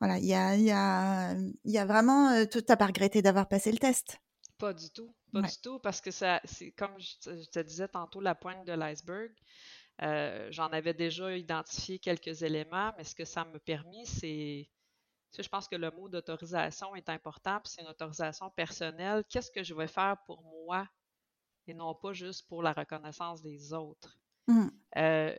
voilà, 0.00 0.18
il 0.18 0.24
y 0.24 0.34
a, 0.34 0.56
y, 0.56 0.70
a, 0.70 1.34
y 1.64 1.78
a 1.78 1.84
vraiment... 1.84 2.30
Euh, 2.30 2.46
tu 2.46 2.58
n'as 2.66 2.76
pas 2.76 2.86
regretté 2.86 3.22
d'avoir 3.22 3.48
passé 3.48 3.70
le 3.70 3.78
test? 3.78 4.18
Pas 4.56 4.72
du 4.72 4.90
tout, 4.90 5.14
pas 5.32 5.42
du 5.42 5.56
tout, 5.62 5.78
parce 5.78 6.00
que 6.00 6.10
ça, 6.10 6.40
c'est 6.44 6.70
comme 6.72 6.92
je 6.98 7.50
te 7.50 7.60
disais 7.60 7.88
tantôt, 7.88 8.20
la 8.20 8.34
pointe 8.34 8.66
de 8.66 8.72
l'iceberg. 8.72 9.30
J'en 10.50 10.68
avais 10.68 10.94
déjà 10.94 11.36
identifié 11.36 11.98
quelques 11.98 12.42
éléments, 12.42 12.92
mais 12.96 13.04
ce 13.04 13.14
que 13.14 13.24
ça 13.24 13.44
m'a 13.44 13.58
permis, 13.58 14.06
c'est 14.06 14.68
je 15.38 15.48
pense 15.48 15.68
que 15.68 15.76
le 15.76 15.90
mot 15.90 16.08
d'autorisation 16.08 16.94
est 16.96 17.08
important, 17.08 17.60
puis 17.60 17.72
c'est 17.72 17.82
une 17.82 17.88
autorisation 17.88 18.50
personnelle. 18.50 19.24
Qu'est-ce 19.28 19.50
que 19.50 19.62
je 19.62 19.74
vais 19.74 19.88
faire 19.88 20.16
pour 20.26 20.42
moi 20.42 20.86
et 21.66 21.74
non 21.74 21.94
pas 21.94 22.12
juste 22.12 22.48
pour 22.48 22.62
la 22.62 22.72
reconnaissance 22.72 23.42
des 23.42 23.72
autres? 23.72 24.18
Mmh. 24.48 24.68
Euh, 24.96 25.36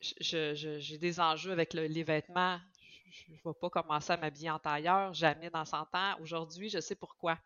j'ai 0.00 0.98
des 0.98 1.20
enjeux 1.20 1.52
avec 1.52 1.72
les 1.72 2.04
vêtements. 2.04 2.60
Je 3.10 3.32
ne 3.32 3.36
vais 3.36 3.58
pas 3.60 3.70
commencer 3.70 4.12
à 4.12 4.16
m'habiller 4.16 4.50
en 4.50 4.58
tailleur, 4.58 5.14
jamais 5.14 5.50
dans 5.50 5.64
100 5.64 5.94
ans. 5.94 6.16
Aujourd'hui, 6.20 6.68
je 6.68 6.80
sais 6.80 6.96
pourquoi. 6.96 7.38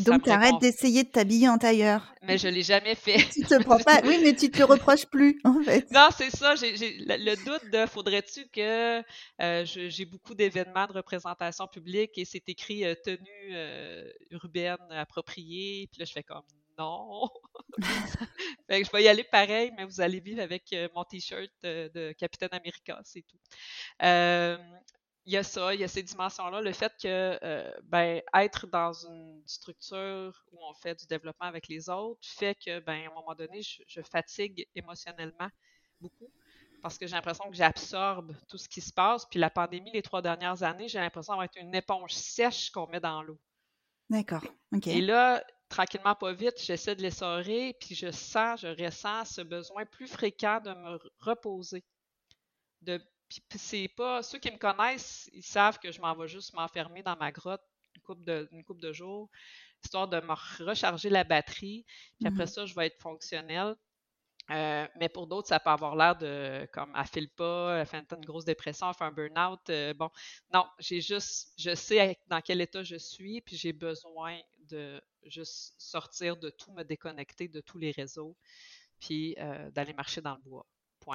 Donc, 0.00 0.22
tu 0.22 0.30
arrêtes 0.30 0.58
d'essayer 0.60 1.04
de 1.04 1.10
t'habiller 1.10 1.48
en 1.48 1.58
tailleur. 1.58 2.14
Mais 2.22 2.38
je 2.38 2.48
ne 2.48 2.52
l'ai 2.52 2.62
jamais 2.62 2.94
fait. 2.94 3.18
Tu 3.30 3.42
te 3.42 3.62
prends 3.62 3.78
pas. 3.78 4.00
Oui, 4.04 4.18
mais 4.22 4.34
tu 4.34 4.50
te 4.50 4.58
le 4.58 4.64
reproches 4.72 5.06
plus, 5.06 5.38
en 5.44 5.60
fait. 5.62 5.90
Non, 5.90 6.08
c'est 6.16 6.30
ça. 6.30 6.54
J'ai 6.54 6.72
le, 6.72 7.34
doute 7.44 7.70
de 7.70 7.84
faudrait-tu 7.86 8.48
que 8.48 9.02
euh, 9.40 9.64
j'ai 9.64 10.04
beaucoup 10.06 10.34
d'événements 10.34 10.86
de 10.86 10.94
représentation 10.94 11.66
publique 11.66 12.16
et 12.16 12.24
c'est 12.24 12.48
écrit 12.48 12.84
euh, 12.84 12.94
tenue 12.94 13.50
euh, 13.50 14.10
urbaine 14.30 14.78
appropriée. 14.90 15.88
Puis 15.92 16.00
là, 16.00 16.06
je 16.06 16.12
fais 16.12 16.22
comme 16.22 16.42
non. 16.78 17.28
je 18.70 18.92
vais 18.92 19.02
y 19.02 19.08
aller 19.08 19.24
pareil, 19.24 19.72
mais 19.76 19.84
vous 19.84 20.00
allez 20.00 20.20
vivre 20.20 20.40
avec 20.40 20.74
mon 20.94 21.04
t-shirt 21.04 21.50
de 21.62 22.12
Capitaine 22.12 22.48
America, 22.52 22.98
c'est 23.04 23.24
tout 23.28 23.38
il 25.24 25.32
y 25.32 25.36
a 25.36 25.42
ça, 25.42 25.74
il 25.74 25.80
y 25.80 25.84
a 25.84 25.88
ces 25.88 26.02
dimensions-là, 26.02 26.60
le 26.60 26.72
fait 26.72 26.92
que 27.00 27.38
euh, 27.42 27.70
ben, 27.84 28.20
être 28.34 28.66
dans 28.66 28.92
une 28.92 29.31
structure 29.46 30.44
où 30.52 30.58
on 30.64 30.74
fait 30.74 30.94
du 30.94 31.06
développement 31.06 31.46
avec 31.46 31.68
les 31.68 31.88
autres 31.88 32.20
fait 32.22 32.54
que 32.54 32.80
ben, 32.80 33.04
à 33.04 33.10
un 33.10 33.14
moment 33.14 33.34
donné, 33.34 33.60
je, 33.62 34.00
fatigue 34.02 34.66
émotionnellement 34.74 35.48
beaucoup 36.00 36.30
parce 36.82 36.98
que 36.98 37.06
j'ai 37.06 37.14
l'impression 37.14 37.48
que 37.48 37.54
j'absorbe 37.54 38.34
tout 38.48 38.58
ce 38.58 38.68
qui 38.68 38.80
se 38.80 38.92
passe. 38.92 39.24
Puis 39.26 39.38
la 39.38 39.50
pandémie, 39.50 39.92
les 39.92 40.02
trois 40.02 40.20
dernières 40.20 40.64
années, 40.64 40.88
j'ai 40.88 40.98
l'impression 40.98 41.40
d'être 41.40 41.56
une 41.56 41.74
éponge 41.74 42.12
sèche 42.12 42.70
qu'on 42.70 42.88
met 42.88 42.98
dans 42.98 43.22
l'eau. 43.22 43.38
D'accord. 44.10 44.42
OK. 44.74 44.88
Et 44.88 45.00
là, 45.00 45.44
tranquillement, 45.68 46.16
pas 46.16 46.32
vite, 46.32 46.60
j'essaie 46.60 46.96
de 46.96 47.02
l'essorer, 47.02 47.76
puis 47.80 47.94
je 47.94 48.10
sens, 48.10 48.60
je 48.60 48.84
ressens 48.84 49.26
ce 49.26 49.40
besoin 49.42 49.86
plus 49.86 50.08
fréquent 50.08 50.60
de 50.60 50.70
me 50.70 50.98
reposer, 51.20 51.84
de 52.82 53.00
puis 53.48 53.58
c'est 53.58 53.88
pas. 53.88 54.22
Ceux 54.22 54.38
qui 54.38 54.50
me 54.50 54.58
connaissent, 54.58 55.30
ils 55.32 55.42
savent 55.42 55.78
que 55.78 55.90
je 55.90 56.00
m'en 56.00 56.14
vais 56.14 56.28
juste 56.28 56.52
m'enfermer 56.54 57.02
dans 57.02 57.16
ma 57.16 57.32
grotte 57.32 57.62
couple 58.02 58.24
de, 58.24 58.48
une 58.52 58.64
couple 58.64 58.80
de 58.80 58.92
jours, 58.92 59.28
histoire 59.82 60.08
de 60.08 60.20
me 60.20 60.66
recharger 60.66 61.10
la 61.10 61.24
batterie. 61.24 61.84
Puis 62.18 62.28
après 62.28 62.44
mmh 62.44 62.48
ça, 62.48 62.66
je 62.66 62.74
vais 62.74 62.86
être 62.86 63.00
fonctionnel. 63.00 63.74
Euh, 64.50 64.86
mais 64.98 65.08
pour 65.08 65.26
d'autres, 65.26 65.48
ça 65.48 65.60
peut 65.60 65.70
avoir 65.70 65.94
l'air 65.94 66.16
de 66.16 66.66
comme 66.72 66.92
elle 66.96 67.06
file 67.06 67.30
pas, 67.30 67.78
elle 67.78 67.86
fait 67.86 68.04
une 68.10 68.24
grosse 68.24 68.44
dépression, 68.44 68.88
elle 68.88 68.94
fait 68.94 69.04
un 69.04 69.12
burn-out. 69.12 69.60
Euh, 69.70 69.94
bon, 69.94 70.10
non, 70.52 70.66
j'ai 70.78 71.00
juste, 71.00 71.52
je 71.56 71.74
sais 71.74 72.18
dans 72.26 72.40
quel 72.40 72.60
état 72.60 72.82
je 72.82 72.96
suis, 72.96 73.40
puis 73.40 73.56
j'ai 73.56 73.72
besoin 73.72 74.38
de 74.68 75.00
juste 75.24 75.74
sortir 75.78 76.36
de 76.36 76.50
tout, 76.50 76.72
me 76.72 76.82
déconnecter 76.82 77.48
de 77.48 77.60
tous 77.60 77.78
les 77.78 77.92
réseaux, 77.92 78.36
puis 78.98 79.36
euh, 79.38 79.70
d'aller 79.70 79.92
marcher 79.92 80.20
dans 80.20 80.34
le 80.34 80.42
bois. 80.42 80.66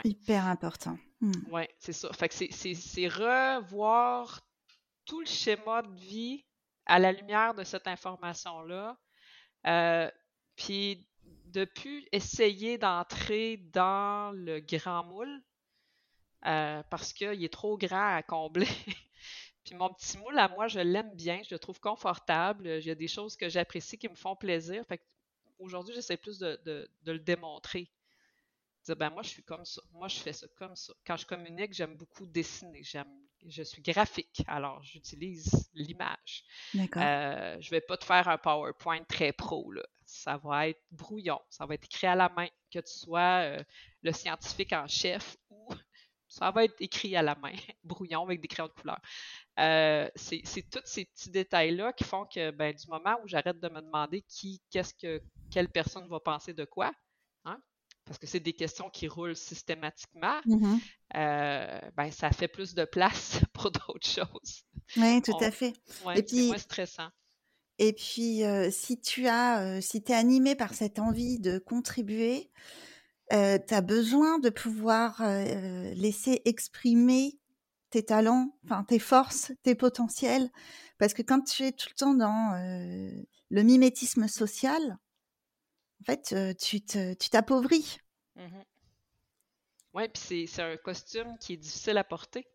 Hyper 0.03 0.45
important. 0.45 0.97
Hmm. 1.21 1.31
Oui, 1.51 1.63
c'est 1.79 1.93
ça. 1.93 2.11
Fait 2.13 2.29
que 2.29 2.35
c'est 2.35 3.07
revoir 3.07 4.41
tout 5.05 5.21
le 5.21 5.25
schéma 5.25 5.81
de 5.81 5.95
vie 5.95 6.45
à 6.87 6.99
la 6.99 7.11
lumière 7.11 7.53
de 7.53 7.63
cette 7.63 7.87
information-là. 7.87 8.97
Euh, 9.67 10.09
puis 10.55 11.07
de 11.45 11.65
plus 11.65 12.05
essayer 12.11 12.77
d'entrer 12.77 13.57
dans 13.57 14.31
le 14.33 14.59
grand 14.59 15.03
moule 15.03 15.41
euh, 16.45 16.83
parce 16.89 17.13
qu'il 17.13 17.43
est 17.43 17.53
trop 17.53 17.77
grand 17.77 18.15
à 18.15 18.23
combler. 18.23 18.67
puis 19.63 19.75
mon 19.75 19.93
petit 19.93 20.17
moule 20.17 20.37
à 20.37 20.47
moi, 20.49 20.67
je 20.67 20.79
l'aime 20.79 21.13
bien, 21.15 21.41
je 21.47 21.55
le 21.55 21.59
trouve 21.59 21.79
confortable. 21.79 22.67
Il 22.67 22.85
y 22.85 22.91
a 22.91 22.95
des 22.95 23.07
choses 23.07 23.35
que 23.35 23.49
j'apprécie 23.49 23.97
qui 23.97 24.09
me 24.09 24.15
font 24.15 24.35
plaisir. 24.35 24.83
Fait 24.87 25.01
aujourd'hui, 25.59 25.95
j'essaie 25.95 26.17
plus 26.17 26.39
de, 26.39 26.89
le 27.05 27.19
démontrer. 27.19 27.89
Dire, 28.87 28.95
ben 28.95 29.09
moi, 29.09 29.21
je 29.21 29.27
suis 29.27 29.43
comme 29.43 29.65
ça. 29.65 29.81
Moi, 29.91 30.07
je 30.07 30.17
fais 30.17 30.31
ça 30.31 30.47
comme 30.55 30.75
ça. 30.77 30.93
Quand 31.05 31.17
je 31.17 31.25
communique, 31.25 31.73
j'aime 31.73 31.95
beaucoup 31.95 32.25
dessiner. 32.25 32.83
J'aime, 32.83 33.11
je 33.45 33.61
suis 33.61 33.81
graphique, 33.81 34.43
alors 34.47 34.81
j'utilise 34.81 35.69
l'image. 35.73 36.45
D'accord. 36.73 37.03
Euh, 37.05 37.57
je 37.59 37.69
vais 37.69 37.81
pas 37.81 37.97
te 37.97 38.05
faire 38.05 38.29
un 38.29 38.37
PowerPoint 38.37 39.03
très 39.03 39.33
pro, 39.33 39.73
là. 39.73 39.83
Ça 40.05 40.37
va 40.37 40.69
être 40.69 40.81
brouillon. 40.89 41.41
Ça 41.49 41.65
va 41.65 41.73
être 41.73 41.83
écrit 41.83 42.07
à 42.07 42.15
la 42.15 42.29
main, 42.29 42.47
que 42.71 42.79
tu 42.79 42.93
sois 42.93 43.41
euh, 43.43 43.63
le 44.03 44.13
scientifique 44.13 44.71
en 44.71 44.87
chef 44.87 45.35
ou 45.49 45.67
ça 46.29 46.49
va 46.51 46.63
être 46.63 46.79
écrit 46.79 47.13
à 47.17 47.21
la 47.21 47.35
main, 47.35 47.51
brouillon 47.83 48.23
avec 48.23 48.39
des 48.39 48.47
crayons 48.47 48.69
de 48.69 48.81
couleur. 48.81 49.01
Euh, 49.59 50.09
c'est 50.15 50.69
tous 50.71 50.79
ces 50.85 51.03
petits 51.03 51.29
détails-là 51.29 51.91
qui 51.91 52.05
font 52.05 52.25
que 52.25 52.51
ben, 52.51 52.73
du 52.73 52.87
moment 52.87 53.17
où 53.21 53.27
j'arrête 53.27 53.59
de 53.59 53.67
me 53.67 53.81
demander 53.81 54.21
qui, 54.21 54.61
qu'est-ce 54.69 54.93
que 54.93 55.21
quelle 55.51 55.67
personne 55.67 56.07
va 56.07 56.21
penser 56.21 56.53
de 56.53 56.63
quoi, 56.63 56.93
parce 58.07 58.17
que 58.17 58.27
c'est 58.27 58.39
des 58.39 58.53
questions 58.53 58.89
qui 58.89 59.07
roulent 59.07 59.35
systématiquement, 59.35 60.39
mm-hmm. 60.45 60.79
euh, 61.15 61.79
ben, 61.95 62.11
ça 62.11 62.31
fait 62.31 62.47
plus 62.47 62.73
de 62.73 62.85
place 62.85 63.39
pour 63.53 63.71
d'autres 63.71 64.07
choses. 64.07 64.63
Oui, 64.95 65.21
tout 65.21 65.37
à 65.39 65.51
fait. 65.51 65.73
et 66.15 66.23
puis, 66.23 66.37
c'est 66.37 66.47
moins 66.47 66.57
stressant. 66.57 67.09
Et 67.79 67.93
puis, 67.93 68.43
euh, 68.43 68.71
si 68.71 68.99
tu 68.99 69.27
as, 69.27 69.81
si 69.81 70.03
es 70.07 70.13
animé 70.13 70.55
par 70.55 70.73
cette 70.73 70.97
envie 70.97 71.39
de 71.39 71.59
contribuer, 71.59 72.49
euh, 73.33 73.57
tu 73.65 73.73
as 73.73 73.81
besoin 73.81 74.39
de 74.39 74.49
pouvoir 74.49 75.21
euh, 75.21 75.93
laisser 75.95 76.41
exprimer 76.45 77.37
tes 77.89 78.03
talents, 78.03 78.57
enfin 78.63 78.83
tes 78.85 78.99
forces, 78.99 79.51
tes 79.63 79.75
potentiels, 79.75 80.49
parce 80.97 81.13
que 81.13 81.21
quand 81.21 81.41
tu 81.41 81.63
es 81.63 81.71
tout 81.71 81.89
le 81.89 81.95
temps 81.95 82.13
dans 82.13 82.53
euh, 82.53 83.11
le 83.49 83.63
mimétisme 83.63 84.27
social, 84.27 84.97
en 86.01 86.03
fait, 86.05 86.57
tu 86.57 87.29
t'appauvris. 87.29 87.97
Mmh 88.35 88.61
oui, 89.97 90.03
puis 90.09 90.47
c'est 90.47 90.61
un 90.61 90.77
costume 90.77 91.37
qui 91.39 91.53
est 91.53 91.57
difficile 91.57 91.97
à 91.97 92.03
porter. 92.03 92.45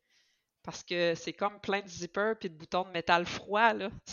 Parce 0.63 0.85
que 0.85 1.17
c'est 1.17 1.33
comme 1.33 1.59
plein 1.61 1.81
de 1.81 1.89
zippers 1.89 2.37
puis 2.39 2.49
de 2.49 2.55
boutons 2.55 2.85
de 2.85 2.91
métal 2.91 3.27
froid, 3.27 3.73
là. 3.73 3.91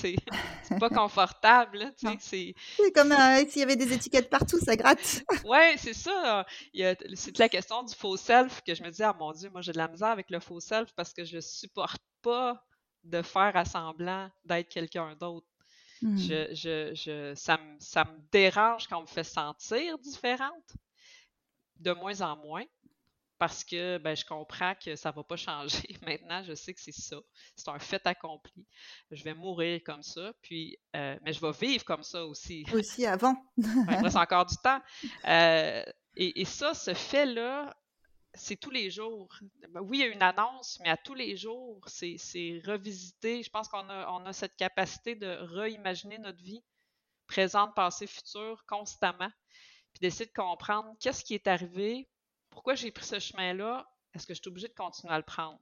C'est 0.64 0.80
pas 0.80 0.90
confortable, 0.90 1.94
C'est 2.20 2.56
comme 2.96 3.12
euh, 3.12 3.46
s'il 3.48 3.60
y 3.60 3.64
avait 3.64 3.76
des 3.76 3.94
étiquettes 3.94 4.32
partout, 4.32 4.60
ça 4.60 4.76
gratte. 4.76 5.24
ouais, 5.46 5.76
c'est 5.78 5.94
ça. 5.94 6.46
C'est 7.14 7.38
la 7.38 7.50
question 7.50 7.84
du 7.84 7.94
faux 7.94 8.18
self 8.18 8.62
que 8.64 8.74
je 8.74 8.82
me 8.84 8.90
dis, 8.90 9.04
ah 9.04 9.16
mon 9.20 9.32
Dieu, 9.32 9.50
moi 9.52 9.62
j'ai 9.62 9.72
de 9.72 9.78
la 9.78 9.88
misère 9.88 10.10
avec 10.10 10.32
le 10.32 10.40
faux 10.40 10.60
self 10.60 10.92
parce 10.96 11.14
que 11.14 11.24
je 11.24 11.40
supporte 11.40 12.02
pas 12.24 12.64
de 13.04 13.22
faire 13.22 13.56
assemblant 13.56 14.30
d'être 14.46 14.70
quelqu'un 14.70 15.16
d'autre. 15.16 15.48
Hmm. 16.02 16.18
Je, 16.18 16.54
je, 16.54 16.94
je, 16.96 17.34
ça, 17.36 17.58
me, 17.58 17.80
ça 17.80 18.06
me 18.06 18.18
dérange 18.32 18.88
quand 18.88 19.00
on 19.00 19.02
me 19.02 19.08
fait 19.08 19.24
sentir 19.24 19.98
différente, 20.00 20.74
de 21.78 21.92
moins 21.92 22.22
en 22.22 22.38
moins 22.38 22.66
parce 23.40 23.64
que 23.64 23.98
ben, 23.98 24.16
je 24.16 24.26
comprends 24.26 24.74
que 24.76 24.96
ça 24.98 25.10
ne 25.10 25.16
va 25.16 25.24
pas 25.24 25.38
changer. 25.38 25.98
Maintenant, 26.06 26.44
je 26.44 26.54
sais 26.54 26.74
que 26.74 26.82
c'est 26.82 26.92
ça. 26.92 27.18
C'est 27.56 27.70
un 27.70 27.80
fait 27.80 28.06
accompli. 28.06 28.68
Je 29.10 29.24
vais 29.24 29.34
mourir 29.34 29.80
comme 29.84 30.04
ça, 30.04 30.34
puis 30.42 30.78
euh, 30.96 31.18
mais 31.24 31.34
je 31.34 31.40
vais 31.40 31.54
vivre 31.54 31.86
comme 31.86 32.04
ça 32.04 32.26
aussi. 32.26 32.66
Aussi 32.74 33.06
avant. 33.06 33.36
il 33.58 34.04
reste 34.04 34.18
encore 34.18 34.46
du 34.46 34.58
temps. 34.58 34.82
Euh, 35.26 35.84
et, 36.18 36.44
ça, 36.44 36.74
ce 36.74 36.94
fait-là, 36.94 37.74
c'est 38.34 38.58
tous 38.58 38.70
les 38.70 38.90
jours. 38.90 39.34
Ben 39.70 39.82
oui, 39.82 40.00
il 40.00 40.02
y 40.02 40.04
a 40.04 40.08
une 40.08 40.22
annonce, 40.22 40.80
mais 40.82 40.90
à 40.90 40.98
tous 40.98 41.16
les 41.16 41.36
jours, 41.36 41.84
c'est 41.88 42.62
revisiter. 42.66 43.44
Je 43.44 43.50
pense 43.50 43.68
qu'on 43.68 43.90
a, 43.90 44.34
cette 44.34 44.56
capacité 44.56 45.16
de 45.16 45.28
réimaginer 45.28 46.18
notre 46.18 46.42
vie, 46.42 46.64
présente, 47.28 47.76
passé, 47.76 48.08
futur, 48.08 48.64
constamment, 48.68 49.32
puis 49.94 50.00
d'essayer 50.02 50.26
de 50.26 50.34
comprendre 50.34 50.96
qu'est-ce 51.00 51.24
qui 51.24 51.34
est 51.34 51.48
arrivé, 51.48 52.08
pourquoi 52.50 52.76
j'ai 52.76 52.92
pris 52.92 53.06
ce 53.06 53.20
chemin-là? 53.20 53.90
Est-ce 54.14 54.28
que 54.28 54.34
je 54.34 54.42
suis 54.42 54.50
obligée 54.50 54.68
de 54.68 54.74
continuer 54.74 55.14
à 55.14 55.18
le 55.18 55.24
prendre? 55.24 55.60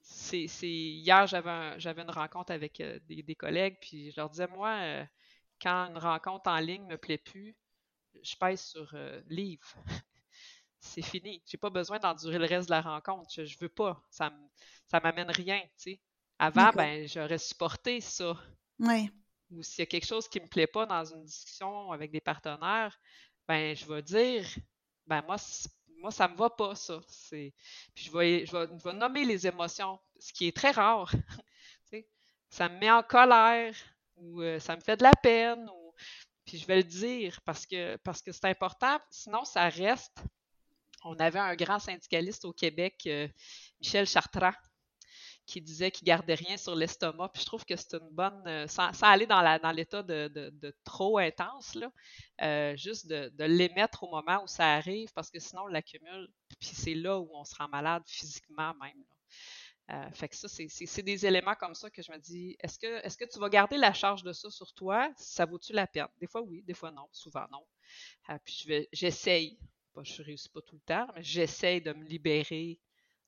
C'est, 0.00 0.46
hier, 0.68 1.26
j'avais, 1.26 1.78
j'avais 1.80 2.02
une 2.02 2.10
rencontre 2.10 2.52
avec 2.52 2.80
euh, 2.80 2.98
des, 3.08 3.34
collègues, 3.34 3.78
puis 3.80 4.10
je 4.10 4.20
leur 4.20 4.28
disais, 4.28 4.46
moi, 4.48 4.70
euh, 4.82 5.04
quand 5.60 5.88
une 5.88 5.98
rencontre 5.98 6.50
en 6.50 6.58
ligne 6.58 6.84
me 6.86 6.98
plaît 6.98 7.18
plus, 7.18 7.56
je 8.22 8.36
pèse 8.36 8.62
sur 8.62 8.90
euh, 8.94 9.22
livre. 9.28 9.66
C'est 10.84 11.02
fini. 11.02 11.42
J'ai 11.46 11.56
pas 11.56 11.70
besoin 11.70 11.98
d'endurer 11.98 12.38
le 12.38 12.46
reste 12.46 12.68
de 12.68 12.74
la 12.74 12.80
rencontre. 12.80 13.30
Je, 13.34 13.44
je 13.44 13.58
veux 13.58 13.68
pas. 13.68 14.02
Ça, 14.10 14.32
ça 14.86 15.00
m'amène 15.00 15.30
rien, 15.30 15.60
tu 15.78 15.98
Avant, 16.38 16.70
ben, 16.74 17.08
j'aurais 17.08 17.38
supporté 17.38 18.00
ça. 18.00 18.36
Ouais. 18.78 19.10
Ou 19.50 19.62
s'il 19.62 19.80
y 19.80 19.82
a 19.82 19.86
quelque 19.86 20.06
chose 20.06 20.28
qui 20.28 20.40
me 20.40 20.46
plaît 20.46 20.66
pas 20.66 20.86
dans 20.86 21.04
une 21.04 21.24
discussion 21.24 21.92
avec 21.92 22.10
des 22.10 22.20
partenaires, 22.20 22.98
ben, 23.48 23.76
je 23.76 23.86
vais 23.86 24.02
dire, 24.02 24.46
ben 25.06 25.22
moi, 25.22 25.36
moi, 25.98 26.10
ça 26.10 26.28
me 26.28 26.36
va 26.36 26.50
pas, 26.50 26.74
ça. 26.74 27.00
Puis 27.30 27.52
je 27.94 28.12
vais, 28.12 28.46
je, 28.46 28.56
vais, 28.56 28.92
nommer 28.92 29.24
les 29.24 29.46
émotions, 29.46 29.98
ce 30.18 30.32
qui 30.32 30.46
est 30.48 30.56
très 30.56 30.70
rare. 30.70 31.10
ça 32.50 32.68
me 32.68 32.78
met 32.78 32.90
en 32.90 33.02
colère 33.02 33.74
ou 34.16 34.42
euh, 34.42 34.60
ça 34.60 34.76
me 34.76 34.80
fait 34.80 34.96
de 34.96 35.02
la 35.02 35.12
peine. 35.22 35.68
Ou... 35.68 35.94
Puis 36.44 36.58
je 36.58 36.66
vais 36.66 36.76
le 36.76 36.84
dire 36.84 37.40
parce 37.44 37.66
que 37.66 37.96
parce 37.96 38.22
que 38.22 38.32
c'est 38.32 38.46
important. 38.46 38.98
Sinon, 39.10 39.44
ça 39.44 39.68
reste. 39.68 40.22
On 41.04 41.16
avait 41.16 41.38
un 41.38 41.54
grand 41.54 41.78
syndicaliste 41.78 42.46
au 42.46 42.52
Québec, 42.52 43.02
euh, 43.06 43.28
Michel 43.80 44.06
Chartrand, 44.06 44.54
qui 45.44 45.60
disait 45.60 45.90
qu'il 45.90 46.06
gardait 46.06 46.34
rien 46.34 46.56
sur 46.56 46.74
l'estomac. 46.74 47.28
Puis 47.28 47.42
je 47.42 47.46
trouve 47.46 47.66
que 47.66 47.76
c'est 47.76 47.94
une 47.94 48.08
bonne, 48.10 48.42
euh, 48.46 48.66
sans, 48.66 48.90
aller 49.02 49.26
dans, 49.26 49.72
l'état 49.72 50.02
de, 50.02 50.74
trop 50.82 51.18
intense, 51.18 51.78
euh, 52.40 52.74
juste 52.76 53.06
de, 53.06 53.44
l'émettre 53.44 54.02
au 54.02 54.10
moment 54.10 54.42
où 54.42 54.46
ça 54.46 54.72
arrive, 54.74 55.12
parce 55.14 55.30
que 55.30 55.38
sinon 55.38 55.64
on 55.64 55.66
l'accumule. 55.66 56.28
Puis 56.58 56.70
c'est 56.72 56.94
là 56.94 57.20
où 57.20 57.28
on 57.34 57.44
se 57.44 57.54
rend 57.54 57.68
malade 57.68 58.02
physiquement 58.06 58.72
même. 58.80 59.04
Fait 60.14 60.30
que 60.30 60.36
ça, 60.36 60.48
c'est, 60.48 61.02
des 61.02 61.26
éléments 61.26 61.54
comme 61.56 61.74
ça 61.74 61.90
que 61.90 62.00
je 62.00 62.10
me 62.10 62.16
dis, 62.16 62.56
est-ce 62.60 62.78
que, 62.78 63.24
tu 63.26 63.38
vas 63.38 63.50
garder 63.50 63.76
la 63.76 63.92
charge 63.92 64.22
de 64.22 64.32
ça 64.32 64.48
sur 64.48 64.72
toi? 64.72 65.12
Ça 65.18 65.44
vaut-tu 65.44 65.74
la 65.74 65.86
peine? 65.86 66.08
Des 66.18 66.26
fois 66.26 66.40
oui, 66.40 66.62
des 66.62 66.72
fois 66.72 66.90
non, 66.90 67.06
souvent 67.12 67.44
non. 67.52 68.38
puis 68.46 68.86
j'essaye, 68.94 69.58
je 70.02 70.20
ne 70.20 70.26
réussis 70.26 70.48
pas 70.48 70.60
tout 70.62 70.76
le 70.76 70.80
temps, 70.80 71.06
mais 71.14 71.22
j'essaye 71.22 71.80
de 71.80 71.92
me 71.92 72.04
libérer 72.04 72.80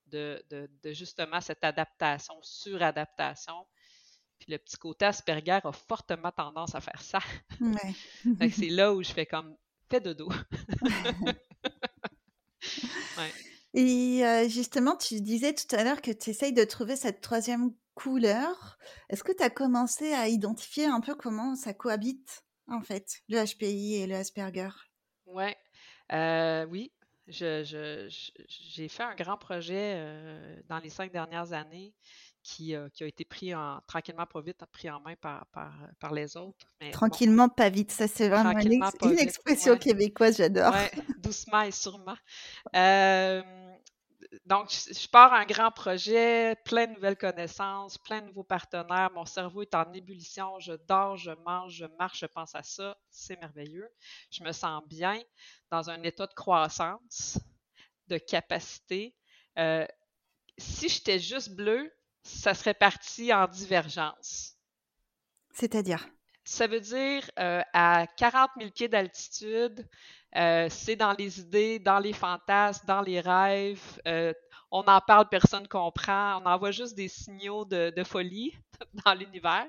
de, 0.07 0.43
justement 0.85 1.41
cette 1.41 1.65
adaptation, 1.65 2.35
suradaptation. 2.43 3.67
Puis 4.39 4.53
le 4.53 4.59
petit 4.59 4.77
côté 4.77 5.07
Asperger 5.07 5.61
a 5.65 5.73
fortement 5.73 6.31
tendance 6.31 6.75
à 6.75 6.81
faire 6.81 7.01
ça. 7.01 7.21
c'est 8.53 8.69
là 8.69 8.93
où 8.93 9.03
je 9.03 9.13
fais 9.13 9.27
comme 9.27 9.57
fais 9.89 10.01
dodo. 10.01 10.29
Et 13.75 14.25
euh, 14.25 14.49
justement, 14.49 14.97
tu 14.97 15.21
disais 15.21 15.55
tout 15.55 15.75
à 15.77 15.85
l'heure 15.85 16.01
que 16.01 16.11
tu 16.11 16.31
essayes 16.31 16.55
de 16.55 16.65
trouver 16.65 16.97
cette 16.97 17.21
troisième 17.21 17.73
couleur. 17.95 18.79
Est-ce 19.11 19.23
que 19.23 19.33
tu 19.33 19.43
as 19.43 19.51
commencé 19.51 20.15
à 20.15 20.29
identifier 20.29 20.87
un 20.87 21.01
peu 21.01 21.15
comment 21.15 21.55
ça 21.57 21.75
cohabite, 21.75 22.45
en 22.69 22.81
fait, 22.81 23.23
le 23.29 23.45
HPI 23.45 23.97
et 23.97 24.07
le 24.07 24.15
Asperger? 24.17 24.71
Ouais. 25.27 25.57
Euh, 26.13 26.67
oui, 26.67 26.93
je, 27.29 28.09
j'ai 28.49 28.89
fait 28.89 29.03
un 29.03 29.15
grand 29.15 29.37
projet 29.37 29.95
euh, 29.97 30.57
dans 30.69 30.79
les 30.79 30.91
cinq 30.91 31.13
dernières 31.13 31.53
années 31.53 31.93
qui, 32.43 32.77
euh, 32.77 32.89
qui 32.91 33.03
a 33.03 33.07
été 33.09 33.25
pris 33.25 33.53
en, 33.55 33.81
tranquillement 33.89 34.27
pas 34.27 34.41
vite, 34.41 34.65
pris 34.71 34.89
en 34.89 35.01
main 35.01 35.15
par, 35.21 35.47
par, 35.47 35.73
par 35.99 36.15
les 36.15 36.37
autres. 36.37 36.67
tranquillement 36.93 37.49
pas 37.49 37.69
vite, 37.69 37.91
ça 37.91 38.07
c'est 38.07 38.29
vraiment 38.29 38.57
une, 38.57 39.19
expression 39.19 39.77
québécoise, 39.77 40.37
j'adore. 40.37 40.73
Ouais, 40.73 40.93
doucement 41.19 41.63
et 41.63 41.73
sûrement. 41.73 42.17
Euh, 42.77 43.43
donc, 44.45 44.71
je 44.71 45.09
pars 45.09 45.33
un 45.33 45.45
grand 45.45 45.71
projet, 45.71 46.57
plein 46.65 46.87
de 46.87 46.93
nouvelles 46.93 47.17
connaissances, 47.17 47.99
plein 47.99 48.21
de 48.21 48.27
nouveaux 48.27 48.45
partenaires. 48.45 49.11
Mon 49.15 49.25
cerveau 49.25 49.63
est 49.63 49.75
en 49.75 49.93
ébullition. 49.93 50.59
Je 50.61 50.73
dors, 50.89 51.17
je 51.17 51.33
mange, 51.45 51.75
je 51.75 51.87
marche, 51.99 52.21
je 52.21 52.27
pense 52.27 52.55
à 52.55 52.63
ça. 52.63 52.97
C'est 53.11 53.39
merveilleux. 53.41 53.89
Je 54.31 54.45
me 54.45 54.53
sens 54.53 54.83
bien 54.87 55.21
dans 55.71 55.91
un 55.91 56.03
état 56.03 56.27
de 56.27 56.35
croissance, 56.35 57.39
de 58.09 58.19
capacité. 58.19 59.15
Euh, 59.59 59.87
si 60.59 60.89
j'étais 60.89 61.19
juste 61.19 61.55
bleu, 61.55 61.93
ça 62.23 62.55
serait 62.55 62.75
parti 62.75 63.33
en 63.33 63.47
divergence. 63.47 64.57
C'est-à-dire? 65.53 66.07
Ça 66.45 66.67
veut 66.67 66.81
dire 66.81 67.29
euh, 67.39 67.63
à 67.73 68.07
40 68.17 68.51
000 68.59 68.71
pieds 68.71 68.89
d'altitude, 68.89 69.89
euh, 70.37 70.69
c'est 70.71 70.97
dans 70.97 71.13
les 71.13 71.41
idées, 71.41 71.79
dans 71.79 71.99
les 71.99 72.13
fantasmes, 72.13 72.87
dans 72.87 73.01
les 73.01 73.21
rêves. 73.21 74.01
Euh, 74.07 74.35
on 74.71 74.83
en 74.83 75.01
parle, 75.01 75.29
personne 75.29 75.67
comprend. 75.67 76.43
On 76.43 76.47
envoie 76.47 76.73
juste 76.73 76.95
des 76.95 77.09
signaux 77.09 77.65
de, 77.65 78.05
folie 78.05 78.53
dans 79.05 79.15
l'univers. 79.15 79.67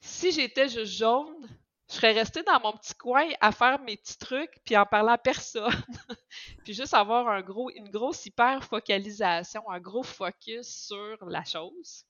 Si 0.00 0.32
j'étais 0.32 0.68
juste 0.68 0.96
jaune, 0.96 1.46
je 1.90 1.94
serais 1.96 2.12
restée 2.12 2.42
dans 2.42 2.60
mon 2.60 2.72
petit 2.72 2.94
coin 2.94 3.28
à 3.40 3.52
faire 3.52 3.80
mes 3.80 3.96
petits 3.96 4.18
trucs, 4.18 4.60
puis 4.64 4.76
en 4.76 4.86
parlant 4.86 5.12
à 5.12 5.18
personne. 5.18 5.72
puis 6.64 6.72
juste 6.72 6.94
avoir 6.94 7.42
une 7.74 7.90
grosse 7.90 8.24
hyper 8.24 8.64
focalisation, 8.64 9.68
un 9.70 9.80
gros 9.80 10.02
focus 10.02 10.86
sur 10.86 11.26
la 11.26 11.44
chose. 11.44 12.04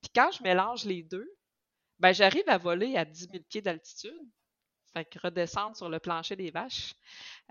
Puis 0.00 0.10
quand 0.14 0.30
je 0.32 0.42
mélange 0.42 0.84
les 0.84 1.02
deux, 1.02 1.30
ben 1.98 2.12
j'arrive 2.12 2.48
à 2.48 2.56
voler 2.58 2.96
à 2.96 3.04
10 3.04 3.28
000 3.32 3.44
pieds 3.48 3.60
d'altitude 3.60 4.30
Fait 4.92 5.04
que 5.04 5.18
redescendre 5.18 5.76
sur 5.76 5.88
le 5.88 6.00
plancher 6.00 6.36
des 6.36 6.50
vaches. 6.50 6.94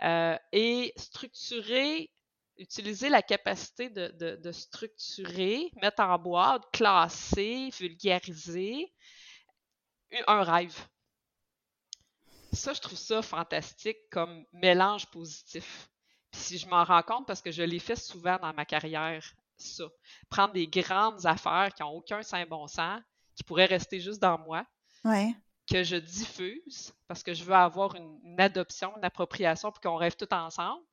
Euh, 0.02 0.38
et 0.52 0.94
structurer, 0.98 2.12
utiliser 2.58 3.10
la 3.10 3.22
capacité 3.22 3.90
de, 3.90 4.52
structurer, 4.52 5.72
mettre 5.82 6.02
en 6.02 6.18
boîte, 6.20 6.64
classer, 6.74 7.70
vulgariser 7.78 8.94
un 10.28 10.44
rêve. 10.44 10.78
Ça, 12.52 12.74
je 12.74 12.82
trouve 12.82 12.98
ça 12.98 13.22
fantastique 13.22 13.98
comme 14.12 14.46
mélange 14.52 15.06
positif. 15.12 15.90
Puis 16.32 16.42
si 16.42 16.58
je 16.58 16.68
m'en 16.68 16.84
rends 16.84 17.04
compte, 17.04 17.28
parce 17.28 17.42
que 17.42 17.52
je 17.52 17.64
l'ai 17.64 17.80
fait 17.80 17.96
souvent 17.96 18.38
dans 18.38 18.54
ma 18.54 18.66
carrière, 18.66 19.24
ça. 19.58 19.86
Prendre 20.30 20.54
des 20.54 20.68
grandes 20.68 21.26
affaires 21.26 21.74
qui 21.76 21.84
n'ont 21.84 21.92
aucun 21.92 22.22
saint 22.24 22.46
bon 22.46 22.68
sens, 22.68 23.02
qui 23.36 23.44
pourraient 23.44 23.66
rester 23.66 24.00
juste 24.00 24.22
dans 24.22 24.38
moi, 24.40 24.66
ouais 25.04 25.34
que 25.70 25.84
je 25.84 25.96
diffuse 25.96 26.94
parce 27.08 27.24
que 27.24 27.34
je 27.34 27.44
veux 27.44 27.54
avoir 27.54 27.96
une, 27.96 28.40
adoption, 28.40 28.96
une 28.98 29.06
appropriation 29.06 29.72
pour 29.72 29.82
qu'on 29.82 29.96
rêve 29.96 30.16
tout 30.16 30.32
ensemble, 30.34 30.84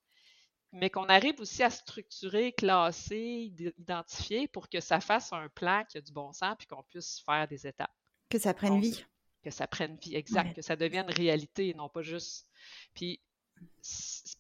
mais 0.73 0.91
qu'on 0.91 1.09
arrive 1.09 1.41
aussi 1.41 1.63
à 1.63 1.71
structurer, 1.71 2.53
classer, 2.53 3.53
identifier 3.79 4.49
pour 4.49 4.69
que 4.69 4.81
ça 4.81 5.01
fasse 5.01 5.33
un 5.33 5.49
plan 5.49 5.85
qui 5.89 5.99
a 5.99 6.01
du 6.01 6.13
bon 6.13 6.33
sens 6.33 6.55
puis 6.59 6.67
qu'on 6.67 6.83
puisse 6.83 7.21
faire 7.21 7.49
des 7.49 7.67
étapes. 7.67 7.95
Que 8.29 8.39
ça 8.39 8.53
prenne 8.53 8.81
vie. 8.81 9.05
Que 9.43 9.51
ça 9.51 9.67
prenne 9.67 9.97
vie, 9.97 10.17
exact, 10.17 10.55
que 10.55 10.63
ça 10.63 10.77
devienne 10.77 11.09
réalité 11.09 11.69
et 11.69 11.75
non 11.75 11.89
pas 11.89 12.03
juste. 12.03 12.47
Puis, 12.95 13.21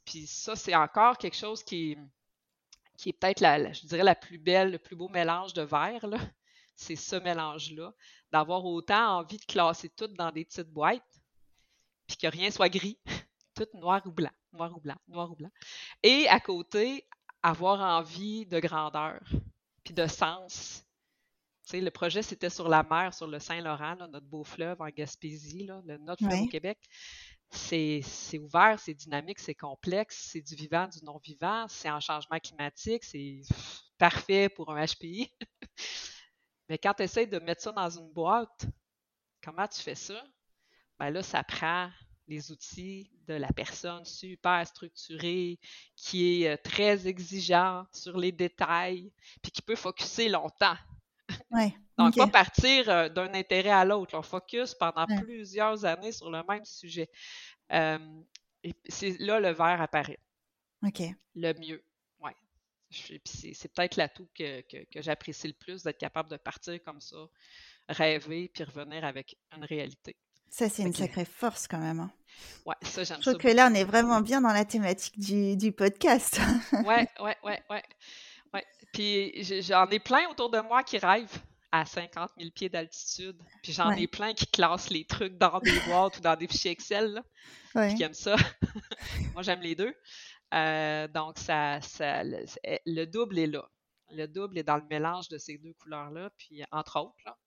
puis 0.04 0.26
ça, 0.26 0.56
c'est 0.56 0.74
encore 0.74 1.16
quelque 1.16 1.36
chose 1.36 1.62
qui 1.62 1.92
est, 1.92 1.98
qui 2.98 3.10
est 3.10 3.12
peut-être, 3.12 3.40
la, 3.40 3.72
je 3.72 3.86
dirais, 3.86 4.02
la 4.02 4.16
plus 4.16 4.38
belle, 4.38 4.72
le 4.72 4.78
plus 4.78 4.96
beau 4.96 5.08
mélange 5.08 5.54
de 5.54 5.62
verre, 5.62 6.06
là 6.06 6.18
c'est 6.76 6.96
ce 6.96 7.16
mélange-là, 7.16 7.92
d'avoir 8.30 8.64
autant 8.64 9.18
envie 9.18 9.38
de 9.38 9.44
classer 9.44 9.88
tout 9.88 10.08
dans 10.08 10.30
des 10.30 10.44
petites 10.44 10.68
boîtes, 10.68 11.02
puis 12.06 12.16
que 12.16 12.26
rien 12.26 12.50
soit 12.50 12.68
gris, 12.68 12.98
tout 13.54 13.66
noir 13.74 14.02
ou 14.04 14.12
blanc, 14.12 14.30
noir 14.52 14.76
ou 14.76 14.80
blanc, 14.80 14.96
noir 15.08 15.30
ou 15.30 15.34
blanc. 15.34 15.50
Et 16.02 16.28
à 16.28 16.38
côté, 16.38 17.06
avoir 17.42 17.80
envie 17.80 18.46
de 18.46 18.60
grandeur, 18.60 19.20
puis 19.84 19.94
de 19.94 20.06
sens. 20.06 20.84
Le 21.72 21.88
projet, 21.90 22.22
c'était 22.22 22.50
sur 22.50 22.68
la 22.68 22.84
mer, 22.84 23.12
sur 23.12 23.26
le 23.26 23.40
Saint-Laurent, 23.40 23.96
notre 23.96 24.26
beau 24.26 24.44
fleuve 24.44 24.80
en 24.80 24.88
Gaspésie, 24.88 25.66
là, 25.66 25.82
le, 25.84 25.98
notre 25.98 26.24
fleuve 26.24 26.42
au 26.42 26.46
Québec. 26.46 26.78
C'est 27.50 28.02
ouvert, 28.38 28.78
c'est 28.78 28.94
dynamique, 28.94 29.38
c'est 29.38 29.54
complexe, 29.54 30.28
c'est 30.32 30.42
du 30.42 30.54
vivant, 30.54 30.86
du 30.86 31.04
non-vivant, 31.04 31.66
c'est 31.68 31.90
en 31.90 32.00
changement 32.00 32.38
climatique, 32.38 33.02
c'est 33.02 33.40
parfait 33.98 34.48
pour 34.48 34.70
un 34.70 34.84
HPI. 34.84 35.32
Mais 36.68 36.78
quand 36.78 36.94
tu 36.94 37.02
essaies 37.04 37.26
de 37.26 37.38
mettre 37.38 37.62
ça 37.62 37.72
dans 37.72 37.90
une 37.90 38.10
boîte, 38.10 38.66
comment 39.42 39.66
tu 39.66 39.80
fais 39.80 39.94
ça? 39.94 40.22
Ben 40.98 41.10
là, 41.10 41.22
ça 41.22 41.42
prend 41.44 41.90
les 42.28 42.50
outils 42.50 43.10
de 43.28 43.34
la 43.34 43.52
personne 43.52 44.04
super 44.04 44.66
structurée, 44.66 45.58
qui 45.94 46.42
est 46.42 46.48
euh, 46.48 46.56
très 46.56 47.06
exigeant 47.06 47.86
sur 47.92 48.16
les 48.16 48.32
détails, 48.32 49.12
puis 49.42 49.52
qui 49.52 49.62
peut 49.62 49.76
focuser 49.76 50.28
longtemps. 50.28 50.76
Donc, 51.98 52.16
pas 52.16 52.26
partir 52.26 52.88
euh, 52.88 53.08
d'un 53.08 53.32
intérêt 53.34 53.70
à 53.70 53.84
l'autre. 53.84 54.16
On 54.16 54.22
focus 54.22 54.74
pendant 54.74 55.06
plusieurs 55.06 55.84
années 55.84 56.12
sur 56.12 56.30
le 56.30 56.42
même 56.48 56.64
sujet. 56.64 57.08
Euh, 57.72 57.98
et 58.62 58.74
c'est 58.88 59.18
là 59.18 59.40
le 59.40 59.50
verre 59.50 59.80
apparaît. 59.80 60.18
OK. 60.84 61.02
Le 61.34 61.52
mieux 61.54 61.82
c'est 63.24 63.72
peut-être 63.72 63.96
l'atout 63.96 64.28
que, 64.34 64.60
que, 64.62 65.02
j'apprécie 65.02 65.48
le 65.48 65.54
plus, 65.54 65.82
d'être 65.82 65.98
capable 65.98 66.30
de 66.30 66.36
partir 66.36 66.82
comme 66.84 67.00
ça, 67.00 67.16
rêver, 67.88 68.50
puis 68.52 68.64
revenir 68.64 69.04
avec 69.04 69.36
une 69.56 69.64
réalité. 69.64 70.16
Ça, 70.48 70.68
c'est 70.68 70.82
une 70.82 70.94
sacrée 70.94 71.24
force 71.24 71.66
quand 71.66 71.78
même. 71.78 72.00
Hein. 72.00 72.10
Ouais, 72.64 72.74
ça, 72.82 73.04
j'aime 73.04 73.16
ça. 73.16 73.30
Je 73.30 73.30
trouve 73.30 73.42
que 73.42 73.54
là, 73.54 73.68
on 73.70 73.74
est 73.74 73.84
vraiment 73.84 74.20
bien 74.20 74.40
dans 74.40 74.52
la 74.52 74.64
thématique 74.64 75.18
du, 75.18 75.56
du 75.56 75.72
podcast. 75.72 76.40
ouais, 76.84 77.08
ouais, 77.20 77.36
ouais, 77.42 77.62
ouais. 77.70 77.82
ouais. 78.54 78.64
Puis 78.92 79.62
j'en 79.62 79.88
ai 79.90 79.98
plein 79.98 80.28
autour 80.30 80.50
de 80.50 80.60
moi 80.60 80.82
qui 80.82 80.98
rêvent 80.98 81.38
à 81.72 81.84
50 81.84 82.30
000 82.38 82.50
pieds 82.54 82.68
d'altitude. 82.68 83.36
Puis 83.62 83.72
j'en 83.72 83.90
ai 83.92 84.06
plein 84.06 84.32
qui 84.32 84.46
classent 84.46 84.90
les 84.90 85.04
trucs 85.04 85.36
dans 85.36 85.58
des 85.60 85.78
boîtes 85.80 86.18
ou 86.18 86.20
dans 86.20 86.36
des 86.36 86.46
fichiers 86.46 86.70
Excel, 86.70 87.12
là, 87.12 87.22
ouais. 87.74 87.94
qui 87.94 88.02
aiment 88.02 88.14
ça. 88.14 88.36
Moi, 89.34 89.42
j'aime 89.42 89.60
les 89.60 89.74
deux. 89.74 89.94
Euh, 90.54 91.08
donc, 91.08 91.38
ça, 91.38 91.80
eh, 92.00 92.80
le, 92.86 93.04
double 93.04 93.38
est 93.38 93.46
là. 93.46 93.68
Le 94.10 94.26
double 94.26 94.58
est 94.58 94.62
dans 94.62 94.76
le 94.76 94.86
mélange 94.88 95.28
de 95.28 95.38
ces 95.38 95.58
deux 95.58 95.72
couleurs-là. 95.74 96.30
Puis, 96.36 96.62
entre 96.70 97.00
autres, 97.00 97.38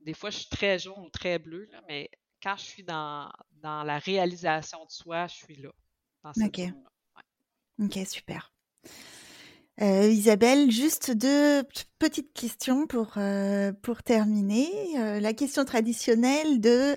des 0.00 0.14
fois, 0.14 0.30
je 0.30 0.38
suis 0.38 0.48
très 0.48 0.78
jaune 0.78 0.98
ou 0.98 1.10
très 1.10 1.38
bleu, 1.38 1.68
mais 1.88 2.10
quand 2.42 2.56
je 2.56 2.64
suis 2.64 2.82
dans, 2.82 3.30
dans, 3.62 3.84
la 3.84 3.98
réalisation 3.98 4.84
de 4.84 4.90
soi, 4.90 5.28
je 5.28 5.34
suis 5.34 5.56
là. 5.56 5.70
OK. 6.24 6.60
OK, 7.78 7.98
super. 8.06 8.52
Euh, 9.80 10.08
Isabelle, 10.08 10.70
juste 10.70 11.12
deux 11.12 11.62
petites 11.98 12.32
questions 12.34 12.86
pour, 12.86 13.16
euh, 13.16 13.72
pour 13.72 14.02
terminer. 14.02 15.20
la 15.20 15.32
question 15.32 15.64
traditionnelle 15.64 16.60
de 16.60 16.96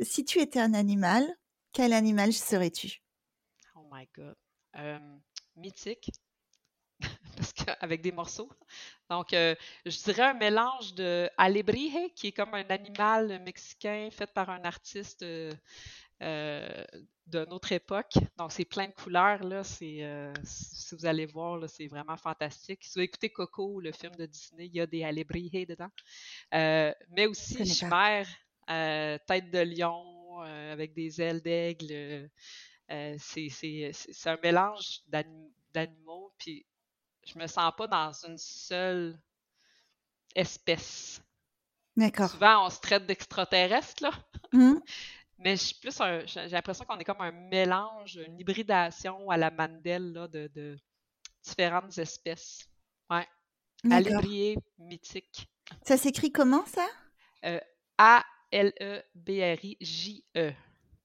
si 0.00 0.24
tu 0.24 0.38
étais 0.38 0.60
un 0.60 0.74
animal, 0.74 1.26
quel 1.72 1.92
animal 1.92 2.32
serais-tu? 2.32 3.02
Oh 3.76 3.86
my 3.92 4.08
God. 4.14 4.36
Euh, 4.76 4.98
mythique, 5.56 6.10
parce 7.36 7.52
avec 7.80 8.02
des 8.02 8.12
morceaux. 8.12 8.50
Donc, 9.08 9.32
euh, 9.32 9.54
je 9.84 10.02
dirais 10.04 10.22
un 10.22 10.34
mélange 10.34 10.94
de 10.94 11.28
alebrije, 11.36 12.12
qui 12.14 12.28
est 12.28 12.32
comme 12.32 12.54
un 12.54 12.68
animal 12.68 13.42
mexicain 13.42 14.08
fait 14.12 14.32
par 14.32 14.48
un 14.48 14.62
artiste 14.62 15.22
euh, 15.22 16.84
d'une 17.26 17.52
autre 17.52 17.72
époque. 17.72 18.14
Donc, 18.38 18.52
c'est 18.52 18.64
plein 18.64 18.86
de 18.86 18.92
couleurs. 18.92 19.42
Là. 19.42 19.64
si 19.64 20.02
vous 20.92 21.04
allez 21.04 21.26
voir, 21.26 21.68
c'est 21.68 21.88
vraiment 21.88 22.16
fantastique. 22.16 22.84
Si 22.84 22.98
vous 22.98 23.02
écoutez 23.02 23.30
Coco, 23.30 23.80
le 23.80 23.90
film 23.90 24.14
de 24.14 24.26
Disney, 24.26 24.66
il 24.66 24.76
y 24.76 24.80
a 24.80 24.86
des 24.86 25.02
alebrije 25.02 25.66
dedans. 25.66 25.90
mais 26.52 27.26
aussi 27.26 27.66
chimère, 27.66 28.28
tête 28.68 29.50
de 29.50 29.58
lion, 29.58 30.40
avec 30.40 30.94
des 30.94 31.20
ailes 31.20 31.42
d'aigle. 31.42 32.30
Euh, 32.90 33.16
c'est 33.18 34.26
un 34.26 34.38
mélange 34.42 35.00
d'animaux, 35.72 36.32
puis 36.38 36.66
je 37.24 37.38
me 37.38 37.46
sens 37.46 37.72
pas 37.76 37.86
dans 37.86 38.12
une 38.26 38.38
seule 38.38 39.16
espèce. 40.34 41.22
D'accord. 41.96 42.30
Souvent, 42.30 42.66
on 42.66 42.70
se 42.70 42.80
traite 42.80 43.06
d'extraterrestres, 43.06 44.02
là. 44.02 44.10
Mmh. 44.52 44.74
Mais 45.42 45.56
je 45.56 45.74
plus 45.80 45.96
j'ai 46.26 46.48
l'impression 46.48 46.84
qu'on 46.84 46.98
est 46.98 47.04
comme 47.04 47.22
un 47.22 47.32
mélange, 47.32 48.16
une 48.16 48.38
hybridation 48.38 49.30
à 49.30 49.38
la 49.38 49.50
Mandel 49.50 50.12
là, 50.12 50.28
de, 50.28 50.78
différentes 51.42 51.96
espèces. 51.96 52.68
Ouais. 53.08 53.26
Alébrié 53.90 54.58
mythique. 54.78 55.48
Ça 55.82 55.96
s'écrit 55.96 56.30
comment, 56.30 56.66
ça? 56.66 56.86
Euh, 57.46 57.58
A-L-E-B-R-I-J-E. 57.96 58.32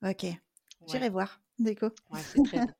OK. 0.03 0.25
J'irai 0.87 1.09
voir. 1.09 1.39
Déco. 1.59 1.89
Ouais, 2.11 2.21
c'est 2.21 2.43
très 2.43 2.67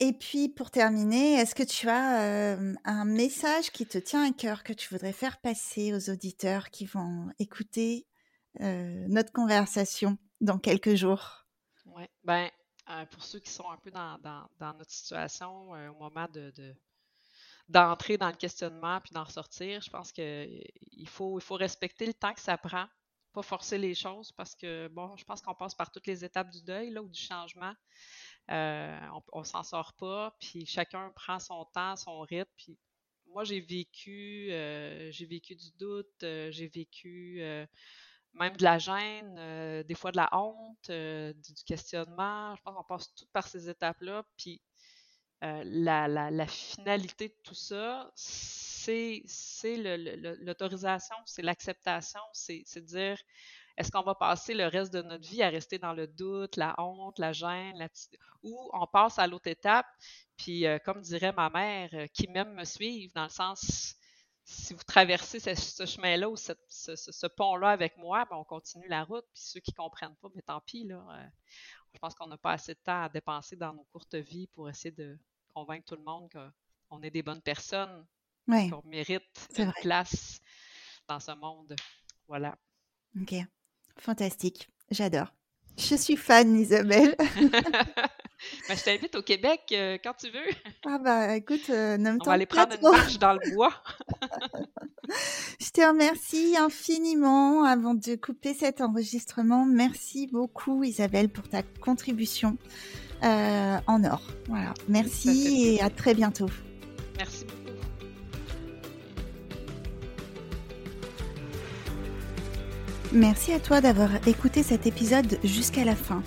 et 0.00 0.12
puis, 0.18 0.48
pour 0.48 0.70
terminer, 0.70 1.34
est-ce 1.34 1.54
que 1.54 1.62
tu 1.62 1.88
as 1.88 2.56
un 2.84 3.04
message 3.04 3.70
qui 3.70 3.86
te 3.86 3.98
tient 3.98 4.26
à 4.26 4.32
cœur, 4.32 4.64
que 4.64 4.72
tu 4.72 4.88
voudrais 4.90 5.12
faire 5.12 5.40
passer 5.40 5.92
aux 5.92 6.10
auditeurs 6.10 6.70
qui 6.70 6.86
vont 6.86 7.30
écouter 7.38 8.06
notre 8.60 9.32
conversation 9.32 10.16
dans 10.40 10.58
quelques 10.58 10.94
jours? 10.94 11.46
Oui, 11.86 12.04
ben, 12.22 12.48
pour 13.10 13.22
ceux 13.22 13.40
qui 13.40 13.50
sont 13.50 13.70
un 13.70 13.76
peu 13.76 13.90
dans, 13.90 14.18
notre 14.60 14.90
situation 14.90 15.70
au 15.70 15.98
moment 15.98 16.26
de, 16.32 16.52
d'entrer 17.68 18.16
dans 18.16 18.28
le 18.28 18.36
questionnement 18.36 19.00
puis 19.00 19.12
d'en 19.12 19.24
ressortir, 19.24 19.82
je 19.82 19.90
pense 19.90 20.12
qu'il 20.12 21.08
faut, 21.08 21.38
il 21.38 21.42
faut 21.42 21.56
respecter 21.56 22.06
le 22.06 22.14
temps 22.14 22.32
que 22.32 22.40
ça 22.40 22.56
prend 22.56 22.86
pas 23.34 23.42
forcer 23.42 23.76
les 23.76 23.94
choses 23.94 24.32
parce 24.32 24.54
que, 24.54 24.88
bon, 24.88 25.16
je 25.16 25.24
pense 25.24 25.42
qu'on 25.42 25.54
passe 25.54 25.74
par 25.74 25.90
toutes 25.90 26.06
les 26.06 26.24
étapes 26.24 26.50
du 26.50 26.62
deuil 26.62 26.90
là, 26.90 27.02
ou 27.02 27.08
du 27.08 27.20
changement. 27.20 27.74
Euh, 28.50 28.98
on, 29.32 29.42
s'en 29.42 29.62
sort 29.62 29.94
pas, 29.94 30.36
puis 30.38 30.66
chacun 30.66 31.10
prend 31.14 31.38
son 31.38 31.64
temps, 31.66 31.96
son 31.96 32.20
rythme. 32.20 32.50
Puis 32.56 32.78
moi, 33.26 33.44
j'ai 33.44 33.60
vécu, 33.60 34.48
euh, 34.50 35.10
j'ai 35.10 35.26
vécu 35.26 35.56
du 35.56 35.72
doute, 35.78 36.22
euh, 36.22 36.50
j'ai 36.50 36.68
vécu 36.68 37.42
même 38.34 38.56
de 38.56 38.64
la 38.64 38.78
gêne, 38.78 39.82
des 39.84 39.94
fois 39.94 40.12
de 40.12 40.16
la 40.16 40.28
honte, 40.32 40.90
du, 40.90 41.64
questionnement. 41.66 42.54
Je 42.56 42.62
pense 42.62 42.76
qu'on 42.76 42.84
passe 42.84 43.14
toutes 43.14 43.30
par 43.32 43.46
ces 43.46 43.68
étapes-là. 43.68 44.24
Puis 44.36 44.60
la, 45.40 46.08
la, 46.08 46.30
la, 46.30 46.46
finalité 46.46 47.28
de 47.28 47.36
tout 47.42 47.54
ça, 47.54 48.10
c'est 48.14 48.63
l'autorisation, 50.40 51.16
c'est 51.26 51.42
l'acceptation, 51.42 52.20
c'est 52.32 52.84
dire 52.84 53.18
est-ce 53.76 53.90
qu'on 53.90 54.02
va 54.02 54.14
passer 54.14 54.54
le 54.54 54.66
reste 54.66 54.92
de 54.92 55.02
notre 55.02 55.26
vie 55.28 55.42
à 55.42 55.48
rester 55.48 55.78
dans 55.78 55.92
le 55.92 56.06
doute, 56.06 56.56
la 56.56 56.74
honte, 56.78 57.18
la 57.18 57.32
gêne, 57.32 57.76
la 57.76 57.88
ou 58.42 58.70
on 58.72 58.86
passe 58.86 59.18
à 59.18 59.26
l'autre 59.26 59.48
étape, 59.48 59.86
puis 60.36 60.66
euh, 60.66 60.78
comme 60.78 61.00
dirait 61.00 61.32
ma 61.32 61.50
mère, 61.50 61.90
euh, 61.94 62.06
qui 62.06 62.28
m'aime 62.28 62.54
me 62.54 62.64
suivre, 62.64 63.12
dans 63.14 63.24
le 63.24 63.30
sens 63.30 63.96
si 64.44 64.74
vous 64.74 64.82
traversez 64.82 65.40
ce, 65.40 65.86
chemin-là 65.86 66.28
ou 66.28 66.36
ce, 66.36 67.26
pont-là 67.26 67.70
avec 67.70 67.96
moi, 67.96 68.26
ben, 68.26 68.36
on 68.36 68.44
continue 68.44 68.86
la 68.88 69.04
route. 69.04 69.24
Puis 69.32 69.42
ceux 69.42 69.60
qui 69.60 69.70
ne 69.72 69.76
comprennent 69.76 70.16
pas, 70.16 70.28
mais 70.34 70.42
ben, 70.46 70.54
tant 70.54 70.60
pis. 70.60 70.86
Euh, 70.90 70.98
je 71.94 71.98
pense 71.98 72.14
qu'on 72.14 72.26
n'a 72.26 72.36
pas 72.36 72.52
assez 72.52 72.74
de 72.74 72.80
temps 72.80 73.04
à 73.04 73.08
dépenser 73.08 73.56
dans 73.56 73.72
nos 73.72 73.84
courtes 73.84 74.16
vies 74.16 74.46
pour 74.48 74.68
essayer 74.68 74.92
de 74.92 75.18
convaincre 75.54 75.86
tout 75.86 75.96
le 75.96 76.02
monde 76.02 76.30
qu'on 76.30 77.02
est 77.02 77.10
des 77.10 77.22
bonnes 77.22 77.40
personnes, 77.40 78.06
qu'on 78.46 78.82
mérite 78.86 79.48
une 79.58 79.72
place 79.82 80.40
dans 81.08 81.20
ce 81.20 81.32
monde. 81.32 81.74
Voilà. 82.28 82.56
Ok, 83.20 83.34
fantastique. 83.98 84.68
J'adore. 84.90 85.32
Je 85.76 85.96
suis 85.96 86.16
fan, 86.16 86.54
Isabelle. 86.56 87.16
Ben, 88.68 88.76
je 88.76 88.84
t'invite 88.84 89.14
au 89.14 89.22
Québec 89.22 89.60
euh, 89.72 89.98
quand 90.02 90.14
tu 90.14 90.26
veux. 90.26 90.72
Ah 90.86 90.98
bah 90.98 91.36
écoute, 91.36 91.70
euh, 91.70 91.96
On 91.98 92.24
va 92.24 92.32
aller 92.32 92.46
prendre 92.46 92.74
une 92.74 92.90
marche 92.90 93.18
dans 93.18 93.32
le 93.32 93.54
bois. 93.54 93.72
je 95.60 95.70
te 95.70 95.80
remercie 95.80 96.56
infiniment 96.58 97.64
avant 97.64 97.94
de 97.94 98.16
couper 98.16 98.54
cet 98.54 98.80
enregistrement. 98.80 99.64
Merci 99.66 100.26
beaucoup 100.26 100.82
Isabelle 100.84 101.28
pour 101.28 101.48
ta 101.48 101.62
contribution 101.62 102.56
euh, 103.22 103.78
en 103.86 104.04
or. 104.04 104.22
Voilà. 104.48 104.74
Merci 104.88 105.76
et 105.76 105.82
à 105.82 105.90
très 105.90 106.14
bientôt. 106.14 106.48
Merci 113.14 113.52
à 113.52 113.60
toi 113.60 113.80
d'avoir 113.80 114.26
écouté 114.26 114.64
cet 114.64 114.88
épisode 114.88 115.38
jusqu'à 115.44 115.84
la 115.84 115.94
fin. 115.94 116.20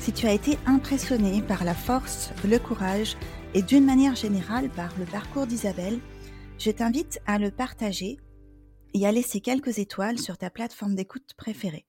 Si 0.00 0.10
tu 0.10 0.26
as 0.26 0.32
été 0.32 0.56
impressionné 0.64 1.42
par 1.42 1.64
la 1.64 1.74
force, 1.74 2.30
le 2.48 2.58
courage 2.58 3.18
et 3.52 3.60
d'une 3.60 3.84
manière 3.84 4.16
générale 4.16 4.70
par 4.70 4.98
le 4.98 5.04
parcours 5.04 5.46
d'Isabelle, 5.46 6.00
je 6.58 6.70
t'invite 6.70 7.20
à 7.26 7.38
le 7.38 7.50
partager 7.50 8.16
et 8.94 9.06
à 9.06 9.12
laisser 9.12 9.42
quelques 9.42 9.80
étoiles 9.80 10.18
sur 10.18 10.38
ta 10.38 10.48
plateforme 10.48 10.94
d'écoute 10.94 11.34
préférée. 11.36 11.84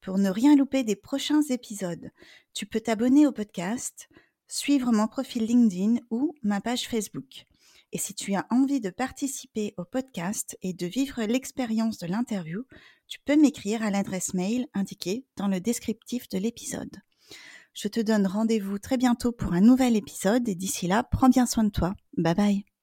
Pour 0.00 0.18
ne 0.18 0.30
rien 0.30 0.54
louper 0.54 0.84
des 0.84 0.94
prochains 0.94 1.42
épisodes, 1.42 2.12
tu 2.52 2.66
peux 2.66 2.80
t'abonner 2.80 3.26
au 3.26 3.32
podcast, 3.32 4.08
suivre 4.46 4.92
mon 4.92 5.08
profil 5.08 5.46
LinkedIn 5.46 5.96
ou 6.10 6.32
ma 6.44 6.60
page 6.60 6.86
Facebook. 6.86 7.44
Et 7.90 7.98
si 7.98 8.14
tu 8.14 8.34
as 8.34 8.46
envie 8.50 8.80
de 8.80 8.90
participer 8.90 9.74
au 9.78 9.84
podcast 9.84 10.56
et 10.62 10.74
de 10.74 10.86
vivre 10.86 11.22
l'expérience 11.22 11.98
de 11.98 12.06
l'interview, 12.06 12.64
tu 13.06 13.18
peux 13.24 13.36
m'écrire 13.36 13.82
à 13.82 13.90
l'adresse 13.90 14.34
mail 14.34 14.66
indiquée 14.74 15.24
dans 15.36 15.48
le 15.48 15.60
descriptif 15.60 16.28
de 16.28 16.38
l'épisode. 16.38 16.96
Je 17.74 17.88
te 17.88 18.00
donne 18.00 18.26
rendez-vous 18.26 18.78
très 18.78 18.96
bientôt 18.96 19.32
pour 19.32 19.52
un 19.52 19.60
nouvel 19.60 19.96
épisode 19.96 20.48
et 20.48 20.54
d'ici 20.54 20.86
là, 20.86 21.02
prends 21.02 21.28
bien 21.28 21.46
soin 21.46 21.64
de 21.64 21.70
toi. 21.70 21.94
Bye 22.16 22.34
bye. 22.34 22.73